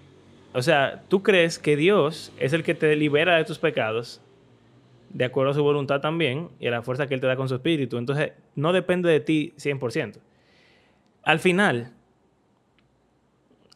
o 0.52 0.60
sea, 0.60 1.04
tú 1.08 1.22
crees 1.22 1.58
que 1.58 1.74
Dios 1.74 2.32
es 2.38 2.52
el 2.52 2.62
que 2.64 2.74
te 2.74 2.94
libera 2.96 3.36
de 3.36 3.44
tus 3.44 3.58
pecados, 3.58 4.20
de 5.08 5.24
acuerdo 5.24 5.52
a 5.52 5.54
su 5.54 5.62
voluntad 5.62 6.02
también, 6.02 6.50
y 6.60 6.66
a 6.66 6.70
la 6.70 6.82
fuerza 6.82 7.06
que 7.06 7.14
Él 7.14 7.22
te 7.22 7.26
da 7.26 7.36
con 7.36 7.48
su 7.48 7.54
espíritu. 7.54 7.96
Entonces, 7.96 8.32
no 8.54 8.74
depende 8.74 9.08
de 9.08 9.20
ti 9.20 9.54
100%. 9.56 10.18
Al 11.22 11.38
final, 11.38 11.94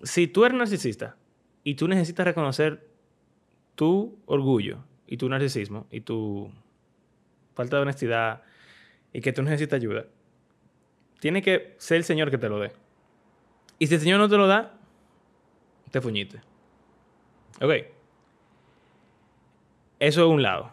si 0.03 0.26
tú 0.26 0.45
eres 0.45 0.59
narcisista 0.59 1.16
y 1.65 1.75
tú 1.75 1.89
necesitas 1.89 2.27
reconocer 2.27 2.87
tu 3.75 4.19
orgullo 4.27 4.85
y 5.07 5.17
tu 5.17 5.29
narcisismo 5.29 5.87
y 5.91 6.03
tu 6.03 6.53
falta 7.55 7.77
de 7.77 7.83
honestidad 7.83 8.43
y 9.12 9.21
que 9.21 9.33
tú 9.33 9.43
necesitas 9.43 9.79
ayuda, 9.79 10.07
tiene 11.21 11.43
que 11.43 11.75
ser 11.79 11.97
el 11.97 12.05
Señor 12.05 12.31
que 12.31 12.39
te 12.39 12.49
lo 12.49 12.61
dé. 12.61 12.73
Y 13.79 13.87
si 13.87 13.95
el 13.95 14.01
Señor 14.01 14.21
no 14.21 14.29
te 14.29 14.37
lo 14.37 14.47
da, 14.47 14.79
te 15.91 16.01
fuñiste. 16.01 16.41
Ok. 17.61 17.73
Eso 19.99 20.21
es 20.21 20.29
un 20.29 20.43
lado. 20.43 20.73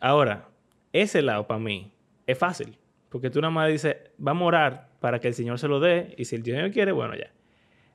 Ahora, 0.00 0.48
ese 0.92 1.22
lado 1.22 1.46
para 1.46 1.60
mí 1.60 1.92
es 2.26 2.36
fácil. 2.38 2.76
Porque 3.08 3.30
tú 3.30 3.40
nada 3.40 3.50
más 3.50 3.68
dices, 3.68 3.96
vamos 4.18 4.42
a 4.42 4.46
orar 4.46 4.88
para 5.00 5.20
que 5.20 5.28
el 5.28 5.34
Señor 5.34 5.58
se 5.58 5.68
lo 5.68 5.80
dé. 5.80 6.14
Y 6.18 6.26
si 6.26 6.36
el 6.36 6.44
Señor 6.44 6.70
quiere, 6.70 6.92
bueno, 6.92 7.14
ya. 7.14 7.32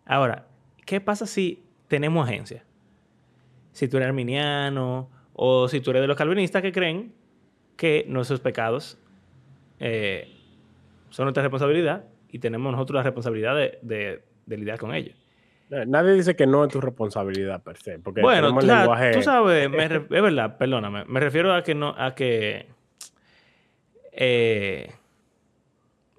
Ahora, 0.05 0.47
¿qué 0.85 0.99
pasa 0.99 1.25
si 1.25 1.62
tenemos 1.87 2.27
agencia? 2.27 2.63
Si 3.71 3.87
tú 3.87 3.97
eres 3.97 4.07
arminiano 4.07 5.09
o 5.33 5.67
si 5.67 5.81
tú 5.81 5.91
eres 5.91 6.01
de 6.01 6.07
los 6.07 6.17
calvinistas 6.17 6.61
que 6.61 6.71
creen 6.71 7.13
que 7.75 8.05
nuestros 8.07 8.39
pecados 8.39 8.97
eh, 9.79 10.29
son 11.09 11.25
nuestra 11.25 11.43
responsabilidad 11.43 12.05
y 12.29 12.39
tenemos 12.39 12.71
nosotros 12.71 12.97
la 12.97 13.03
responsabilidad 13.03 13.55
de 13.55 14.21
lidiar 14.47 14.77
con 14.79 14.93
ellos. 14.93 15.23
Eh, 15.73 15.85
nadie 15.87 16.13
dice 16.13 16.35
que 16.35 16.45
no 16.45 16.63
es 16.63 16.71
tu 16.71 16.79
responsabilidad 16.79 17.63
per 17.63 17.77
se. 17.77 17.97
Porque 17.97 18.21
bueno, 18.21 18.53
tú 18.59 19.21
sabes, 19.23 19.65
es 19.73 20.09
verdad, 20.09 20.57
perdóname. 20.57 21.03
Me 21.05 21.19
refiero 21.19 21.53
a 21.53 21.63
que 21.63 21.73
no, 21.73 21.95
a 21.97 22.13
que. 22.13 22.67
Eh, 24.11 24.91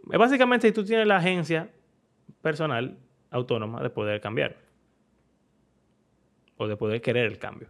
básicamente, 0.05 0.67
si 0.67 0.73
tú 0.73 0.85
tienes 0.85 1.07
la 1.07 1.19
agencia 1.19 1.69
personal 2.43 2.97
autónoma 3.31 3.81
de 3.83 3.91
poder 3.91 4.21
cambiar. 4.21 4.57
O 6.57 6.69
de 6.69 6.77
poder 6.77 7.01
querer 7.01 7.27
el 7.27 7.39
cambio. 7.39 7.69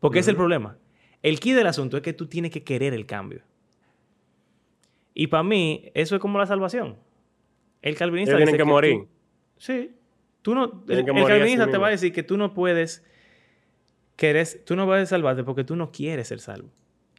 Porque 0.00 0.20
es 0.20 0.28
el 0.28 0.36
problema. 0.36 0.78
El 1.22 1.40
key 1.40 1.52
del 1.52 1.66
asunto 1.66 1.96
es 1.96 2.02
que 2.02 2.12
tú 2.12 2.26
tienes 2.26 2.52
que 2.52 2.62
querer 2.62 2.94
el 2.94 3.06
cambio. 3.06 3.42
Y 5.14 5.26
para 5.26 5.42
mí, 5.42 5.90
eso 5.94 6.14
es 6.14 6.20
como 6.20 6.38
la 6.38 6.46
salvación. 6.46 6.96
El 7.82 7.96
calvinista. 7.96 8.36
tienen 8.36 8.56
que, 8.56 8.64
morir. 8.64 9.08
sí. 9.56 9.94
Tú 10.42 10.54
no, 10.54 10.84
el, 10.88 11.04
calvinista 11.04 11.68
te 11.68 11.76
va 11.76 11.88
a 11.88 11.90
decir 11.90 12.12
que 12.12 12.22
tú 12.22 12.36
no 12.36 12.54
puedes 12.54 13.04
querer, 14.16 14.46
tú 14.64 14.76
no 14.76 14.86
puedes 14.86 15.08
salvarte 15.08 15.42
porque 15.44 15.64
tú 15.64 15.74
no 15.74 15.90
quieres 15.90 16.28
ser 16.28 16.40
salvo. 16.40 16.70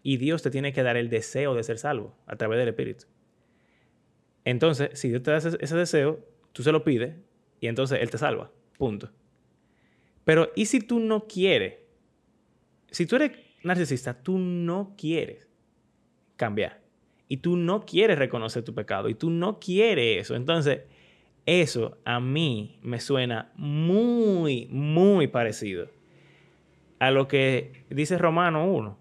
Y 0.02 0.18
Dios 0.18 0.42
te 0.42 0.50
tiene 0.50 0.72
que 0.72 0.82
dar 0.82 0.96
el 0.96 1.10
deseo 1.10 1.54
de 1.54 1.64
ser 1.64 1.78
salvo 1.78 2.16
a 2.26 2.38
través 2.38 2.58
del 2.58 2.70
Espíritu. 2.70 3.06
Entonces, 4.46 4.98
si 4.98 5.10
Dios 5.10 5.22
te 5.22 5.32
da 5.32 5.38
ese, 5.38 5.58
ese 5.60 5.76
deseo, 5.76 6.26
tú 6.54 6.64
se 6.64 6.72
lo 6.72 6.84
pides 6.84 7.18
y 7.60 7.68
entonces 7.68 8.00
Él 8.02 8.10
te 8.10 8.18
salva. 8.18 8.50
Punto. 8.78 9.12
Pero, 10.30 10.52
¿y 10.56 10.68
si 10.68 10.80
tú 10.80 11.00
no 11.00 11.26
quieres? 11.26 11.80
Si 12.92 13.08
tú 13.08 13.16
eres 13.16 13.32
narcisista, 13.64 14.22
tú 14.22 14.38
no 14.38 14.94
quieres 14.96 15.50
cambiar. 16.36 16.82
Y 17.28 17.38
tú 17.38 17.58
no 17.58 17.84
quieres 17.84 18.20
reconocer 18.20 18.64
tu 18.64 18.76
pecado. 18.76 19.10
Y 19.10 19.16
tú 19.16 19.32
no 19.32 19.60
quieres 19.60 20.22
eso. 20.22 20.36
Entonces, 20.36 20.82
eso 21.48 21.98
a 22.06 22.20
mí 22.20 22.78
me 22.84 23.00
suena 23.00 23.52
muy, 23.56 24.68
muy 24.70 25.26
parecido 25.26 25.90
a 27.00 27.10
lo 27.10 27.28
que 27.28 27.86
dice 27.90 28.20
Romano 28.20 28.72
1 28.72 29.00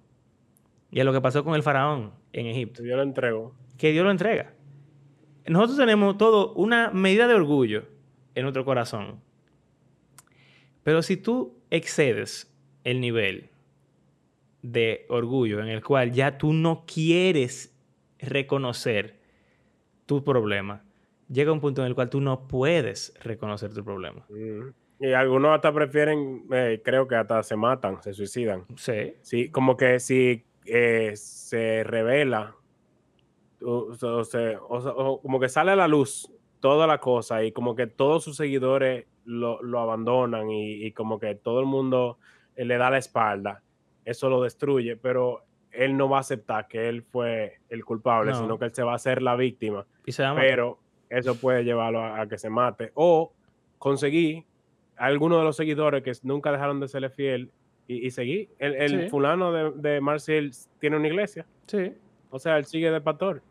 y 0.93 1.01
a 1.01 1.05
lo 1.05 1.12
que 1.12 1.20
pasó 1.20 1.45
con 1.45 1.57
el 1.57 1.62
faraón 1.62 2.12
en 2.33 2.47
Egipto. 2.47 2.83
Dios 2.83 2.97
lo 2.97 3.03
entregó. 3.03 3.55
Que 3.76 3.93
Dios 3.93 4.03
lo 4.03 4.12
entrega. 4.12 4.55
Nosotros 5.47 5.76
tenemos 5.76 6.16
todo 6.16 6.55
una 6.55 6.91
medida 6.91 7.29
de 7.29 7.35
orgullo 7.35 7.85
en 8.35 8.45
nuestro 8.45 8.64
corazón. 8.64 9.28
Pero 10.89 11.03
si 11.03 11.18
tú 11.18 11.55
excedes 11.68 12.51
el 12.82 13.03
nivel 13.03 13.51
de 14.62 15.05
orgullo 15.11 15.61
en 15.61 15.68
el 15.68 15.84
cual 15.84 16.12
ya 16.12 16.39
tú 16.39 16.55
no 16.55 16.86
quieres 16.86 17.78
reconocer 18.18 19.20
tu 20.07 20.24
problema, 20.24 20.82
llega 21.30 21.53
un 21.53 21.61
punto 21.61 21.82
en 21.82 21.89
el 21.89 21.95
cual 21.95 22.09
tú 22.09 22.22
no 22.22 22.49
puedes 22.49 23.12
reconocer 23.22 23.74
tu 23.74 23.84
problema. 23.84 24.26
Y 24.99 25.12
algunos 25.12 25.55
hasta 25.55 25.74
prefieren, 25.74 26.47
eh, 26.51 26.80
creo 26.82 27.07
que 27.07 27.16
hasta 27.16 27.43
se 27.43 27.55
matan, 27.55 28.03
se 28.03 28.14
suicidan. 28.14 28.64
Sí. 28.76 29.12
Sí, 29.20 29.51
como 29.51 29.76
que 29.76 30.01
si 30.01 30.43
eh, 30.64 31.12
se 31.16 31.84
revela, 31.84 32.57
o, 33.61 35.20
como 35.20 35.39
que 35.39 35.51
sale 35.51 35.72
a 35.72 35.76
la 35.76 35.86
luz 35.86 36.32
toda 36.61 36.86
la 36.86 36.98
cosa 36.98 37.44
y 37.44 37.52
como 37.52 37.74
que 37.74 37.86
todos 37.86 38.24
sus 38.24 38.36
seguidores 38.36 39.06
lo, 39.24 39.61
abandonan 39.78 40.50
y, 40.50 40.90
como 40.92 41.18
que 41.18 41.34
todo 41.34 41.61
el 41.61 41.66
mundo 41.66 42.18
eh, 42.56 42.64
le 42.64 42.78
da 42.78 42.90
la 42.90 42.98
espalda, 42.98 43.62
eso 44.04 44.28
lo 44.28 44.42
destruye, 44.42 44.96
pero 44.96 45.44
él 45.70 45.96
no 45.96 46.09
va 46.09 46.18
a 46.18 46.20
aceptar 46.20 46.66
que 46.66 46.88
él 46.88 47.02
fue 47.02 47.59
el 47.68 47.84
culpable, 47.84 48.34
sino 48.34 48.59
que 48.59 48.66
él 48.66 48.74
se 48.74 48.82
va 48.82 48.92
a 48.92 48.96
hacer 48.96 49.20
la 49.20 49.36
víctima. 49.36 49.86
Y 50.06 50.12
se 50.12 50.24
pero 50.34 50.78
eso 51.11 51.34
puede 51.36 51.62
llevarlo 51.62 52.02
a, 52.02 52.26
que 52.26 52.38
se 52.38 52.48
mate. 52.48 52.90
O 52.94 53.32
conseguir 53.78 54.44
a 54.96 55.06
alguno 55.06 55.38
de 55.38 55.44
los 55.44 55.56
seguidores 55.56 56.02
que 56.02 56.12
nunca 56.22 56.50
dejaron 56.50 56.80
de 56.80 56.88
serle 56.88 57.11
fiel 57.11 57.50
y, 57.86 58.11
seguir. 58.11 58.48
El, 58.59 59.09
fulano 59.11 59.52
de, 59.52 59.72
de 59.72 60.00
Marcel 60.00 60.52
tiene 60.80 60.96
una 60.96 61.06
iglesia. 61.06 61.46
Sí. 61.66 61.92
O 62.30 62.38
sea, 62.38 62.59
él 62.59 62.64
sigue 62.64 62.90
de 62.90 63.00
pastor. 63.00 63.42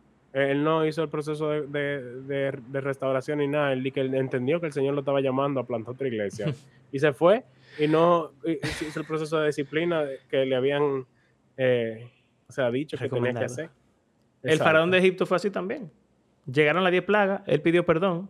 Él 0.41 0.63
no 0.63 0.85
hizo 0.85 1.03
el 1.03 1.09
proceso 1.09 1.49
de, 1.49 2.51
restauración 2.71 3.39
ni 3.39 3.47
nada. 3.47 3.73
Él, 3.73 3.91
que 3.91 4.01
él 4.01 4.13
entendió 4.13 4.59
que 4.59 4.67
el 4.67 4.73
Señor 4.73 4.93
lo 4.93 4.99
estaba 4.99 5.21
llamando 5.21 5.59
a 5.59 5.65
plantar 5.65 5.95
otra 5.95 6.07
iglesia. 6.07 6.53
y 6.91 6.99
se 6.99 7.13
fue 7.13 7.43
y 7.79 7.87
no 7.87 8.31
hizo 8.43 8.99
el 8.99 9.05
proceso 9.05 9.39
de 9.39 9.47
disciplina 9.47 10.05
que 10.29 10.45
le 10.45 10.55
habían 10.55 11.05
eh, 11.57 12.09
o 12.47 12.51
sea, 12.51 12.71
dicho 12.71 12.97
que 12.97 13.09
tenía 13.09 13.33
que 13.33 13.45
hacer. 13.45 13.69
El 14.43 14.59
faraón 14.59 14.91
de 14.91 14.99
Egipto 14.99 15.25
fue 15.25 15.37
así 15.37 15.49
también. 15.49 15.91
Llegaron 16.45 16.83
las 16.83 16.91
10 16.91 17.03
plagas, 17.03 17.41
él 17.45 17.61
pidió 17.61 17.85
perdón, 17.85 18.29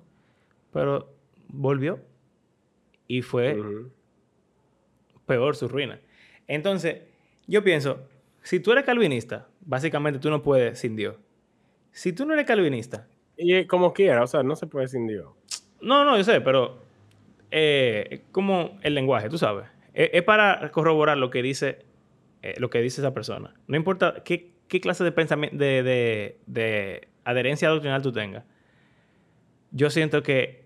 pero 0.74 1.14
volvió 1.49 1.99
y 3.08 3.22
fue 3.22 3.58
peor 5.26 5.55
su 5.55 5.68
ruina. 5.68 5.99
Entonces, 6.47 7.01
yo 7.45 7.64
pienso, 7.64 8.08
si 8.41 8.60
tú 8.60 8.72
eres 8.72 8.86
calvinista, 8.86 9.47
básicamente 9.62 10.20
tú 10.20 10.30
no 10.30 10.41
puedes 10.41 10.80
sin 10.80 10.95
Dios. 10.95 11.16
Si 11.98 12.14
tú 12.14 12.28
no 12.28 12.34
eres 12.34 12.45
calvinista... 12.45 13.08
Y 13.39 13.66
como 13.66 13.91
quiera, 13.93 14.24
o 14.24 14.28
sea, 14.28 14.43
no 14.43 14.56
se 14.56 14.68
puede 14.68 14.88
sin 14.88 15.08
Dios. 15.08 15.28
No, 15.82 16.06
no, 16.06 16.16
yo 16.16 16.24
sé, 16.24 16.41
pero 16.41 16.84
eh, 17.52 18.24
como 18.32 18.80
el 18.82 18.93
lenguaje, 18.93 19.30
tú 19.30 19.38
sabes. 19.38 19.68
Es, 19.93 20.24
para 20.24 20.72
corroborar 20.72 21.18
lo 21.18 21.30
que 21.32 21.41
dice 21.41 21.86
eh, 22.43 22.54
lo 22.58 22.70
que 22.70 22.82
dice 22.82 23.02
esa 23.02 23.14
persona. 23.14 23.54
No 23.68 23.78
importa 23.78 24.24
qué, 24.24 24.54
clase 24.82 25.04
de 25.04 25.12
pensamiento, 25.12 25.58
de 25.58 27.08
adherencia 27.24 27.70
doctrinal 27.70 28.02
tú 28.02 28.12
tengas, 28.12 28.43
yo 29.72 29.89
siento 29.89 30.24
que 30.24 30.66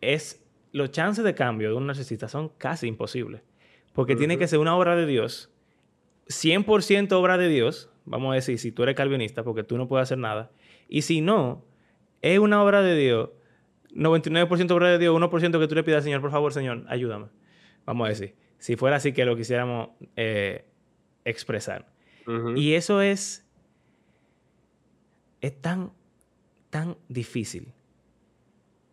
es 0.00 0.46
los 0.72 0.90
chances 0.90 1.24
de 1.24 1.34
cambio 1.34 1.68
de 1.68 1.74
un 1.74 1.86
narcisista 1.86 2.28
son 2.28 2.50
casi 2.50 2.86
imposibles. 2.86 3.42
Porque 3.94 4.16
tiene 4.16 4.38
que 4.38 4.48
ser 4.48 4.58
una 4.58 4.76
obra 4.76 4.96
de 4.96 5.06
Dios, 5.06 5.53
100% 6.28 7.12
obra 7.12 7.36
de 7.38 7.48
Dios, 7.48 7.90
vamos 8.04 8.32
a 8.32 8.34
decir, 8.36 8.58
si 8.58 8.72
tú 8.72 8.82
eres 8.82 8.94
calvinista, 8.94 9.44
porque 9.44 9.62
tú 9.62 9.76
no 9.76 9.88
puedes 9.88 10.04
hacer 10.04 10.18
nada. 10.18 10.50
Y 10.88 11.02
si 11.02 11.20
no, 11.20 11.64
es 12.22 12.38
una 12.38 12.62
obra 12.62 12.82
de 12.82 12.96
Dios, 12.96 13.30
99% 13.94 14.70
obra 14.70 14.88
de 14.90 14.98
Dios, 14.98 15.14
1% 15.14 15.60
que 15.60 15.68
tú 15.68 15.74
le 15.74 15.84
pidas 15.84 15.98
al 15.98 16.04
Señor, 16.04 16.20
por 16.20 16.30
favor, 16.30 16.52
Señor, 16.52 16.84
ayúdame. 16.88 17.26
Vamos 17.86 18.06
a 18.06 18.08
decir, 18.08 18.34
si 18.58 18.76
fuera 18.76 18.96
así 18.96 19.12
que 19.12 19.24
lo 19.24 19.36
quisiéramos 19.36 19.90
eh, 20.16 20.64
expresar. 21.24 21.92
Y 22.56 22.72
eso 22.72 23.02
es 23.02 23.44
es 25.44 25.60
tan, 25.60 25.92
tan 26.70 26.96
difícil. 27.06 27.70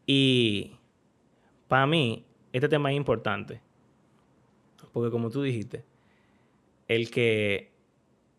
Y 0.06 0.76
para 1.70 1.88
mí, 1.88 2.26
este 2.52 2.68
tema 2.68 2.92
es 2.92 2.98
importante. 2.98 3.62
Porque 4.92 5.10
como 5.10 5.30
tú 5.30 5.42
dijiste, 5.44 5.86
el 6.92 7.10
que 7.10 7.72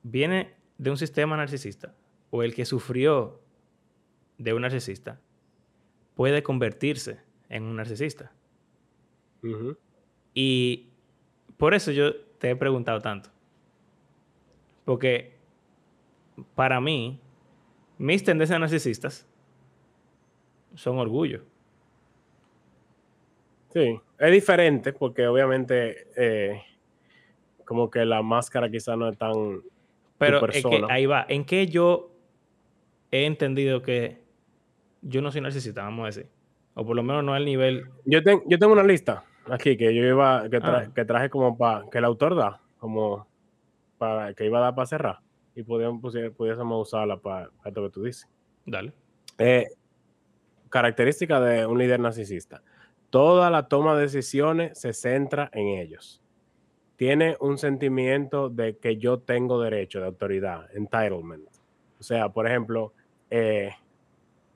viene 0.02 0.54
de 0.76 0.90
un 0.90 0.98
sistema 0.98 1.38
narcisista 1.38 1.94
o 2.28 2.42
el 2.42 2.54
que 2.54 2.66
sufrió 2.66 3.40
de 4.36 4.52
un 4.52 4.60
narcisista 4.60 5.18
puede 6.14 6.42
convertirse 6.42 7.18
en 7.48 7.62
un 7.62 7.76
narcisista. 7.76 8.30
Y 10.34 10.90
por 11.56 11.72
eso 11.72 11.92
yo 11.92 12.14
te 12.38 12.50
he 12.50 12.56
preguntado 12.56 13.00
tanto. 13.00 13.30
Porque 14.84 15.38
para 16.54 16.78
mí, 16.78 17.18
mis 17.96 18.22
tendencias 18.22 18.60
narcisistas 18.60 19.26
son 20.74 20.98
orgullo. 20.98 21.42
Sí, 23.70 23.98
es 24.18 24.30
diferente 24.30 24.92
porque 24.92 25.26
obviamente 25.26 26.06
eh, 26.16 26.62
como 27.72 27.90
que 27.90 28.04
la 28.04 28.20
máscara 28.20 28.70
quizá 28.70 28.96
no 28.96 29.08
es 29.08 29.16
tan... 29.16 29.62
Pero 30.18 30.46
es 30.46 30.62
que 30.62 30.84
ahí 30.90 31.06
va, 31.06 31.24
¿en 31.26 31.46
qué 31.46 31.66
yo 31.66 32.10
he 33.10 33.24
entendido 33.24 33.80
que 33.80 34.22
yo 35.00 35.22
no 35.22 35.32
soy 35.32 35.40
narcisista, 35.40 35.82
vamos 35.82 36.02
a 36.02 36.06
decir? 36.08 36.26
O 36.74 36.84
por 36.84 36.94
lo 36.94 37.02
menos 37.02 37.24
no 37.24 37.32
al 37.32 37.46
nivel... 37.46 37.86
Yo, 38.04 38.20
yo 38.46 38.58
tengo 38.58 38.74
una 38.74 38.82
lista 38.82 39.24
aquí 39.48 39.78
que 39.78 39.94
yo 39.94 40.04
iba, 40.04 40.50
que, 40.50 40.58
ah. 40.62 40.86
que 40.94 41.06
traje 41.06 41.30
como 41.30 41.56
para, 41.56 41.88
que 41.90 41.96
el 41.96 42.04
autor 42.04 42.36
da, 42.36 42.60
como 42.76 43.26
para, 43.96 44.34
que 44.34 44.44
iba 44.44 44.58
a 44.58 44.62
dar 44.64 44.74
para 44.74 44.84
cerrar 44.84 45.20
y 45.54 45.62
podíamos, 45.62 46.02
pudiésemos 46.36 46.88
usarla 46.88 47.16
para, 47.16 47.48
esto 47.64 47.84
que 47.84 47.90
tú 47.90 48.02
dices. 48.02 48.28
Dale. 48.66 48.92
Eh, 49.38 49.66
característica 50.68 51.40
de 51.40 51.64
un 51.64 51.78
líder 51.78 52.00
narcisista. 52.00 52.62
Toda 53.08 53.48
la 53.48 53.66
toma 53.66 53.94
de 53.94 54.02
decisiones 54.02 54.78
se 54.78 54.92
centra 54.92 55.48
en 55.54 55.68
ellos. 55.68 56.21
Tiene 57.02 57.36
un 57.40 57.58
sentimiento 57.58 58.48
de 58.48 58.76
que 58.76 58.96
yo 58.96 59.18
tengo 59.18 59.60
derecho 59.60 59.98
de 59.98 60.06
autoridad, 60.06 60.68
entitlement. 60.72 61.48
O 61.98 62.02
sea, 62.04 62.28
por 62.28 62.46
ejemplo, 62.46 62.92
eh, 63.28 63.72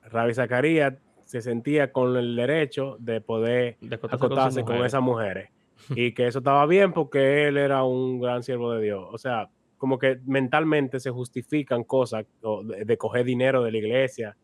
Ravi 0.04 0.32
Zacarías 0.32 0.94
se 1.24 1.42
sentía 1.42 1.90
con 1.90 2.16
el 2.16 2.36
derecho 2.36 2.98
de 3.00 3.20
poder 3.20 3.78
acotarse 4.12 4.62
con, 4.62 4.76
esas 4.84 5.02
mujeres. 5.02 5.50
y 5.96 6.12
que 6.12 6.28
eso 6.28 6.38
estaba 6.38 6.64
bien 6.66 6.92
porque 6.92 7.48
él 7.48 7.56
era 7.56 7.82
un 7.82 8.20
gran 8.20 8.44
siervo 8.44 8.74
de 8.74 8.82
Dios. 8.84 9.08
O 9.10 9.18
sea, 9.18 9.50
como 9.76 9.98
que 9.98 10.20
mentalmente 10.24 11.00
se 11.00 11.10
justifican 11.10 11.82
cosas 11.82 12.26
de, 12.62 12.96
coger 12.96 13.24
dinero 13.24 13.64
de 13.64 13.72
la 13.72 13.78
iglesia, 13.78 14.36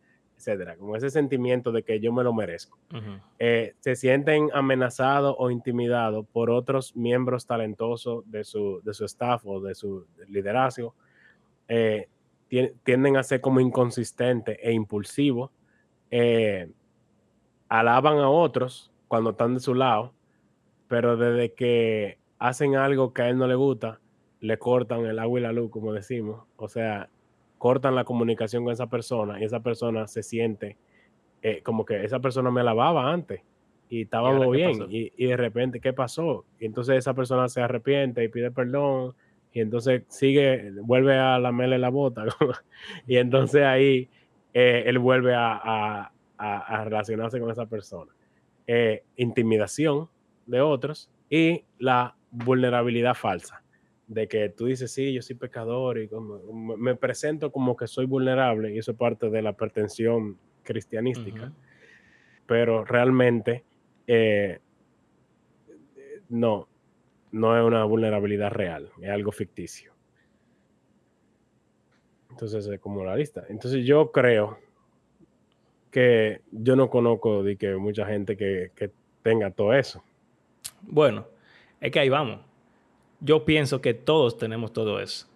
etcétera, 0.43 0.77
como 0.77 0.97
ese 0.97 1.11
sentimiento 1.11 1.71
de 1.71 1.85
que 1.85 2.01
yo 2.01 2.13
me 2.13 2.25
lo 2.25 2.35
merezco. 2.35 2.79
Eh, 3.39 3.75
se 3.79 3.95
sienten 3.95 4.51
amenazados 4.53 5.37
o 5.39 5.51
intimidados 5.51 6.27
por 6.33 6.51
otros 6.51 6.97
miembros 6.97 7.47
talentosos 7.47 8.29
de 8.31 8.43
su, 8.45 8.81
de 8.83 8.93
su 8.93 9.05
staff 9.05 9.47
o 9.47 9.61
de 9.61 9.75
su 9.75 10.07
liderazgo. 10.29 10.95
Eh, 11.69 12.09
tienden 12.83 13.17
a 13.17 13.23
ser 13.23 13.41
como 13.41 13.61
inconsistentes 13.61 14.59
e 14.61 14.73
impulsivos 14.73 15.51
eh, 16.11 16.71
alaban 17.71 18.19
a 18.19 18.29
otros 18.29 18.93
cuando 19.09 19.31
están 19.31 19.55
de 19.55 19.61
su 19.61 19.75
lado, 19.75 20.13
pero 20.87 21.17
desde 21.17 21.55
que 21.55 22.19
hacen 22.39 22.77
algo 22.77 23.15
que 23.15 23.23
a 23.23 23.31
él 23.31 23.39
no 23.39 23.47
le 23.47 23.55
gusta, 23.55 23.99
le 24.41 24.59
cortan 24.59 25.07
el 25.07 25.19
agua 25.19 25.41
y 25.41 25.43
la 25.43 25.53
luz, 25.53 25.71
como 25.71 25.95
decimos. 25.95 26.45
O 26.57 26.69
sea, 26.69 27.09
cortan 27.63 27.95
la 27.95 28.03
comunicación 28.03 28.65
con 28.65 28.73
esa 28.73 28.89
persona 28.89 29.41
y 29.41 29.45
esa 29.45 29.61
persona 29.61 30.09
se 30.09 30.25
siente 30.25 30.77
eh, 31.43 31.63
como 31.63 31.85
que 31.85 32.05
esa 32.05 32.19
persona 32.19 32.51
me 32.51 32.61
alababa 32.61 33.13
antes 33.13 33.43
y 33.89 34.03
estábamos 34.03 34.51
bien 34.51 34.89
y, 34.91 35.13
y, 35.17 35.27
de 35.27 35.37
repente, 35.37 35.79
¿qué 35.79 35.93
pasó? 35.93 36.45
Y 36.59 36.67
entonces 36.67 36.97
esa 36.97 37.15
persona 37.15 37.49
se 37.49 37.61
arrepiente 37.61 38.25
y 38.25 38.27
pide 38.27 38.51
perdón 38.51 39.15
y 39.53 39.61
entonces 39.61 40.03
sigue, 40.09 40.73
vuelve 40.83 41.17
a 41.17 41.39
lamerle 41.39 41.79
la 41.79 41.91
bota 41.91 42.25
y 43.07 43.19
entonces 43.19 43.63
ahí 43.63 44.09
eh, 44.53 44.83
él 44.87 44.99
vuelve 44.99 45.35
a, 45.37 46.11
relacionarse 46.85 47.39
con 47.39 47.49
esa 47.49 47.67
persona. 47.67 48.11
Eh, 48.67 49.05
intimidación 49.15 50.09
de 50.47 50.63
otros 50.63 51.09
y 51.31 51.63
la 51.79 52.17
vulnerabilidad 52.33 53.15
falsa, 53.15 53.62
de 54.13 54.29
que 54.29 54.49
tú 54.51 54.67
dices, 54.67 54.93
sí, 54.93 55.13
yo 55.13 55.23
soy 55.23 55.37
pecador 55.37 55.99
y 55.99 56.09
me 56.53 56.95
presento 56.97 57.51
como 57.51 57.77
que 57.77 57.87
soy 57.87 58.07
vulnerable 58.07 58.73
y 58.73 58.79
eso 58.79 58.93
es 58.93 58.97
parte 58.97 59.31
de 59.31 59.43
la 59.43 59.55
pretensión 59.55 60.39
cristianística, 60.63 61.53
pero 62.47 62.85
realmente 62.85 63.65
eh, 64.07 64.59
no, 66.29 66.69
no 67.31 67.59
es 67.59 67.65
una 67.65 67.85
vulnerabilidad 67.85 68.51
real, 68.51 68.91
es 69.01 69.11
algo 69.11 69.33
ficticio. 69.33 69.93
Entonces 72.31 72.67
es 72.67 72.81
como 72.81 73.05
la 73.05 73.17
lista. 73.17 73.45
Entonces 73.49 73.85
yo 73.85 74.11
creo 74.11 74.59
que 75.91 76.41
yo 76.51 76.75
no 76.75 76.89
conozco 76.89 77.43
de 77.43 77.57
que 77.57 77.77
mucha 77.77 78.07
gente 78.07 78.37
que, 78.37 78.91
tenga 79.23 79.53
todo 79.53 79.73
eso. 79.73 80.03
Bueno, 80.81 81.29
es 81.81 81.93
que 81.93 82.01
ahí 82.01 82.09
vamos. 82.09 82.41
Yo 83.23 83.45
pienso 83.45 83.81
que 83.81 83.95
todos 83.95 84.37
tenemos 84.37 84.73
todo 84.73 85.01
eso. 85.01 85.27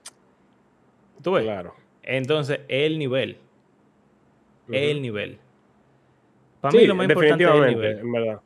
¿Tú 1.22 1.32
ves? 1.32 1.45
Claro. 1.45 1.74
Entonces, 2.03 2.61
el 2.68 2.99
nivel. 2.99 3.39
El 4.68 5.01
nivel. 5.01 5.39
Para 6.61 6.76
mí 6.76 6.87
lo 6.87 6.95
más 6.95 7.09
importante 7.09 7.45
es 7.45 7.51
el 7.51 7.74
nivel. 7.74 7.99
En 7.99 8.12
verdad. 8.12 8.41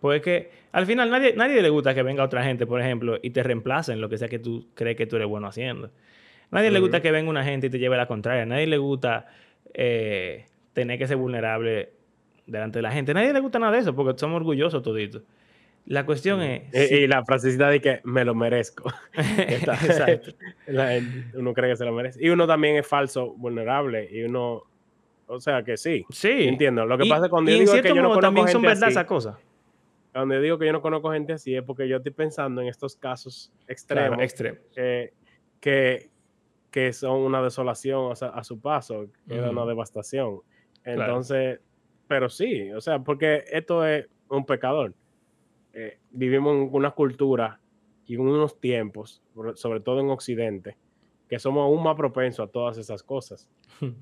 Pues 0.00 0.22
que 0.22 0.50
al 0.72 0.86
final 0.86 1.10
nadie, 1.10 1.34
nadie 1.34 1.62
le 1.62 1.70
gusta 1.70 1.94
que 1.94 2.02
venga 2.02 2.22
otra 2.22 2.44
gente, 2.44 2.66
por 2.66 2.80
ejemplo, 2.80 3.18
y 3.22 3.30
te 3.30 3.42
reemplacen 3.42 4.00
lo 4.00 4.08
que 4.08 4.18
sea 4.18 4.28
que 4.28 4.38
tú 4.38 4.68
crees 4.74 4.96
que 4.96 5.06
tú 5.06 5.16
eres 5.16 5.28
bueno 5.28 5.46
haciendo. 5.46 5.90
Nadie 6.50 6.70
le 6.70 6.80
gusta 6.80 7.02
que 7.02 7.10
venga 7.10 7.28
una 7.28 7.44
gente 7.44 7.66
y 7.66 7.70
te 7.70 7.78
lleve 7.78 7.96
la 7.96 8.06
contraria. 8.06 8.46
Nadie 8.46 8.66
le 8.66 8.78
gusta 8.78 9.26
eh, 9.74 10.46
tener 10.72 10.98
que 10.98 11.06
ser 11.06 11.16
vulnerable 11.16 11.92
delante 12.46 12.78
de 12.78 12.82
la 12.82 12.92
gente. 12.92 13.12
Nadie 13.12 13.32
le 13.32 13.40
gusta 13.40 13.58
nada 13.58 13.72
de 13.72 13.78
eso 13.78 13.94
porque 13.94 14.18
somos 14.18 14.36
orgullosos 14.36 14.82
toditos. 14.82 15.22
La 15.88 16.04
cuestión 16.04 16.42
es... 16.42 16.90
Y, 16.90 17.06
la 17.06 17.24
frasecita 17.24 17.68
de 17.68 17.80
que 17.80 18.00
me 18.04 18.24
lo 18.24 18.34
merezco. 18.34 18.90
Exacto. 19.14 20.32
uno 21.34 21.54
cree 21.54 21.70
que 21.70 21.76
se 21.76 21.84
lo 21.84 21.92
merece. 21.92 22.24
Y 22.24 22.28
uno 22.28 22.46
también 22.46 22.76
es 22.76 22.86
falso, 22.86 23.32
vulnerable. 23.34 24.08
Y 24.10 24.22
uno... 24.22 24.62
O 25.26 25.40
sea 25.40 25.62
que 25.62 25.76
sí. 25.76 26.04
Sí. 26.10 26.48
Entiendo. 26.48 26.86
Lo 26.86 26.96
que 26.96 27.06
pasa 27.06 27.26
es 27.26 27.30
cuando 27.30 27.50
yo 27.50 27.58
digo 27.58 27.72
que 27.72 27.88
yo 27.88 27.94
no 27.96 28.02
conozco 28.02 28.20
también 28.20 28.48
son 28.48 28.62
verdad 28.62 28.88
esas 28.88 29.04
cosas. 29.04 29.36
Cuando 30.12 30.34
yo 30.34 30.40
digo 30.40 30.58
que 30.58 30.66
yo 30.66 30.72
no 30.72 30.80
conozco 30.80 31.12
gente 31.12 31.34
así 31.34 31.54
es 31.54 31.62
porque 31.62 31.86
yo 31.86 31.98
estoy 31.98 32.12
pensando 32.12 32.62
en 32.62 32.68
estos 32.68 32.96
casos 32.96 33.52
extremos. 33.66 34.22
extremos. 34.22 34.60
que 34.74 36.10
que 36.70 36.92
son 36.92 37.20
una 37.20 37.42
desolación 37.42 38.12
a 38.12 38.44
su 38.44 38.60
paso, 38.60 39.06
que 39.26 39.40
una 39.40 39.64
devastación. 39.64 40.40
Entonces, 40.84 41.60
pero 42.06 42.28
sí, 42.28 42.70
o 42.72 42.80
sea, 42.80 42.98
porque 42.98 43.44
esto 43.50 43.86
es 43.86 44.06
un 44.28 44.44
pecador. 44.44 44.94
Eh, 45.80 45.96
vivimos 46.10 46.56
en 46.56 46.70
una 46.72 46.90
cultura 46.90 47.60
y 48.04 48.14
en 48.16 48.22
unos 48.22 48.60
tiempos, 48.60 49.22
sobre 49.54 49.78
todo 49.78 50.00
en 50.00 50.10
Occidente, 50.10 50.76
que 51.28 51.38
somos 51.38 51.62
aún 51.62 51.84
más 51.84 51.94
propensos 51.94 52.48
a 52.48 52.50
todas 52.50 52.78
esas 52.78 53.04
cosas. 53.04 53.48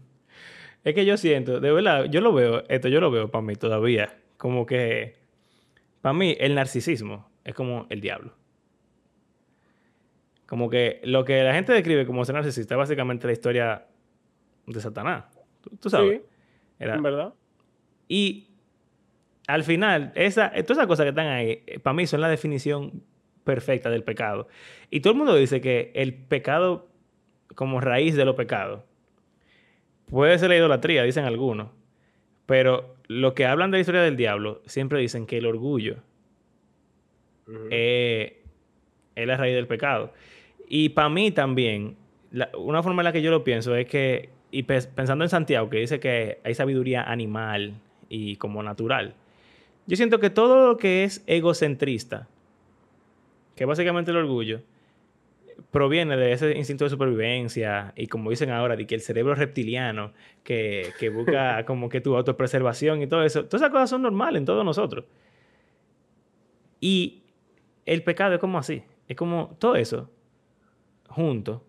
Es 0.85 0.95
que 0.95 1.05
yo 1.05 1.16
siento, 1.16 1.59
de 1.59 1.72
verdad, 1.72 2.05
yo 2.05 2.20
lo 2.20 2.33
veo, 2.33 2.62
esto 2.68 2.87
yo 2.87 3.01
lo 3.01 3.11
veo 3.11 3.29
para 3.29 3.43
mí 3.43 3.57
todavía, 3.57 4.20
como 4.37 4.66
que, 4.66 5.16
para 6.01 6.12
mí, 6.12 6.37
el 6.39 6.55
narcisismo 6.55 7.29
es 7.43 7.55
como 7.57 7.87
el 7.91 8.01
diablo. 8.01 8.33
Como 10.47 10.70
que 10.70 11.01
lo 11.03 11.24
que 11.24 11.43
la 11.43 11.55
gente 11.55 11.72
describe 11.72 12.07
como 12.07 12.24
ser 12.24 12.37
narcisista 12.37 12.74
es 12.74 12.79
básicamente 12.79 13.27
la 13.27 13.33
historia 13.33 13.87
de 14.64 14.81
Satanás. 14.81 15.24
Tú, 15.81 15.91
sabes. 15.91 16.22
Era... 16.79 16.95
En 16.95 17.03
verdad. 17.03 17.35
Y 18.07 18.46
al 19.47 19.63
final, 19.65 20.13
esa, 20.15 20.51
todas 20.51 20.71
esas 20.71 20.87
cosas 20.87 21.05
que 21.05 21.11
están 21.11 21.29
ahí, 21.29 21.63
eh, 21.67 21.79
para 21.79 21.95
mí 21.95 22.07
son 22.07 22.21
la 22.21 22.29
definición 22.29 23.03
perfecta 23.45 23.91
del 23.91 24.03
pecado. 24.03 24.49
Y 24.91 25.01
todo 25.01 25.13
el 25.13 25.19
mundo 25.19 25.35
dice 25.37 25.61
que 25.61 25.93
el 25.95 26.15
pecado, 26.15 26.89
como 27.55 27.81
raíz 27.81 28.17
de 28.17 28.25
los 28.25 28.35
pecados, 28.35 28.83
puede 30.11 30.39
ser 30.39 30.49
la 30.49 30.57
idolatría, 30.57 31.05
dicen 31.05 31.25
algunos. 31.25 31.69
Pero 32.47 32.97
lo 33.09 33.35
que 33.35 33.47
hablan 33.47 33.71
de 33.71 33.79
la 33.79 33.81
historia 33.81 34.03
del 34.03 34.17
diablo, 34.17 34.63
siempre 34.67 35.01
dicen 35.01 35.27
que 35.27 35.39
el 35.39 35.47
orgullo 35.47 35.97
es 37.71 38.33
la 39.15 39.37
raíz 39.37 39.55
del 39.55 39.67
pecado. 39.67 40.13
Y 40.69 40.91
para 40.91 41.09
mí 41.09 41.31
también, 41.31 41.97
una 42.59 42.83
forma 42.83 43.03
en 43.03 43.05
la 43.05 43.13
que 43.13 43.23
yo 43.23 43.31
lo 43.31 43.45
pienso 43.45 43.77
es 43.77 43.87
que, 43.87 44.31
y 44.51 44.65
pensando 44.65 45.25
en 45.25 45.31
Santiago, 45.31 45.71
que 45.71 45.79
dice 45.79 46.01
que 46.01 46.41
hay 46.45 46.55
sabiduría 46.55 47.03
animal 47.03 47.75
y 48.09 48.37
como 48.37 48.63
natural, 48.63 49.15
yo 49.87 49.97
siento 49.97 50.20
que 50.20 50.30
todo 50.30 50.68
lo 50.68 50.76
que 50.76 51.05
es 51.05 51.22
egocentrista, 51.26 52.28
que 53.55 53.64
básicamente 53.64 54.11
el 54.11 54.16
orgullo, 54.16 54.62
proviene 55.70 56.16
de 56.16 56.32
ese 56.32 56.57
instinto 56.57 56.84
de 56.84 56.91
supervivencia 56.91 57.93
y 57.97 58.09
como 58.09 58.30
dicen 58.30 58.51
ahora, 58.51 58.76
de 58.76 58.87
que 58.87 58.95
el 58.95 59.01
cerebro 59.01 59.34
reptiliano 59.34 60.12
que, 60.43 60.93
que 60.99 61.09
busca 61.09 61.64
como 61.66 61.89
que 61.89 62.01
tu 62.01 62.16
autopreservación 62.16 63.03
y 63.03 63.07
todo 63.07 63.24
eso, 63.24 63.45
todas 63.47 63.62
esas 63.62 63.72
cosas 63.72 63.91
son 63.91 64.03
normales 64.03 64.41
en 64.41 64.45
todos 64.45 64.64
nosotros. 64.64 65.07
Y 66.80 67.22
el 67.87 68.03
pecado 68.03 68.34
es 68.34 68.41
como 68.41 68.59
así, 68.59 68.82
es 69.09 69.16
como 69.16 69.57
todo 69.59 69.76
eso 69.76 70.11
junto 71.09 71.64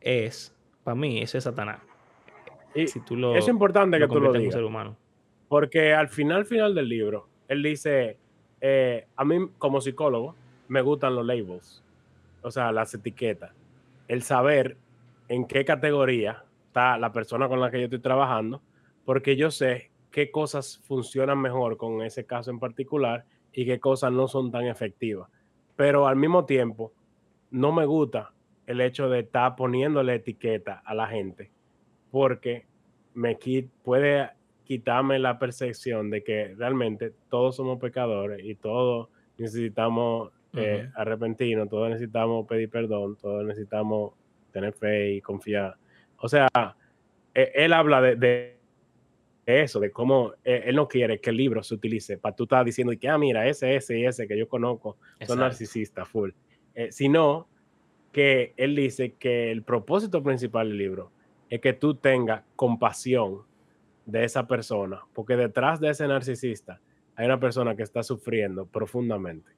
es, 0.00 0.54
para 0.82 0.94
mí, 0.94 1.20
ese 1.20 1.38
es 1.38 1.44
Satanás. 1.44 1.80
si 2.74 3.00
tú 3.00 3.16
lo, 3.16 3.36
es 3.36 3.46
importante 3.48 3.98
que 3.98 4.08
tú 4.08 4.20
lo 4.20 4.32
digas. 4.32 4.54
Ser 4.54 4.64
humano. 4.64 4.96
Porque 5.48 5.92
al 5.92 6.08
final, 6.08 6.44
final 6.44 6.74
del 6.74 6.88
libro, 6.88 7.28
él 7.50 7.64
dice, 7.64 8.16
eh, 8.60 9.08
a 9.16 9.24
mí 9.24 9.50
como 9.58 9.80
psicólogo 9.80 10.36
me 10.68 10.82
gustan 10.82 11.16
los 11.16 11.26
labels, 11.26 11.82
o 12.42 12.50
sea, 12.52 12.70
las 12.70 12.94
etiquetas. 12.94 13.50
El 14.06 14.22
saber 14.22 14.76
en 15.26 15.44
qué 15.46 15.64
categoría 15.64 16.44
está 16.68 16.96
la 16.96 17.12
persona 17.12 17.48
con 17.48 17.60
la 17.60 17.72
que 17.72 17.80
yo 17.80 17.86
estoy 17.86 17.98
trabajando, 17.98 18.62
porque 19.04 19.34
yo 19.34 19.50
sé 19.50 19.90
qué 20.12 20.30
cosas 20.30 20.78
funcionan 20.84 21.40
mejor 21.40 21.76
con 21.76 22.02
ese 22.02 22.24
caso 22.24 22.52
en 22.52 22.60
particular 22.60 23.24
y 23.52 23.66
qué 23.66 23.80
cosas 23.80 24.12
no 24.12 24.28
son 24.28 24.52
tan 24.52 24.68
efectivas. 24.68 25.28
Pero 25.74 26.06
al 26.06 26.14
mismo 26.14 26.44
tiempo, 26.44 26.92
no 27.50 27.72
me 27.72 27.84
gusta 27.84 28.32
el 28.68 28.80
hecho 28.80 29.08
de 29.08 29.20
estar 29.20 29.56
poniéndole 29.56 30.14
etiqueta 30.14 30.82
a 30.84 30.94
la 30.94 31.08
gente, 31.08 31.50
porque 32.12 32.66
me 33.14 33.36
puede 33.82 34.30
quitarme 34.70 35.18
la 35.18 35.36
percepción 35.36 36.10
de 36.10 36.22
que 36.22 36.54
realmente 36.56 37.12
todos 37.28 37.56
somos 37.56 37.80
pecadores 37.80 38.38
y 38.44 38.54
todos 38.54 39.08
necesitamos 39.36 40.30
eh, 40.52 40.88
arrepentirnos, 40.94 41.68
todos 41.68 41.90
necesitamos 41.90 42.46
pedir 42.46 42.70
perdón, 42.70 43.16
todos 43.16 43.44
necesitamos 43.44 44.12
tener 44.52 44.72
fe 44.72 45.14
y 45.14 45.20
confiar. 45.20 45.74
O 46.18 46.28
sea, 46.28 46.48
e, 47.34 47.50
él 47.52 47.72
habla 47.72 48.00
de, 48.00 48.58
eso, 49.44 49.80
de 49.80 49.90
cómo 49.90 50.34
e, 50.44 50.62
él 50.66 50.76
no 50.76 50.86
quiere 50.86 51.20
que 51.20 51.30
el 51.30 51.38
libro 51.38 51.64
se 51.64 51.74
utilice 51.74 52.16
para 52.18 52.36
tú 52.36 52.44
estar 52.44 52.64
diciendo 52.64 52.92
que, 52.96 53.08
ah, 53.08 53.18
mira, 53.18 53.48
ese, 53.48 53.74
ese 53.74 53.98
y 53.98 54.06
ese 54.06 54.28
que 54.28 54.38
yo 54.38 54.48
conozco 54.48 54.98
son 55.26 55.40
narcisistas, 55.40 56.06
full. 56.06 56.30
Eh, 56.76 56.92
sino 56.92 57.48
que 58.12 58.54
él 58.56 58.76
dice 58.76 59.14
que 59.14 59.50
el 59.50 59.64
propósito 59.64 60.22
principal 60.22 60.68
del 60.68 60.78
libro 60.78 61.10
es 61.48 61.60
que 61.60 61.72
tú 61.72 61.96
tengas 61.96 62.44
compasión 62.54 63.49
de 64.06 64.24
esa 64.24 64.46
persona, 64.46 65.00
porque 65.12 65.36
detrás 65.36 65.80
de 65.80 65.90
ese 65.90 66.06
narcisista 66.08 66.80
hay 67.16 67.26
una 67.26 67.40
persona 67.40 67.76
que 67.76 67.82
está 67.82 68.02
sufriendo 68.02 68.66
profundamente 68.66 69.50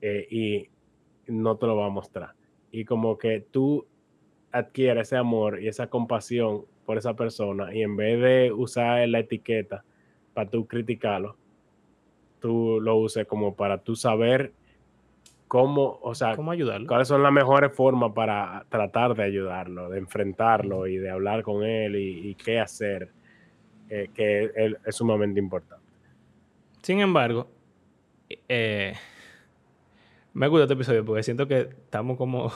eh, 0.00 0.26
y 0.30 0.68
no 1.26 1.56
te 1.56 1.66
lo 1.66 1.76
va 1.76 1.86
a 1.86 1.90
mostrar. 1.90 2.34
Y 2.70 2.84
como 2.84 3.18
que 3.18 3.40
tú 3.40 3.86
adquieres 4.50 5.08
ese 5.08 5.16
amor 5.16 5.62
y 5.62 5.68
esa 5.68 5.88
compasión 5.88 6.64
por 6.84 6.98
esa 6.98 7.14
persona 7.14 7.74
y 7.74 7.82
en 7.82 7.96
vez 7.96 8.20
de 8.20 8.52
usar 8.52 9.08
la 9.08 9.20
etiqueta 9.20 9.84
para 10.34 10.50
tú 10.50 10.66
criticarlo, 10.66 11.36
tú 12.40 12.80
lo 12.80 12.96
uses 12.96 13.26
como 13.26 13.54
para 13.54 13.78
tú 13.78 13.94
saber 13.94 14.52
cómo, 15.52 15.98
o 16.02 16.14
sea, 16.14 16.34
¿Cómo 16.34 16.50
ayudarlo? 16.50 16.86
cuáles 16.86 17.08
son 17.08 17.22
las 17.22 17.32
mejores 17.32 17.72
formas 17.74 18.12
para 18.12 18.64
tratar 18.68 19.14
de 19.14 19.22
ayudarlo, 19.22 19.90
de 19.90 19.98
enfrentarlo 19.98 20.86
y 20.86 20.96
de 20.96 21.10
hablar 21.10 21.42
con 21.42 21.62
él 21.62 21.96
y, 21.96 22.34
qué 22.36 22.58
hacer, 22.58 23.10
eh, 23.94 24.08
que 24.14 24.50
es, 24.86 24.96
sumamente 24.96 25.38
importante. 25.38 25.84
Sin 26.80 27.00
embargo, 27.00 27.46
eh, 28.48 28.94
me 30.32 30.48
gusta 30.48 30.62
este 30.62 30.74
episodio 30.74 31.04
porque 31.04 31.22
siento 31.22 31.46
que 31.46 31.60
estamos 31.60 32.16
como 32.16 32.50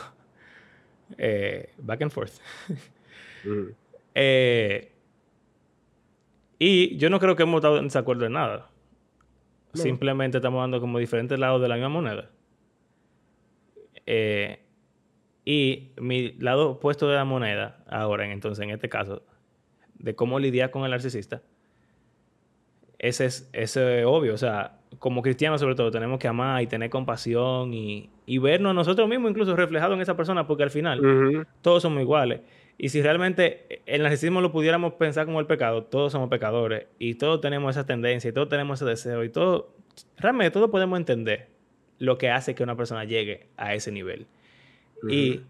eh, 1.18 1.74
back 1.76 2.00
and 2.00 2.10
forth. 2.10 2.32
Mm. 3.44 3.68
y 6.58 6.96
yo 6.96 7.10
no 7.10 7.20
creo 7.20 7.36
que 7.36 7.42
hemos 7.42 7.58
estado 7.58 7.76
en 7.78 7.84
desacuerdo 7.84 8.24
en 8.24 8.32
nada. 8.32 8.70
Simplemente 9.74 10.38
estamos 10.38 10.62
dando 10.62 10.80
como 10.80 10.98
diferentes 10.98 11.38
lados 11.38 11.60
de 11.60 11.68
la 11.68 11.74
misma 11.74 11.90
moneda. 11.90 12.30
Eh, 14.06 14.60
y 15.44 15.92
mi 16.00 16.32
lado 16.38 16.70
opuesto 16.70 17.08
de 17.08 17.16
la 17.16 17.24
moneda, 17.24 17.84
ahora, 17.88 18.24
en, 18.24 18.32
entonces, 18.32 18.64
en 18.64 18.70
este 18.70 18.88
caso, 18.88 19.22
de 19.98 20.14
cómo 20.14 20.38
lidiar 20.38 20.70
con 20.70 20.84
el 20.84 20.90
narcisista, 20.90 21.42
ese 22.98 23.26
es, 23.26 23.48
ese 23.52 24.04
obvio. 24.04 24.34
O 24.34 24.38
sea, 24.38 24.78
como 24.98 25.22
cristianos, 25.22 25.60
sobre 25.60 25.74
todo, 25.74 25.90
tenemos 25.90 26.18
que 26.18 26.28
amar 26.28 26.62
y 26.62 26.66
tener 26.66 26.90
compasión 26.90 27.74
y, 27.74 28.10
y 28.24 28.38
vernos 28.38 28.74
nosotros 28.74 29.08
mismos, 29.08 29.30
incluso 29.30 29.54
reflejados 29.56 29.94
en 29.96 30.02
esa 30.02 30.16
persona, 30.16 30.46
porque 30.46 30.62
al 30.62 30.70
final 30.70 31.46
todos 31.62 31.82
somos 31.82 32.00
iguales. 32.00 32.40
Y 32.78 32.90
si 32.90 33.00
realmente 33.00 33.82
el 33.86 34.02
narcisismo 34.02 34.40
lo 34.40 34.52
pudiéramos 34.52 34.94
pensar 34.94 35.24
como 35.24 35.40
el 35.40 35.46
pecado, 35.46 35.84
todos 35.84 36.12
somos 36.12 36.28
pecadores 36.28 36.86
y 36.98 37.14
todos 37.14 37.40
tenemos 37.40 37.74
esa 37.74 37.86
tendencia 37.86 38.28
y 38.28 38.32
todos 38.32 38.48
tenemos 38.48 38.80
ese 38.80 38.90
deseo 38.90 39.24
y 39.24 39.30
todo, 39.30 39.70
realmente 40.18 40.50
todos 40.50 40.70
podemos 40.70 40.98
entender 40.98 41.48
lo 41.98 42.18
que 42.18 42.28
hace 42.28 42.54
que 42.54 42.62
una 42.62 42.76
persona 42.76 43.04
llegue 43.04 43.46
a 43.56 43.74
ese 43.74 43.90
nivel. 43.92 44.26
Y 45.08 45.40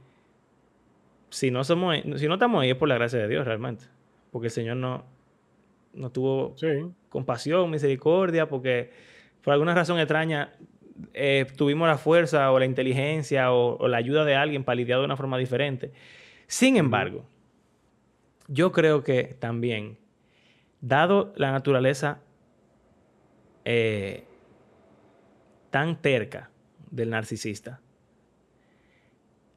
si 1.31 1.51
no, 1.51 1.65
somos, 1.65 1.97
si 2.17 2.29
no 2.29 2.35
estamos 2.35 2.63
ahí 2.63 2.71
es 2.71 2.77
por 2.77 2.89
la 2.89 2.95
gracia 2.95 3.19
de 3.19 3.29
Dios 3.29 3.45
realmente. 3.45 3.87
Porque 4.37 4.49
el 4.49 4.53
Señor 4.53 4.76
no, 4.76 5.03
no 5.95 6.12
tuvo 6.12 6.55
compasión, 7.09 7.70
misericordia, 7.70 8.47
porque 8.47 8.91
por 9.41 9.55
alguna 9.55 9.74
razón 9.74 9.99
extraña 9.99 10.53
eh, 11.14 11.47
tuvimos 11.57 11.89
la 11.89 11.97
fuerza 11.97 12.53
o 12.53 12.59
la 12.59 12.66
inteligencia 12.66 13.51
o, 13.51 13.89
la 13.89 13.97
ayuda 13.97 14.26
de 14.26 14.34
alguien 14.34 14.62
para 14.62 14.76
lidiar 14.76 14.99
de 14.99 15.07
una 15.07 15.16
forma 15.16 15.39
diferente. 15.39 15.91
Sin 16.49 16.76
embargo, 16.76 17.24
yo 18.47 18.72
creo 18.72 19.03
que 19.03 19.34
también, 19.41 19.97
dado 20.82 21.32
la 21.37 21.51
naturaleza 21.51 22.20
eh, 23.64 24.24
tan 25.70 26.03
terca 26.03 26.51
del 26.91 27.09
narcisista, 27.09 27.80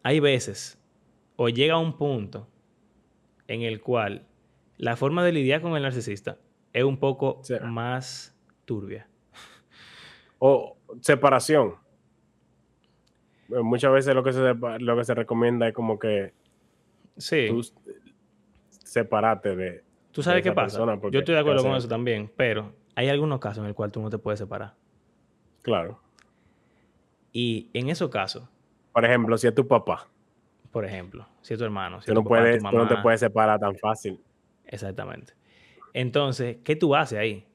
hay 0.04 0.22
veces 0.22 0.80
o 1.36 1.50
llega 1.50 1.74
a 1.74 1.80
un 1.80 1.98
punto 1.98 2.48
en 3.50 3.64
el 3.64 3.82
cual 3.82 4.29
la 4.80 4.96
forma 4.96 5.24
de 5.24 5.34
lidiar 5.34 5.62
con 5.62 5.76
el 5.76 5.84
narcisista 5.84 6.38
es 6.74 6.84
un 6.84 6.98
poco 6.98 7.42
más 7.64 8.36
turbia. 8.66 9.08
O 10.40 10.78
separación. 11.02 11.76
Muchas 13.50 13.92
veces 13.92 14.16
lo 14.16 14.24
que 14.24 14.32
se, 14.32 14.54
lo 14.54 14.96
que 14.96 15.04
se 15.04 15.14
recomienda 15.14 15.68
es 15.68 15.74
como 15.74 16.00
que 16.00 16.34
sí. 17.18 17.48
tú 17.50 17.62
separate 18.70 19.56
de. 19.56 19.84
¿Tú 20.12 20.24
sabes 20.24 20.44
qué 20.44 20.54
pasa? 20.54 20.78
Yo 21.12 21.20
estoy 21.20 21.36
de 21.36 21.42
acuerdo 21.42 21.62
con 21.62 21.76
eso 21.76 21.90
también, 21.90 22.32
pero 22.38 22.74
hay 22.96 23.10
algunos 23.10 23.40
casos 23.40 23.60
en 23.60 23.68
los 23.68 23.76
cuales 23.76 23.92
tú 23.92 24.02
no 24.02 24.10
te 24.10 24.18
puedes 24.18 24.40
separar. 24.40 24.76
Claro. 25.62 26.00
Y 27.34 27.70
en 27.74 27.90
esos 27.90 28.10
casos. 28.10 28.48
Por 28.94 29.04
ejemplo, 29.04 29.38
si 29.38 29.48
es 29.48 29.54
tu 29.54 29.68
papá. 29.68 30.08
Por 30.72 30.86
ejemplo, 30.86 31.28
si 31.42 31.54
es 31.54 31.60
tu 31.60 31.66
hermano. 31.66 32.00
Si 32.00 32.08
tú, 32.08 32.14
no 32.14 32.24
puedes, 32.24 32.64
no 32.64 32.88
te 32.88 32.96
puedes 32.98 33.20
separar 33.20 33.60
tan 33.60 33.76
fácil. 33.76 34.22
Exactamente. 34.70 35.34
Entonces, 35.94 36.58
¿qué 36.64 36.76
tú 36.76 36.96
haces 36.96 37.20
ahí? 37.20 37.46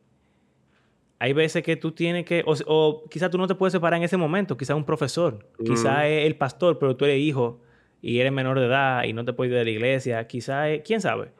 Hay 1.18 1.32
veces 1.32 1.62
que 1.62 1.76
tú 1.76 1.92
tienes 1.92 2.24
que, 2.24 2.44
o, 2.44 3.04
quizás 3.08 3.30
tú 3.30 3.38
no 3.38 3.46
te 3.46 3.54
puedes 3.54 3.72
separar 3.72 3.98
en 3.98 4.02
ese 4.02 4.16
momento, 4.16 4.56
quizás 4.56 4.76
un 4.76 4.84
profesor, 4.84 5.48
quizás 5.64 6.04
es 6.04 6.26
el 6.26 6.36
pastor, 6.36 6.78
pero 6.78 6.96
tú 6.96 7.04
eres 7.04 7.20
hijo 7.20 7.60
y 8.02 8.18
eres 8.18 8.32
menor 8.32 8.58
de 8.58 8.66
edad 8.66 9.04
y 9.04 9.12
no 9.12 9.24
te 9.24 9.32
puedes 9.32 9.52
ir 9.52 9.58
de 9.58 9.64
la 9.64 9.70
iglesia, 9.70 10.26
quizás 10.26 10.68
es, 10.68 10.82
quién 10.82 11.00
sabe. 11.00 11.32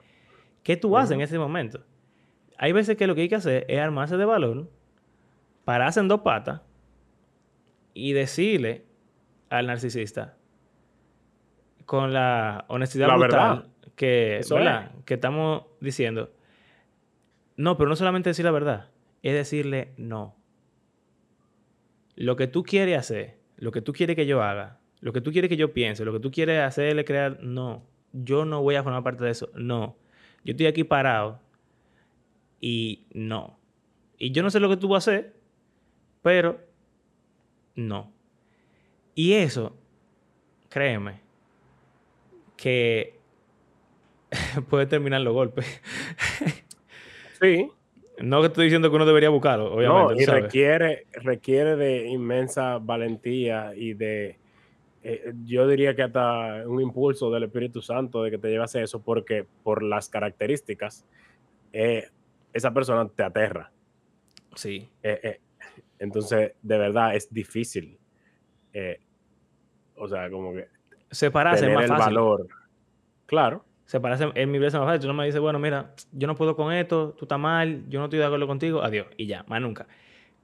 ¿Qué 0.62 0.76
tú 0.76 0.96
haces 0.96 1.10
en 1.10 1.20
ese 1.20 1.38
momento? 1.38 1.80
Hay 2.56 2.72
veces 2.72 2.96
que 2.96 3.06
lo 3.06 3.14
que 3.14 3.22
hay 3.22 3.28
que 3.28 3.34
hacer 3.34 3.66
es 3.68 3.80
armarse 3.80 4.16
de 4.16 4.24
valor, 4.24 4.70
pararse 5.64 6.00
en 6.00 6.08
dos 6.08 6.20
patas 6.20 6.62
y 7.92 8.12
decirle 8.12 8.86
al 9.50 9.66
narcisista 9.66 10.36
con 11.84 12.12
la 12.12 12.64
honestidad 12.68 13.08
la 13.08 13.18
verdad. 13.18 13.66
Que, 13.96 14.40
que 15.04 15.14
estamos 15.14 15.64
diciendo, 15.80 16.32
no, 17.56 17.76
pero 17.76 17.88
no 17.88 17.96
solamente 17.96 18.30
decir 18.30 18.44
la 18.44 18.50
verdad, 18.50 18.90
es 19.22 19.34
decirle 19.34 19.92
no. 19.96 20.36
Lo 22.16 22.36
que 22.36 22.46
tú 22.46 22.62
quieres 22.62 22.98
hacer, 22.98 23.38
lo 23.56 23.72
que 23.72 23.80
tú 23.80 23.92
quieres 23.92 24.16
que 24.16 24.26
yo 24.26 24.42
haga, 24.42 24.80
lo 25.00 25.12
que 25.12 25.20
tú 25.20 25.32
quieres 25.32 25.48
que 25.48 25.56
yo 25.56 25.72
piense, 25.72 26.04
lo 26.04 26.12
que 26.12 26.20
tú 26.20 26.30
quieres 26.30 26.60
hacerle 26.60 27.04
crear, 27.04 27.42
no. 27.42 27.84
Yo 28.12 28.44
no 28.44 28.62
voy 28.62 28.76
a 28.76 28.82
formar 28.82 29.02
parte 29.02 29.24
de 29.24 29.30
eso, 29.30 29.50
no. 29.54 29.96
Yo 30.44 30.52
estoy 30.52 30.66
aquí 30.66 30.84
parado 30.84 31.40
y 32.60 33.06
no. 33.12 33.58
Y 34.18 34.30
yo 34.30 34.42
no 34.42 34.50
sé 34.50 34.60
lo 34.60 34.68
que 34.68 34.76
tú 34.76 34.88
vas 34.88 35.06
a 35.06 35.10
hacer, 35.10 35.34
pero 36.22 36.60
no. 37.74 38.12
Y 39.14 39.34
eso, 39.34 39.76
créeme, 40.68 41.20
que 42.56 43.13
puede 44.70 44.86
terminar 44.86 45.20
los 45.20 45.34
golpes. 45.34 45.66
sí. 47.40 47.70
No 48.18 48.40
que 48.40 48.46
estoy 48.46 48.66
diciendo 48.66 48.90
que 48.90 48.96
uno 48.96 49.06
debería 49.06 49.28
buscarlo, 49.28 49.74
obviamente. 49.74 50.14
No, 50.14 50.20
y 50.20 50.24
requiere, 50.24 51.06
requiere 51.12 51.74
de 51.76 52.06
inmensa 52.06 52.78
valentía 52.78 53.72
y 53.74 53.94
de, 53.94 54.38
eh, 55.02 55.34
yo 55.44 55.66
diría 55.66 55.96
que 55.96 56.04
hasta 56.04 56.62
un 56.66 56.80
impulso 56.80 57.30
del 57.30 57.44
Espíritu 57.44 57.82
Santo 57.82 58.22
de 58.22 58.30
que 58.30 58.38
te 58.38 58.56
hacer 58.58 58.84
eso, 58.84 59.02
porque 59.02 59.44
por 59.64 59.82
las 59.82 60.08
características, 60.08 61.04
eh, 61.72 62.08
esa 62.52 62.72
persona 62.72 63.08
te 63.08 63.24
aterra. 63.24 63.72
Sí. 64.54 64.88
Eh, 65.02 65.40
entonces, 65.98 66.52
de 66.62 66.78
verdad, 66.78 67.16
es 67.16 67.32
difícil. 67.34 67.98
o 69.96 70.08
sea, 70.08 70.30
como 70.30 70.52
que... 70.52 70.68
Separarse 71.10 71.66
más 71.66 71.88
fácil. 71.88 71.92
el 71.92 72.14
valor. 72.14 72.48
Claro. 73.26 73.64
Separarse 73.86 74.30
en 74.34 74.50
mi 74.50 74.56
iglesia 74.56 74.78
más 74.78 74.88
fácil. 74.88 75.00
Tú 75.02 75.08
no 75.08 75.14
me 75.14 75.26
dices, 75.26 75.40
bueno, 75.40 75.58
mira, 75.58 75.94
yo 76.12 76.26
no 76.26 76.34
puedo 76.34 76.56
con 76.56 76.72
esto, 76.72 77.14
tú 77.18 77.24
estás 77.24 77.38
mal, 77.38 77.84
yo 77.88 77.98
no 77.98 78.06
estoy 78.06 78.18
de 78.18 78.24
acuerdo 78.24 78.46
contigo, 78.46 78.82
adiós, 78.82 79.06
y 79.16 79.26
ya, 79.26 79.44
más 79.48 79.60
nunca. 79.60 79.86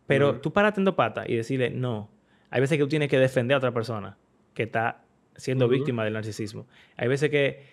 Pero 0.07 0.41
tú 0.41 0.53
paras 0.53 0.77
en 0.77 0.85
pata 0.87 1.25
y 1.27 1.37
decirle, 1.37 1.71
no. 1.71 2.11
Hay 2.51 2.61
veces 2.61 2.79
que 2.79 2.83
tú 2.83 2.89
tienes 2.89 3.09
que 3.09 3.19
defender 3.19 3.55
a 3.55 3.59
otra 3.59 3.73
persona 3.73 4.19
que 4.55 4.65
está 4.65 5.05
siendo 5.37 5.69
víctima 5.69 6.05
del 6.05 6.15
narcisismo. 6.15 6.67
Hay 6.97 7.07
veces 7.07 7.31
que 7.31 7.65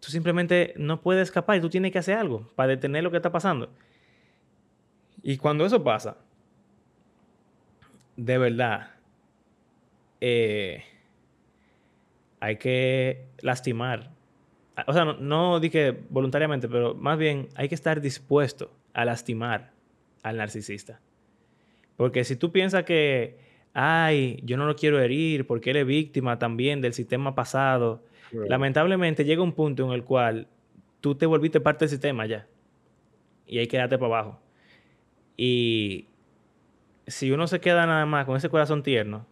tú 0.00 0.10
simplemente 0.10 0.74
no 0.76 1.00
puedes 1.00 1.22
escapar 1.22 1.56
y 1.56 1.60
tú 1.60 1.70
tienes 1.70 1.92
que 1.92 1.98
hacer 1.98 2.18
algo 2.18 2.50
para 2.56 2.68
detener 2.70 3.04
lo 3.04 3.10
que 3.10 3.16
está 3.16 3.30
pasando. 3.30 3.70
Y 5.22 5.36
cuando 5.36 5.64
eso 5.64 5.82
pasa, 5.84 6.18
de 8.16 8.38
verdad, 8.38 8.90
eh, 10.20 10.84
hay 12.40 12.56
que 12.56 13.26
lastimar. 13.40 14.10
O 14.86 14.92
sea, 14.92 15.04
no, 15.04 15.14
no 15.14 15.60
dije 15.60 15.96
voluntariamente, 16.10 16.68
pero 16.68 16.94
más 16.94 17.18
bien 17.18 17.48
hay 17.54 17.68
que 17.68 17.74
estar 17.74 18.00
dispuesto 18.00 18.72
a 18.92 19.04
lastimar 19.04 19.72
al 20.22 20.36
narcisista. 20.36 21.00
Porque 21.96 22.24
si 22.24 22.36
tú 22.36 22.50
piensas 22.50 22.84
que, 22.84 23.38
ay, 23.72 24.40
yo 24.42 24.56
no 24.56 24.66
lo 24.66 24.74
quiero 24.74 25.00
herir 25.00 25.46
porque 25.46 25.70
él 25.70 25.76
es 25.76 25.86
víctima 25.86 26.38
también 26.38 26.80
del 26.80 26.92
sistema 26.92 27.34
pasado, 27.34 28.02
lamentablemente 28.32 29.24
llega 29.24 29.42
un 29.42 29.52
punto 29.52 29.86
en 29.86 29.92
el 29.92 30.02
cual 30.02 30.48
tú 31.00 31.14
te 31.14 31.26
volviste 31.26 31.60
parte 31.60 31.84
del 31.84 31.90
sistema 31.90 32.26
ya. 32.26 32.46
Y 33.46 33.58
hay 33.58 33.66
que 33.66 33.76
darte 33.76 33.98
para 33.98 34.06
abajo. 34.06 34.40
Y 35.36 36.06
si 37.06 37.30
uno 37.30 37.46
se 37.46 37.60
queda 37.60 37.86
nada 37.86 38.06
más 38.06 38.24
con 38.24 38.36
ese 38.36 38.48
corazón 38.48 38.82
tierno, 38.82 39.26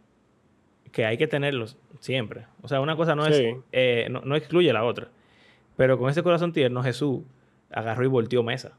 que 0.92 1.06
hay 1.06 1.16
que 1.16 1.26
tenerlo 1.26 1.66
siempre. 2.00 2.46
O 2.60 2.68
sea, 2.68 2.80
una 2.80 2.96
cosa 2.96 3.14
no 3.14 3.26
es, 3.26 3.42
eh, 3.72 4.08
no, 4.10 4.36
excluye 4.36 4.72
la 4.72 4.84
otra. 4.84 5.08
Pero 5.76 5.98
con 5.98 6.10
ese 6.10 6.22
corazón 6.22 6.52
tierno, 6.52 6.82
Jesús 6.82 7.20
agarró 7.70 8.04
y 8.04 8.08
volteó 8.08 8.42
mesa. 8.42 8.78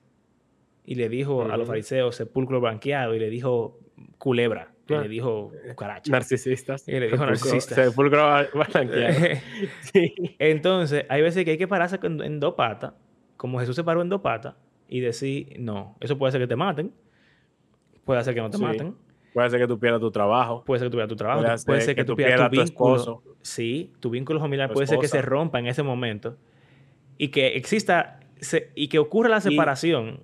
Y 0.85 0.95
le 0.95 1.09
dijo 1.09 1.43
a 1.43 1.57
los 1.57 1.67
fariseos 1.67 2.15
sepulcro 2.15 2.59
blanqueado 2.59 3.15
y 3.15 3.19
le 3.19 3.29
dijo 3.29 3.79
culebra. 4.17 4.73
Y 4.87 4.93
le 4.93 5.07
dijo 5.07 5.51
cucaracha. 5.69 6.11
Narcisistas. 6.11 6.87
Y 6.87 6.91
le 6.91 7.07
dijo 7.07 7.25
narcisistas. 7.25 7.75
Sepulcro 7.75 8.21
blanqueado. 8.73 9.39
Entonces, 10.39 11.05
hay 11.09 11.21
veces 11.21 11.45
que 11.45 11.51
hay 11.51 11.57
que 11.57 11.67
pararse 11.67 11.99
en 12.01 12.39
dos 12.39 12.55
patas, 12.55 12.93
como 13.37 13.59
Jesús 13.59 13.75
se 13.75 13.83
paró 13.83 14.01
en 14.01 14.09
dos 14.09 14.21
patas, 14.21 14.55
y 14.89 14.99
decir, 14.99 15.55
no, 15.59 15.95
eso 16.01 16.17
puede 16.17 16.31
ser 16.33 16.41
que 16.41 16.47
te 16.47 16.55
maten, 16.55 16.91
puede 18.03 18.23
ser 18.23 18.35
que 18.35 18.41
no 18.41 18.49
te 18.49 18.57
maten. 18.57 18.95
Puede 19.33 19.49
ser 19.49 19.59
que 19.59 19.67
tú 19.67 19.79
pierdas 19.79 19.99
tu 19.99 20.11
trabajo. 20.11 20.63
Puede 20.63 20.79
ser 20.79 20.87
que 20.87 20.91
tú 20.91 20.97
pierdas 20.97 21.09
tu 21.09 21.15
trabajo. 21.15 21.41
Puede, 21.65 21.81
ser, 21.81 21.95
que, 21.95 22.05
tú 22.05 22.15
pierdas, 22.15 22.51
tu 22.51 22.61
vínculo. 22.61 23.23
Sí, 23.41 23.91
tu 23.99 24.11
vínculo 24.11 24.39
familiar 24.39 24.71
puede 24.71 24.85
ser 24.85 24.99
que 24.99 25.07
se 25.07 25.21
rompa 25.23 25.57
en 25.59 25.65
ese 25.65 25.81
momento. 25.81 26.37
Y 27.17 27.29
que 27.29 27.55
exista 27.55 28.19
y 28.75 28.87
que 28.89 28.99
ocurra 28.99 29.29
la 29.29 29.41
separación. 29.41 30.23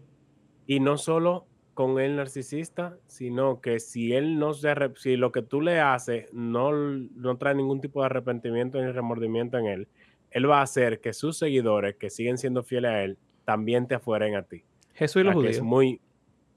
Y, 0.66 0.80
no 0.80 0.98
solo 0.98 1.48
con 1.74 2.00
el 2.00 2.16
narcisista, 2.18 2.98
sino 3.08 3.62
que 3.62 3.80
si 3.80 4.14
él 4.14 4.38
no 4.38 4.54
se 4.54 4.74
si 4.98 5.16
lo 5.16 5.32
que 5.32 5.42
tú 5.42 5.62
le 5.62 5.80
haces 5.80 6.32
no, 6.34 6.72
no 6.72 7.38
trae 7.38 7.56
ningún 7.56 7.82
tipo 7.82 8.02
de 8.02 8.08
arrepentimiento 8.08 8.82
ni 8.82 8.92
remordimiento 8.92 9.58
en 9.58 9.66
él, 9.66 9.88
él 10.32 10.50
va 10.50 10.60
a 10.60 10.64
hacer 10.64 11.00
que 11.00 11.14
sus 11.14 11.38
seguidores 11.38 11.96
que 11.96 12.10
siguen 12.10 12.38
siendo 12.38 12.64
fieles 12.64 12.92
a 12.92 13.04
él 13.04 13.18
también 13.46 13.88
te 13.88 13.96
afueren 13.96 14.36
a 14.36 14.44
ti. 14.44 14.64
Jesús 14.94 15.22
y 15.22 15.26
los 15.26 15.34
judíos. 15.34 15.56
Es 15.56 15.64
muy, 15.64 16.02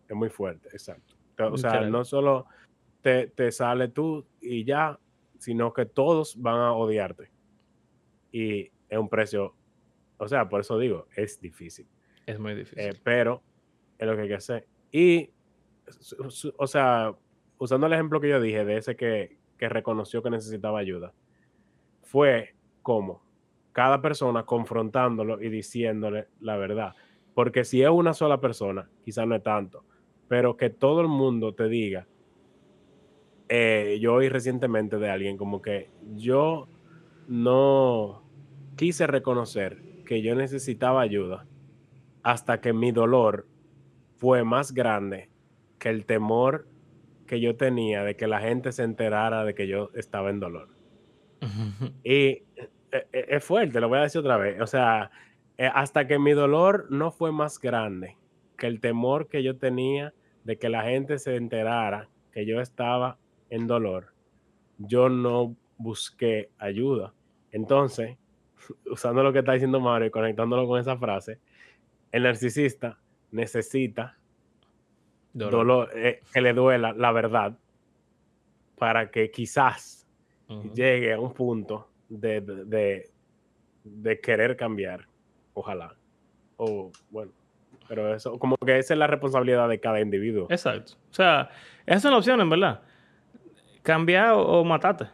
es 0.08 0.16
muy 0.16 0.28
fuerte, 0.28 0.68
exacto. 0.72 1.14
O 1.38 1.56
sea, 1.56 1.80
no 1.82 2.04
solo 2.04 2.46
te, 3.00 3.28
te, 3.28 3.50
sale 3.50 3.88
tú 3.88 4.26
y 4.40 4.64
ya, 4.64 4.98
sino 5.38 5.72
que 5.72 5.86
todos 5.86 6.40
van 6.40 6.56
a 6.56 6.72
odiarte. 6.72 7.30
Y 8.30 8.70
es 8.88 8.98
un 8.98 9.08
precio, 9.08 9.54
o 10.22 10.28
sea, 10.28 10.48
por 10.48 10.60
eso 10.60 10.78
digo, 10.78 11.08
es 11.16 11.40
difícil. 11.40 11.88
Es 12.26 12.38
muy 12.38 12.54
difícil. 12.54 12.78
Eh, 12.78 12.94
pero 13.02 13.42
es 13.98 14.06
lo 14.06 14.14
que 14.14 14.22
hay 14.22 14.28
que 14.28 14.34
hacer. 14.36 14.68
Y, 14.92 15.30
o 16.56 16.66
sea, 16.68 17.12
usando 17.58 17.88
el 17.88 17.92
ejemplo 17.92 18.20
que 18.20 18.28
yo 18.28 18.40
dije 18.40 18.64
de 18.64 18.76
ese 18.76 18.94
que, 18.94 19.36
que 19.58 19.68
reconoció 19.68 20.22
que 20.22 20.30
necesitaba 20.30 20.78
ayuda, 20.78 21.12
fue 22.02 22.54
como 22.82 23.24
cada 23.72 24.00
persona 24.00 24.44
confrontándolo 24.44 25.42
y 25.42 25.48
diciéndole 25.48 26.28
la 26.38 26.56
verdad. 26.56 26.94
Porque 27.34 27.64
si 27.64 27.82
es 27.82 27.90
una 27.90 28.14
sola 28.14 28.40
persona, 28.40 28.88
quizás 29.04 29.26
no 29.26 29.34
es 29.34 29.42
tanto, 29.42 29.84
pero 30.28 30.56
que 30.56 30.70
todo 30.70 31.00
el 31.00 31.08
mundo 31.08 31.52
te 31.52 31.68
diga, 31.68 32.06
eh, 33.48 33.98
yo 34.00 34.14
oí 34.14 34.28
recientemente 34.28 34.98
de 34.98 35.10
alguien 35.10 35.36
como 35.36 35.60
que 35.60 35.90
yo 36.14 36.68
no 37.26 38.22
quise 38.76 39.08
reconocer 39.08 39.91
que 40.12 40.20
yo 40.20 40.34
necesitaba 40.34 41.00
ayuda 41.00 41.46
hasta 42.22 42.60
que 42.60 42.74
mi 42.74 42.92
dolor 42.92 43.46
fue 44.18 44.44
más 44.44 44.74
grande 44.74 45.30
que 45.78 45.88
el 45.88 46.04
temor 46.04 46.68
que 47.26 47.40
yo 47.40 47.56
tenía 47.56 48.04
de 48.04 48.14
que 48.14 48.26
la 48.26 48.38
gente 48.38 48.72
se 48.72 48.82
enterara 48.82 49.42
de 49.42 49.54
que 49.54 49.66
yo 49.66 49.88
estaba 49.94 50.28
en 50.28 50.38
dolor. 50.38 50.68
y 52.04 52.12
eh, 52.12 52.44
eh, 52.90 53.06
es 53.10 53.42
fuerte, 53.42 53.80
lo 53.80 53.88
voy 53.88 54.00
a 54.00 54.02
decir 54.02 54.18
otra 54.18 54.36
vez. 54.36 54.60
O 54.60 54.66
sea, 54.66 55.10
eh, 55.56 55.70
hasta 55.72 56.06
que 56.06 56.18
mi 56.18 56.32
dolor 56.32 56.88
no 56.90 57.10
fue 57.10 57.32
más 57.32 57.58
grande 57.58 58.18
que 58.58 58.66
el 58.66 58.80
temor 58.80 59.28
que 59.28 59.42
yo 59.42 59.56
tenía 59.56 60.12
de 60.44 60.58
que 60.58 60.68
la 60.68 60.82
gente 60.82 61.18
se 61.18 61.36
enterara 61.36 62.10
que 62.32 62.44
yo 62.44 62.60
estaba 62.60 63.16
en 63.48 63.66
dolor, 63.66 64.12
yo 64.76 65.08
no 65.08 65.56
busqué 65.78 66.50
ayuda. 66.58 67.14
Entonces, 67.50 68.18
usando 68.90 69.22
lo 69.22 69.32
que 69.32 69.40
está 69.40 69.52
diciendo 69.52 69.80
Mario 69.80 70.08
y 70.08 70.10
conectándolo 70.10 70.66
con 70.66 70.80
esa 70.80 70.96
frase, 70.96 71.38
el 72.10 72.22
narcisista 72.24 72.98
necesita 73.30 74.16
dolor, 75.32 75.90
que 76.32 76.40
le 76.40 76.52
duela 76.52 76.92
la 76.92 77.12
verdad 77.12 77.56
para 78.78 79.10
que 79.10 79.30
quizás 79.30 80.06
llegue 80.74 81.12
a 81.12 81.20
un 81.20 81.32
punto 81.32 81.88
de, 82.08 82.40
de, 83.84 84.20
querer 84.20 84.56
cambiar. 84.56 85.06
Ojalá. 85.54 85.94
O 86.56 86.90
bueno, 87.10 87.32
pero 87.88 88.14
eso, 88.14 88.38
como 88.38 88.56
que 88.56 88.78
esa 88.78 88.94
es 88.94 88.98
la 88.98 89.06
responsabilidad 89.06 89.68
de 89.68 89.80
cada 89.80 90.00
individuo. 90.00 90.46
Exacto. 90.50 90.94
O 91.10 91.14
sea, 91.14 91.50
esas 91.86 92.02
son 92.02 92.14
opciones, 92.14 92.48
¿verdad? 92.48 92.82
Cambiar 93.82 94.32
o, 94.36 94.64
matarte. 94.64 95.06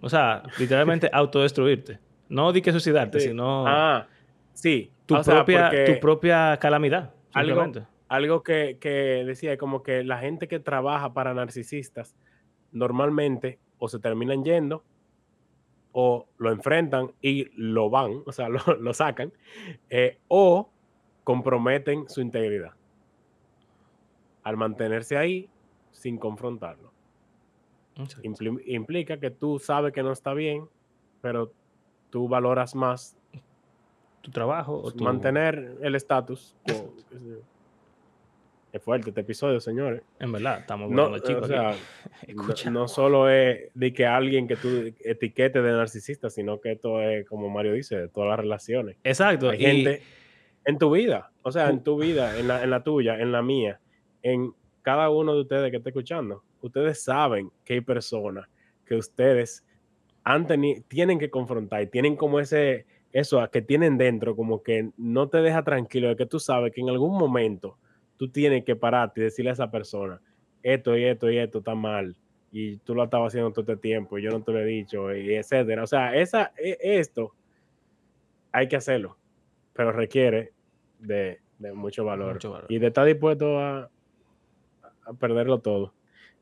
O 0.00 0.08
sea, 0.08 0.42
literalmente 0.58 1.08
autodestruirte. 1.12 1.98
No 2.34 2.52
di 2.52 2.62
que 2.62 2.72
suicidarte, 2.72 3.20
sino. 3.20 3.64
Ah, 3.64 4.08
sí. 4.52 4.90
Tu, 5.06 5.14
propia, 5.22 5.70
tu 5.86 6.00
propia 6.00 6.56
calamidad. 6.60 7.14
Algo, 7.32 7.70
algo 8.08 8.42
que, 8.42 8.76
que 8.80 9.24
decía, 9.24 9.56
como 9.56 9.84
que 9.84 10.02
la 10.02 10.18
gente 10.18 10.48
que 10.48 10.58
trabaja 10.58 11.12
para 11.12 11.32
narcisistas 11.32 12.16
normalmente 12.72 13.60
o 13.78 13.88
se 13.88 14.00
terminan 14.00 14.42
yendo 14.42 14.82
o 15.92 16.26
lo 16.38 16.50
enfrentan 16.50 17.12
y 17.22 17.46
lo 17.54 17.88
van, 17.88 18.22
o 18.26 18.32
sea, 18.32 18.48
lo, 18.80 18.94
sacan, 18.94 19.32
eh, 19.88 20.18
o 20.26 20.68
comprometen 21.22 22.08
su 22.08 22.20
integridad 22.20 22.72
al 24.42 24.56
mantenerse 24.56 25.16
ahí 25.16 25.48
sin 25.92 26.18
confrontarlo. 26.18 26.92
implica 28.66 29.20
que 29.20 29.30
tú 29.30 29.60
sabes 29.60 29.92
que 29.92 30.02
no 30.02 30.10
está 30.10 30.34
bien, 30.34 30.68
pero 31.22 31.52
tú 32.14 32.28
valoras 32.28 32.76
más 32.76 33.16
tu 34.20 34.30
trabajo 34.30 34.76
o 34.76 34.94
mantener 35.02 35.78
el 35.82 35.96
estatus. 35.96 36.54
Es 38.72 38.80
fuerte 38.80 39.08
este 39.08 39.22
episodio, 39.22 39.58
señores. 39.58 40.02
En 40.20 40.30
verdad, 40.30 40.60
estamos 40.60 40.92
no, 40.92 41.08
los 41.08 41.24
chicos. 41.24 41.50
no, 42.70 42.86
solo 42.86 43.28
es 43.28 43.68
de 43.74 43.92
que 43.92 44.06
alguien 44.06 44.46
que 44.46 44.54
tú 44.54 44.94
etiquete 45.00 45.60
de 45.60 45.72
narcisista, 45.72 46.30
sino 46.30 46.60
que 46.60 46.70
esto 46.70 47.00
es, 47.00 47.26
como 47.26 47.50
Mario 47.50 47.72
dice, 47.72 47.96
de 47.96 48.08
todas 48.08 48.28
las 48.28 48.38
relaciones. 48.38 48.96
Exacto. 49.02 49.50
Hay 49.50 49.58
gente 49.58 50.00
en 50.64 50.78
tu 50.78 50.92
vida, 50.92 51.32
o 51.42 51.50
sea, 51.50 51.68
en 51.68 51.82
tu 51.82 52.00
vida, 52.00 52.38
en 52.38 52.46
la, 52.46 52.62
en 52.62 52.70
la 52.70 52.84
tuya, 52.84 53.18
en 53.18 53.32
la 53.32 53.42
mía, 53.42 53.80
en 54.22 54.54
cada 54.82 55.10
uno 55.10 55.34
de 55.34 55.40
ustedes 55.40 55.72
que 55.72 55.78
está 55.78 55.88
escuchando. 55.88 56.44
Ustedes 56.60 57.02
saben 57.02 57.50
que 57.64 57.72
hay 57.72 57.80
personas 57.80 58.48
que 58.86 58.94
ustedes 58.94 59.66
han 60.24 60.46
tienen 60.88 61.18
que 61.18 61.30
confrontar 61.30 61.82
y 61.82 61.86
tienen 61.86 62.16
como 62.16 62.40
ese, 62.40 62.86
eso 63.12 63.46
que 63.52 63.62
tienen 63.62 63.98
dentro, 63.98 64.34
como 64.34 64.62
que 64.62 64.90
no 64.96 65.28
te 65.28 65.38
deja 65.38 65.62
tranquilo, 65.62 66.08
de 66.08 66.16
que 66.16 66.26
tú 66.26 66.40
sabes 66.40 66.72
que 66.72 66.80
en 66.80 66.88
algún 66.88 67.16
momento 67.16 67.78
tú 68.16 68.28
tienes 68.30 68.64
que 68.64 68.74
pararte 68.74 69.20
y 69.20 69.24
decirle 69.24 69.50
a 69.50 69.54
esa 69.54 69.70
persona, 69.70 70.20
esto 70.62 70.96
y 70.96 71.04
esto 71.04 71.30
y 71.30 71.38
esto 71.38 71.58
está 71.58 71.74
mal, 71.74 72.16
y 72.50 72.78
tú 72.78 72.94
lo 72.94 73.04
estabas 73.04 73.32
haciendo 73.32 73.52
todo 73.52 73.60
este 73.60 73.76
tiempo, 73.76 74.18
y 74.18 74.22
yo 74.22 74.30
no 74.30 74.42
te 74.42 74.52
lo 74.52 74.60
he 74.60 74.64
dicho, 74.64 75.14
y 75.14 75.34
etcétera. 75.34 75.82
O 75.82 75.86
sea, 75.86 76.14
esa, 76.16 76.52
e, 76.56 76.78
esto 76.80 77.34
hay 78.50 78.66
que 78.66 78.76
hacerlo, 78.76 79.18
pero 79.74 79.92
requiere 79.92 80.52
de, 81.00 81.40
mucho, 81.74 82.04
valor. 82.04 82.38
Y 82.68 82.78
de 82.78 82.86
estar 82.86 83.04
dispuesto 83.04 83.58
a, 83.58 83.90
a 85.04 85.12
perderlo 85.14 85.58
todo. 85.58 85.92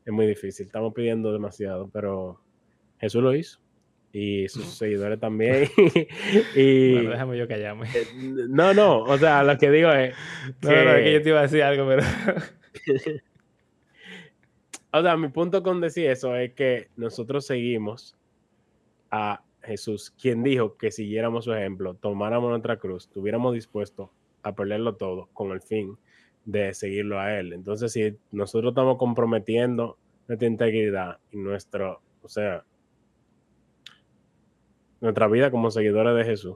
Es 0.05 0.13
muy 0.13 0.27
difícil. 0.27 0.65
Estamos 0.65 0.93
pidiendo 0.93 1.31
demasiado, 1.31 1.89
pero 1.91 2.39
Jesús 2.99 3.23
lo 3.23 3.33
hizo. 3.33 3.62
Y 4.13 4.47
sus 4.47 4.65
seguidores 4.65 5.19
también. 5.19 5.67
y, 6.55 6.93
bueno, 6.93 7.09
déjame 7.09 7.37
yo 7.37 7.47
callarme. 7.47 7.87
Eh, 7.93 8.07
no, 8.47 8.73
no, 8.73 8.99
o 8.99 9.17
sea, 9.17 9.43
lo 9.43 9.57
que 9.57 9.71
digo 9.71 9.91
es. 9.91 10.15
No, 10.61 10.69
no, 10.69 10.91
es 10.91 11.03
que 11.03 11.13
yo 11.13 11.21
te 11.23 11.29
iba 11.29 11.39
a 11.39 11.43
decir 11.43 11.63
algo, 11.63 11.87
pero. 11.87 12.03
o 14.91 15.01
sea, 15.01 15.17
mi 15.17 15.27
punto 15.29 15.63
con 15.63 15.81
decir 15.81 16.09
eso 16.09 16.35
es 16.35 16.53
que 16.53 16.89
nosotros 16.95 17.47
seguimos 17.47 18.15
a 19.09 19.43
Jesús, 19.63 20.11
quien 20.11 20.43
dijo 20.43 20.77
que 20.77 20.91
siguiéramos 20.91 21.45
su 21.45 21.53
ejemplo, 21.53 21.95
tomáramos 21.95 22.51
nuestra 22.51 22.77
cruz, 22.77 23.05
estuviéramos 23.05 23.53
dispuestos 23.53 24.09
a 24.43 24.53
perderlo 24.53 24.95
todo 24.95 25.29
con 25.33 25.51
el 25.51 25.61
fin 25.61 25.97
de 26.45 26.73
seguirlo 26.73 27.19
a 27.19 27.39
Él. 27.39 27.53
Entonces, 27.53 27.91
si 27.91 28.15
nosotros 28.31 28.71
estamos 28.71 28.97
comprometiendo 28.97 29.97
nuestra 30.27 30.47
integridad 30.47 31.17
y 31.31 31.37
nuestro, 31.37 32.01
o 32.21 32.27
sea, 32.27 32.63
nuestra 35.03 35.27
vida 35.27 35.51
como 35.51 35.69
seguidores 35.69 36.15
de 36.15 36.23
Jesús, 36.23 36.55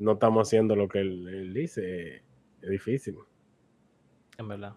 no 0.00 0.14
estamos 0.14 0.48
haciendo 0.48 0.74
lo 0.74 0.88
que 0.88 0.98
Él, 0.98 1.54
dice, 1.54 2.24
es 2.60 2.70
difícil. 2.70 3.14
En 4.36 4.48
verdad. 4.48 4.74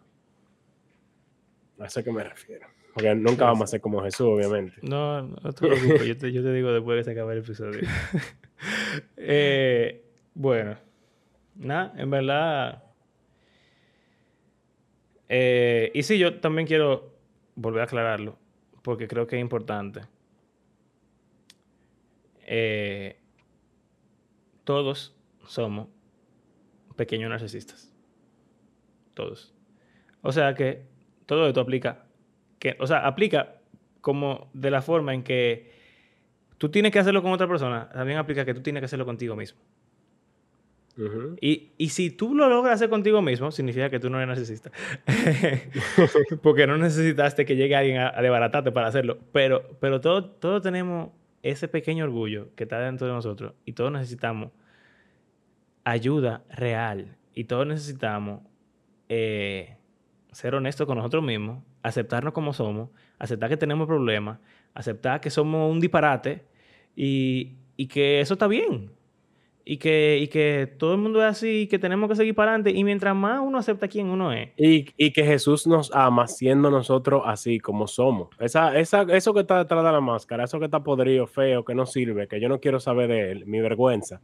A 1.80 1.86
eso 1.86 2.04
que 2.04 2.12
me 2.12 2.24
refiero. 2.24 2.68
Porque 2.94 3.16
nunca 3.16 3.46
vamos 3.46 3.64
a 3.64 3.68
ser 3.68 3.82
como 3.82 4.04
Jesús, 4.04 4.28
obviamente. 4.28 4.76
No, 4.84 5.24
no 5.24 5.52
te 5.52 5.68
preocupes. 5.68 6.06
yo, 6.06 6.16
te, 6.16 6.32
yo 6.32 6.44
te 6.44 6.54
digo 6.54 6.72
después 6.72 7.00
que 7.00 7.04
se 7.06 7.12
acabe 7.12 7.34
el 7.34 7.40
episodio. 7.40 7.82
eh, 9.18 10.06
bueno, 10.36 10.78
nada, 11.56 11.92
en 11.98 12.10
verdad. 12.12 12.84
Eh, 15.28 15.92
y 15.96 16.04
sí, 16.04 16.20
yo 16.20 16.40
también 16.40 16.68
quiero 16.68 17.16
volver 17.56 17.82
a 17.82 17.86
aclararlo, 17.86 18.38
porque 18.84 19.08
creo 19.08 19.26
que 19.26 19.38
es 19.38 19.42
importante. 19.42 20.02
Eh, 22.46 23.20
todos 24.64 25.16
somos 25.48 25.88
pequeños 26.96 27.30
narcisistas. 27.30 27.94
Todos. 29.14 29.54
O 30.22 30.32
sea 30.32 30.56
que 30.56 30.86
todo 31.26 31.48
esto 31.48 31.62
aplica 31.62 32.06
o 32.80 32.88
sea, 32.88 33.06
aplica 33.06 33.56
como 34.02 34.50
de 34.54 34.72
la 34.72 34.82
forma 34.82 35.14
en 35.14 35.24
que 35.24 35.72
tú 36.58 36.70
tienes 36.70 36.92
que 36.92 37.00
hacerlo 37.00 37.22
con 37.22 37.32
otra 37.32 37.48
persona, 37.48 37.90
también 37.90 38.18
aplica 38.18 38.46
que 38.46 38.54
tú 38.54 38.62
tienes 38.62 38.82
que 38.82 38.86
hacerlo 38.86 39.06
contigo 39.06 39.36
mismo. 39.36 39.60
y, 41.42 41.74
y, 41.78 41.90
si 41.90 42.10
tú 42.10 42.34
lo 42.34 42.48
logras 42.48 42.76
hacer 42.76 42.90
contigo 42.90 43.22
mismo, 43.22 43.52
significa 43.52 43.90
que 43.90 44.00
tú 44.00 44.10
no 44.10 44.18
eres 44.18 44.30
narcisista. 44.30 44.72
Porque 46.42 46.66
no 46.66 46.78
necesitaste 46.78 47.46
que 47.46 47.58
llegue 47.58 47.76
alguien 47.76 47.98
a, 47.98 48.18
a, 48.18 48.22
desbaratarte 48.22 48.72
para 48.72 48.88
hacerlo. 48.88 49.18
Pero, 49.34 49.78
pero 49.82 50.00
todos 50.00 50.40
todo 50.40 50.62
tenemos 50.62 51.10
ese 51.50 51.68
pequeño 51.68 52.04
orgullo 52.06 52.54
que 52.56 52.64
está 52.64 52.80
dentro 52.80 53.08
de 53.08 53.14
nosotros 53.14 53.54
y 53.66 53.74
todos 53.74 53.92
necesitamos 53.92 54.52
ayuda 55.84 56.44
real 56.50 57.18
y 57.34 57.46
todos 57.46 57.68
necesitamos 57.68 58.42
eh, 59.10 59.78
ser 60.32 60.56
honestos 60.56 60.88
con 60.88 60.98
nosotros 60.98 61.24
mismos 61.24 61.64
aceptarnos 61.86 62.34
como 62.34 62.52
somos, 62.52 62.90
aceptar 63.20 63.48
que 63.48 63.58
tenemos 63.58 63.86
problemas, 63.86 64.40
aceptar 64.74 65.22
que 65.22 65.30
somos 65.30 65.72
un 65.72 65.80
disparate 65.80 66.44
y, 66.96 67.58
que 67.90 68.22
eso 68.22 68.34
está 68.34 68.48
bien. 68.48 68.90
Y 69.68 69.78
que, 69.78 70.20
y 70.22 70.28
que 70.28 70.72
todo 70.78 70.94
el 70.94 71.00
mundo 71.00 71.20
es 71.24 71.32
así 71.32 71.62
y 71.62 71.68
que 71.68 71.80
tenemos 71.80 72.08
que 72.08 72.16
seguir 72.16 72.36
para 72.36 72.52
adelante. 72.52 72.70
Y 72.70 72.84
mientras 72.84 73.16
más 73.16 73.42
uno 73.42 73.58
acepta 73.58 73.88
quién 73.88 74.08
uno 74.08 74.32
es. 74.32 74.52
Y, 74.58 74.84
que 75.12 75.24
Jesús 75.24 75.66
nos 75.66 75.92
ama 75.94 76.28
siendo 76.28 76.70
nosotros 76.70 77.24
así 77.26 77.60
como 77.60 77.88
somos. 77.88 78.30
Esa, 78.40 78.78
esa, 78.78 79.02
eso 79.02 79.34
que 79.34 79.40
está 79.40 79.58
detrás 79.58 79.84
de 79.84 79.92
la 79.92 80.02
máscara, 80.02 80.44
eso 80.44 80.60
que 80.60 80.66
está 80.66 80.84
podrido, 80.84 81.26
feo, 81.26 81.66
que 81.66 81.74
no 81.74 81.88
sirve, 81.88 82.28
que 82.28 82.40
yo 82.40 82.48
no 82.48 82.60
quiero 82.60 82.80
saber 82.80 83.10
de 83.10 83.32
él, 83.32 83.46
mi 83.48 83.60
vergüenza, 83.60 84.22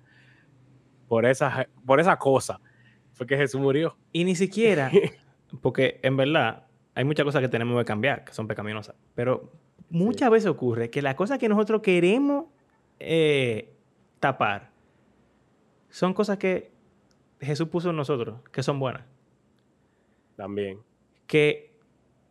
por 1.07 1.25
esa, 1.25 1.67
por 1.87 1.99
esa 1.99 2.17
cosa, 2.17 2.61
fue 3.13 3.25
que 3.25 3.35
Jesús 3.35 3.59
murió. 3.59 3.97
Y 4.11 4.23
ni 4.23 4.35
siquiera, 4.35 4.91
porque 5.61 5.99
en 6.03 6.17
verdad, 6.17 6.67
hay 6.93 7.03
muchas 7.03 7.25
cosas 7.25 7.41
que 7.41 7.49
tenemos 7.49 7.79
que 7.79 7.85
cambiar, 7.85 8.25
que 8.25 8.33
son 8.33 8.47
pecaminosas. 8.47 8.95
Pero 9.15 9.51
muchas 9.89 10.29
veces 10.29 10.49
ocurre 10.49 10.89
que 10.89 11.01
las 11.01 11.15
cosas 11.15 11.39
que 11.39 11.49
nosotros 11.49 11.81
queremos 11.81 12.45
eh, 12.99 13.73
tapar 14.19 14.70
son 15.91 16.13
cosas 16.13 16.37
que 16.37 16.71
Jesús 17.39 17.67
puso 17.67 17.91
en 17.91 17.97
nosotros, 17.97 18.39
que 18.51 18.63
son 18.63 18.79
buenas. 18.79 19.03
También. 20.35 20.79
Que 21.27 21.75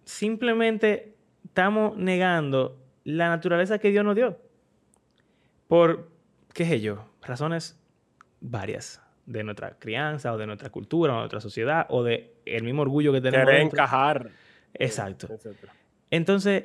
simplemente 0.04 1.14
estamos 1.44 1.96
negando 1.96 2.78
la 3.04 3.28
naturaleza 3.28 3.78
que 3.78 3.90
Dios 3.90 4.04
nos 4.04 4.16
dio. 4.16 4.38
Por, 5.68 6.10
qué 6.52 6.64
sé 6.64 6.80
yo, 6.80 7.04
razones 7.22 7.78
varias 8.40 9.02
de 9.26 9.44
nuestra 9.44 9.78
crianza 9.78 10.32
o 10.32 10.38
de 10.38 10.46
nuestra 10.46 10.70
cultura 10.70 11.12
o 11.12 11.16
de 11.16 11.20
nuestra 11.20 11.40
sociedad 11.40 11.86
o 11.90 12.02
de 12.02 12.34
el 12.46 12.64
mismo 12.64 12.82
orgullo 12.82 13.12
que 13.12 13.20
tenemos. 13.20 13.46
Querer 13.46 13.60
encajar. 13.62 14.30
Exacto. 14.74 15.28
Entonces, 16.10 16.64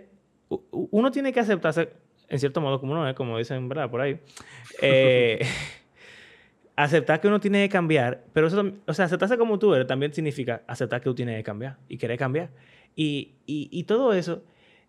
uno 0.72 1.12
tiene 1.12 1.34
que 1.34 1.40
aceptarse, 1.40 1.92
en 2.28 2.40
cierto 2.40 2.62
modo, 2.62 2.80
como 2.80 2.94
uno 2.94 3.08
es, 3.08 3.16
como 3.16 3.38
dicen, 3.38 3.68
¿verdad? 3.70 3.90
Por 3.90 4.02
ahí. 4.02 4.20
Eh, 4.82 5.40
aceptar 6.76 7.22
que 7.22 7.28
uno 7.28 7.40
tiene 7.40 7.64
que 7.64 7.70
cambiar, 7.70 8.24
pero 8.34 8.48
eso, 8.48 8.74
o 8.86 8.94
sea, 8.94 9.06
aceptarse 9.06 9.38
como 9.38 9.58
tú 9.60 9.74
eres 9.74 9.88
también 9.88 10.14
significa 10.14 10.64
aceptar 10.68 11.02
que 11.02 11.06
tú 11.06 11.16
tienes 11.16 11.38
que 11.38 11.44
cambiar 11.44 11.78
y 11.88 11.98
querer 11.98 12.18
cambiar. 12.18 12.50
Y, 12.96 13.34
y, 13.46 13.84
todo 13.84 14.14
eso, 14.14 14.44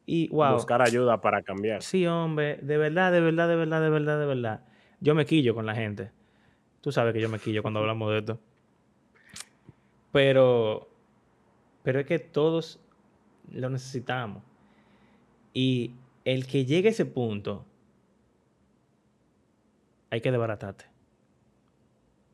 y 0.04 0.28
wow. 0.28 0.54
Buscar 0.54 0.80
ayuda 0.80 1.20
para 1.20 1.42
cambiar. 1.42 1.82
Sí, 1.82 2.06
hombre, 2.06 2.56
de 2.62 2.78
verdad, 2.78 3.10
de 3.10 3.20
verdad, 3.20 3.48
de 3.48 3.56
verdad, 3.56 3.80
de 3.80 3.90
verdad, 3.90 4.20
de 4.20 4.26
verdad. 4.26 4.60
Yo 5.00 5.14
me 5.14 5.26
quillo 5.26 5.54
con 5.54 5.66
la 5.66 5.74
gente. 5.74 6.10
Tú 6.80 6.92
sabes 6.92 7.12
que 7.12 7.20
yo 7.20 7.28
me 7.28 7.40
quillo 7.40 7.62
cuando 7.62 7.80
hablamos 7.80 8.12
de 8.12 8.18
esto. 8.18 8.38
Pero, 10.12 10.88
pero 11.82 12.00
es 12.00 12.06
que 12.06 12.20
todos 12.20 12.80
lo 13.52 13.68
necesitamos. 13.70 14.42
Y 15.52 15.94
el 16.24 16.46
que 16.46 16.64
llegue 16.64 16.88
a 16.88 16.90
ese 16.92 17.06
punto, 17.06 17.64
hay 20.10 20.20
que 20.20 20.30
desbaratarte. 20.30 20.95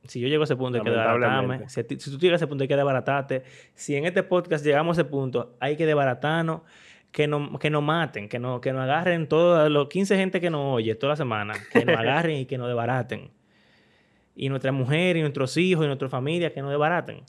Si 0.04 0.20
yo 0.20 0.28
llego 0.28 0.42
a 0.42 0.44
ese 0.44 0.56
punto, 0.56 0.78
hay 0.78 0.84
que 0.84 0.90
desbaratarme. 0.90 1.68
Si, 1.68 1.84
tú 1.84 2.18
llegas 2.18 2.40
a 2.40 2.44
ese 2.44 2.46
punto, 2.46 2.62
hay 2.62 2.68
que 2.68 2.76
desbaratarte. 2.76 3.44
Si 3.74 3.94
en 3.94 4.04
este 4.04 4.22
podcast 4.22 4.64
llegamos 4.64 4.98
a 4.98 5.02
ese 5.02 5.10
punto, 5.10 5.54
hay 5.60 5.76
que 5.76 5.86
desbaratarnos, 5.86 6.62
que 7.12 7.28
nos 7.28 7.58
que 7.60 7.70
no 7.70 7.82
maten, 7.82 8.28
que 8.28 8.38
nos, 8.38 8.60
que 8.60 8.70
agarren 8.70 9.28
todos 9.28 9.70
los 9.70 9.88
15 9.88 10.16
gente 10.16 10.40
que 10.40 10.50
nos 10.50 10.74
oye 10.76 10.94
toda 10.94 11.12
la 11.12 11.16
semana, 11.16 11.54
que 11.72 11.84
nos 11.84 11.96
agarren 11.98 12.38
y 12.38 12.46
que 12.46 12.58
nos 12.58 12.66
desbaraten. 12.68 13.30
Y 14.34 14.48
nuestra 14.48 14.72
mujer, 14.72 15.16
y 15.16 15.20
nuestros 15.20 15.56
hijos, 15.56 15.84
y 15.84 15.86
nuestra 15.86 16.08
familia, 16.08 16.52
que 16.52 16.62
nos 16.62 16.70
desbaraten. 16.70 17.22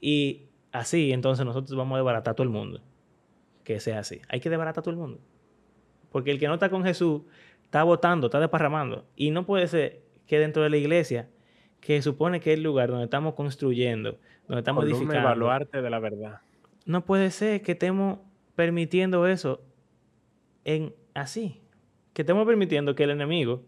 Y 0.00 0.46
así, 0.72 1.12
entonces 1.12 1.44
nosotros 1.46 1.76
vamos 1.76 1.96
a 1.96 1.98
desbaratar 1.98 2.32
a 2.32 2.34
todo 2.34 2.44
el 2.44 2.50
mundo 2.50 2.80
que 3.64 3.80
sea 3.80 4.00
así. 4.00 4.20
Hay 4.28 4.40
que 4.40 4.50
desbaratar 4.50 4.80
a 4.80 4.82
todo 4.82 4.90
el 4.92 5.00
mundo. 5.00 5.20
Porque 6.12 6.30
el 6.30 6.38
que 6.38 6.46
no 6.46 6.54
está 6.54 6.68
con 6.68 6.84
Jesús 6.84 7.22
está 7.64 7.82
votando, 7.82 8.28
está 8.28 8.38
desparramando. 8.38 9.04
Y 9.16 9.30
no 9.30 9.46
puede 9.46 9.66
ser 9.66 10.02
que 10.26 10.38
dentro 10.38 10.62
de 10.62 10.70
la 10.70 10.76
iglesia, 10.76 11.28
que 11.84 12.00
supone 12.00 12.40
que 12.40 12.50
es 12.50 12.56
el 12.56 12.64
lugar 12.64 12.88
donde 12.88 13.04
estamos 13.04 13.34
construyendo, 13.34 14.18
donde 14.48 14.60
estamos 14.60 14.84
edificando. 14.84 15.16
evaluarte 15.16 15.82
de 15.82 15.90
la 15.90 15.98
verdad. 15.98 16.40
No 16.86 17.04
puede 17.04 17.30
ser 17.30 17.60
que 17.60 17.72
estemos 17.72 18.20
permitiendo 18.54 19.26
eso 19.26 19.62
en 20.64 20.94
así. 21.12 21.60
Que 22.14 22.22
estemos 22.22 22.46
permitiendo 22.46 22.94
que 22.94 23.04
el 23.04 23.10
enemigo 23.10 23.66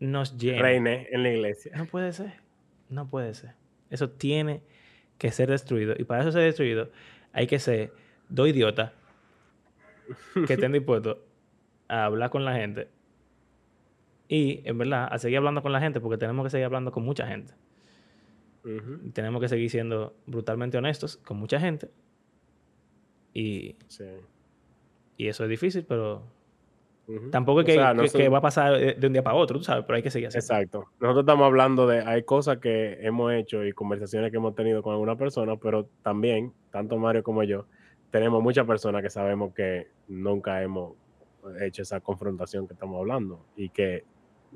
nos 0.00 0.36
llene. 0.36 0.60
Reine 0.60 1.08
en 1.10 1.22
la 1.22 1.30
iglesia. 1.30 1.72
No 1.74 1.86
puede 1.86 2.12
ser. 2.12 2.34
No 2.90 3.08
puede 3.08 3.32
ser. 3.32 3.52
Eso 3.88 4.10
tiene 4.10 4.60
que 5.16 5.32
ser 5.32 5.48
destruido. 5.48 5.94
Y 5.96 6.04
para 6.04 6.20
eso 6.20 6.32
ser 6.32 6.42
destruido, 6.42 6.90
hay 7.32 7.46
que 7.46 7.58
ser 7.58 7.90
dos 8.28 8.48
idiotas 8.48 8.92
que 10.46 10.52
estén 10.52 10.72
dispuestos 10.72 11.16
a 11.88 12.04
hablar 12.04 12.28
con 12.28 12.44
la 12.44 12.54
gente 12.54 12.88
y, 14.28 14.62
en 14.68 14.78
verdad, 14.78 15.08
a 15.10 15.18
seguir 15.18 15.38
hablando 15.38 15.62
con 15.62 15.72
la 15.72 15.80
gente 15.80 16.00
porque 16.00 16.18
tenemos 16.18 16.44
que 16.44 16.50
seguir 16.50 16.66
hablando 16.66 16.90
con 16.90 17.04
mucha 17.04 17.26
gente. 17.26 17.54
Tenemos 19.12 19.40
que 19.40 19.48
seguir 19.48 19.70
siendo 19.70 20.16
brutalmente 20.26 20.76
honestos 20.76 21.18
con 21.18 21.36
mucha 21.36 21.60
gente. 21.60 21.88
Y, 23.32 23.76
y 25.16 25.28
eso 25.28 25.44
es 25.44 25.50
difícil, 25.50 25.84
pero 25.84 26.24
tampoco 27.30 27.60
es 27.60 27.66
que, 28.12 28.28
va 28.28 28.38
a 28.38 28.40
pasar 28.40 28.76
de 28.76 29.06
un 29.06 29.12
día 29.12 29.22
para 29.22 29.36
otro, 29.36 29.58
tú 29.58 29.64
sabes, 29.64 29.84
pero 29.86 29.96
hay 29.96 30.02
que 30.02 30.10
seguir 30.10 30.28
así. 30.28 30.38
Exacto. 30.38 30.86
Nosotros 30.98 31.22
estamos 31.22 31.46
hablando 31.46 31.86
de, 31.86 32.00
hay 32.00 32.24
cosas 32.24 32.58
que 32.58 32.98
hemos 33.02 33.32
hecho 33.32 33.64
y 33.64 33.72
conversaciones 33.72 34.32
que 34.32 34.38
hemos 34.38 34.56
tenido 34.56 34.82
con 34.82 34.94
alguna 34.94 35.16
persona, 35.16 35.56
pero 35.56 35.88
también, 36.02 36.52
tanto 36.72 36.96
Mario 36.98 37.22
como 37.22 37.44
yo, 37.44 37.66
tenemos 38.10 38.42
muchas 38.42 38.66
personas 38.66 39.02
que 39.02 39.10
sabemos 39.10 39.54
que 39.54 39.88
nunca 40.08 40.62
hemos 40.62 40.94
hecho 41.60 41.82
esa 41.82 42.00
confrontación 42.00 42.66
que 42.66 42.74
estamos 42.74 42.98
hablando 42.98 43.46
y 43.56 43.68
que 43.68 44.04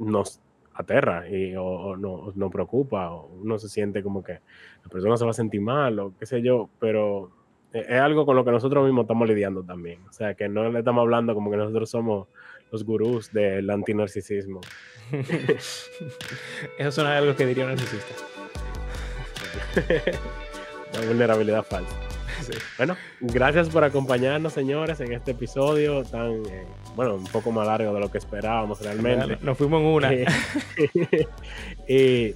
nos 0.01 0.41
aterra 0.75 1.29
y, 1.29 1.55
o, 1.57 1.97
no, 1.97 2.33
nos 2.35 2.51
preocupa 2.51 3.11
o 3.11 3.29
uno 3.43 3.59
se 3.59 3.69
siente 3.69 4.03
como 4.03 4.23
que 4.23 4.41
la 4.83 4.89
persona 4.91 5.17
se 5.17 5.25
va 5.25 5.31
a 5.31 5.35
sentir 5.35 5.61
mal 5.61 5.99
o 5.99 6.15
qué 6.19 6.27
sé 6.27 6.43
yo, 6.43 6.69
pero 6.79 7.31
e, 7.73 7.81
es 7.81 8.01
algo 8.01 8.27
con 8.27 8.37
lo 8.37 8.45
que 8.45 8.51
nosotros 8.51 8.85
mismos 8.85 9.05
estamos 9.05 9.29
lidiando 9.29 9.63
también. 9.63 10.01
O 10.09 10.13
sea, 10.13 10.35
que 10.35 10.49
no 10.49 10.69
le 10.71 10.79
estamos 10.79 11.03
hablando 11.03 11.35
como 11.35 11.51
que 11.51 11.57
nosotros 11.57 11.91
somos 11.91 12.29
los 12.71 12.85
gurús 12.85 13.33
del 13.33 13.69
antinarcisismo. 13.71 14.61
Eso 16.79 16.91
suena 16.91 17.15
a 17.15 17.19
algo 17.19 17.35
que 17.37 17.47
diría 17.47 17.65
un 17.65 17.71
narcisista. 17.71 18.15
Una 20.93 21.07
vulnerabilidad 21.07 21.63
falsa. 21.63 22.10
Bueno, 22.77 22.97
gracias 23.21 23.69
por 23.69 23.85
acompañarnos, 23.85 24.53
señores, 24.53 25.01
en 25.01 25.13
este 25.13 25.33
episodio 25.33 26.05
tan, 26.05 26.31
eh, 26.47 26.65
bueno, 26.97 27.17
un 27.17 27.25
poco 27.25 27.53
más 27.53 27.67
largo 27.67 27.93
de 27.93 28.01
lo 28.01 28.11
que 28.11 28.19
esperábamos 28.19 28.81
realmente. 28.81 29.39
nos 29.43 29.57
fuimos 29.59 29.81
en 29.81 29.87
una. 29.87 30.13
y 31.89 32.35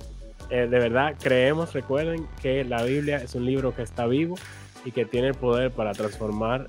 eh, 0.50 0.66
de 0.66 0.66
verdad 0.66 1.14
creemos, 1.20 1.72
recuerden 1.72 2.26
que 2.42 2.64
la 2.64 2.82
Biblia 2.82 3.16
es 3.16 3.34
un 3.34 3.46
libro 3.46 3.74
que 3.74 3.82
está 3.82 4.06
vivo 4.06 4.36
y 4.84 4.92
que 4.92 5.04
tiene 5.04 5.28
el 5.28 5.34
poder 5.34 5.70
para 5.70 5.92
transformar 5.92 6.68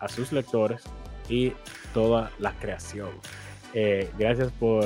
a 0.00 0.08
sus 0.08 0.32
lectores 0.32 0.82
y 1.28 1.52
toda 1.94 2.30
la 2.38 2.52
creación. 2.52 3.08
Eh, 3.72 4.10
gracias 4.18 4.50
por 4.52 4.84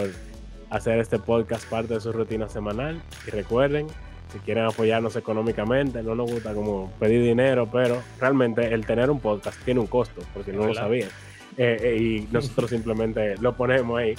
hacer 0.71 0.99
este 0.99 1.19
podcast 1.19 1.69
parte 1.69 1.95
de 1.95 2.01
su 2.01 2.13
rutina 2.13 2.49
semanal 2.49 3.01
y 3.27 3.31
recuerden, 3.31 3.87
si 4.35 4.41
quieren 4.41 4.65
apoyarnos 4.65 5.15
económicamente, 5.15 6.03
no 6.03 6.17
nos 6.17 6.29
gusta 6.29 6.53
como 6.55 6.91
pedir 6.99 7.23
dinero, 7.23 7.69
pero 7.71 8.03
realmente 8.19 8.75
el 8.75 8.85
tener 8.85 9.09
un 9.09 9.21
podcast 9.21 9.57
tiene 9.65 9.79
un 9.79 9.87
costo, 9.87 10.23
porque 10.35 10.53
no 10.53 10.67
lo 10.67 10.75
sabían. 10.75 11.09
Eh, 11.57 11.97
y 12.27 12.29
nosotros 12.33 12.71
simplemente 12.71 13.37
lo 13.39 13.57
ponemos 13.57 13.97
ahí. 13.97 14.17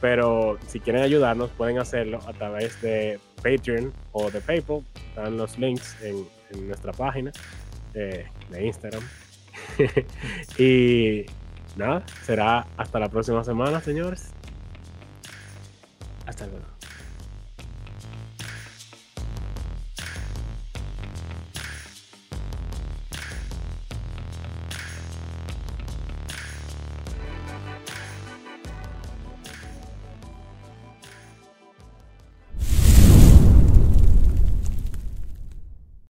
Pero 0.00 0.58
si 0.66 0.80
quieren 0.80 1.02
ayudarnos, 1.02 1.50
pueden 1.50 1.78
hacerlo 1.78 2.18
a 2.26 2.32
través 2.32 2.82
de 2.82 3.20
Patreon 3.36 3.92
o 4.10 4.32
de 4.32 4.40
PayPal. 4.40 4.82
Están 5.10 5.36
los 5.36 5.56
links 5.56 5.96
en, 6.02 6.26
nuestra 6.66 6.92
página 6.92 7.30
eh, 7.94 8.26
de 8.50 8.66
Instagram. 8.66 9.02
y 10.58 11.24
nada, 11.76 12.04
será 12.24 12.66
hasta 12.76 12.98
la 12.98 13.08
próxima 13.08 13.44
semana, 13.44 13.80
señores. 13.80 14.32
Hasta 16.26 16.48
luego. 16.48 16.71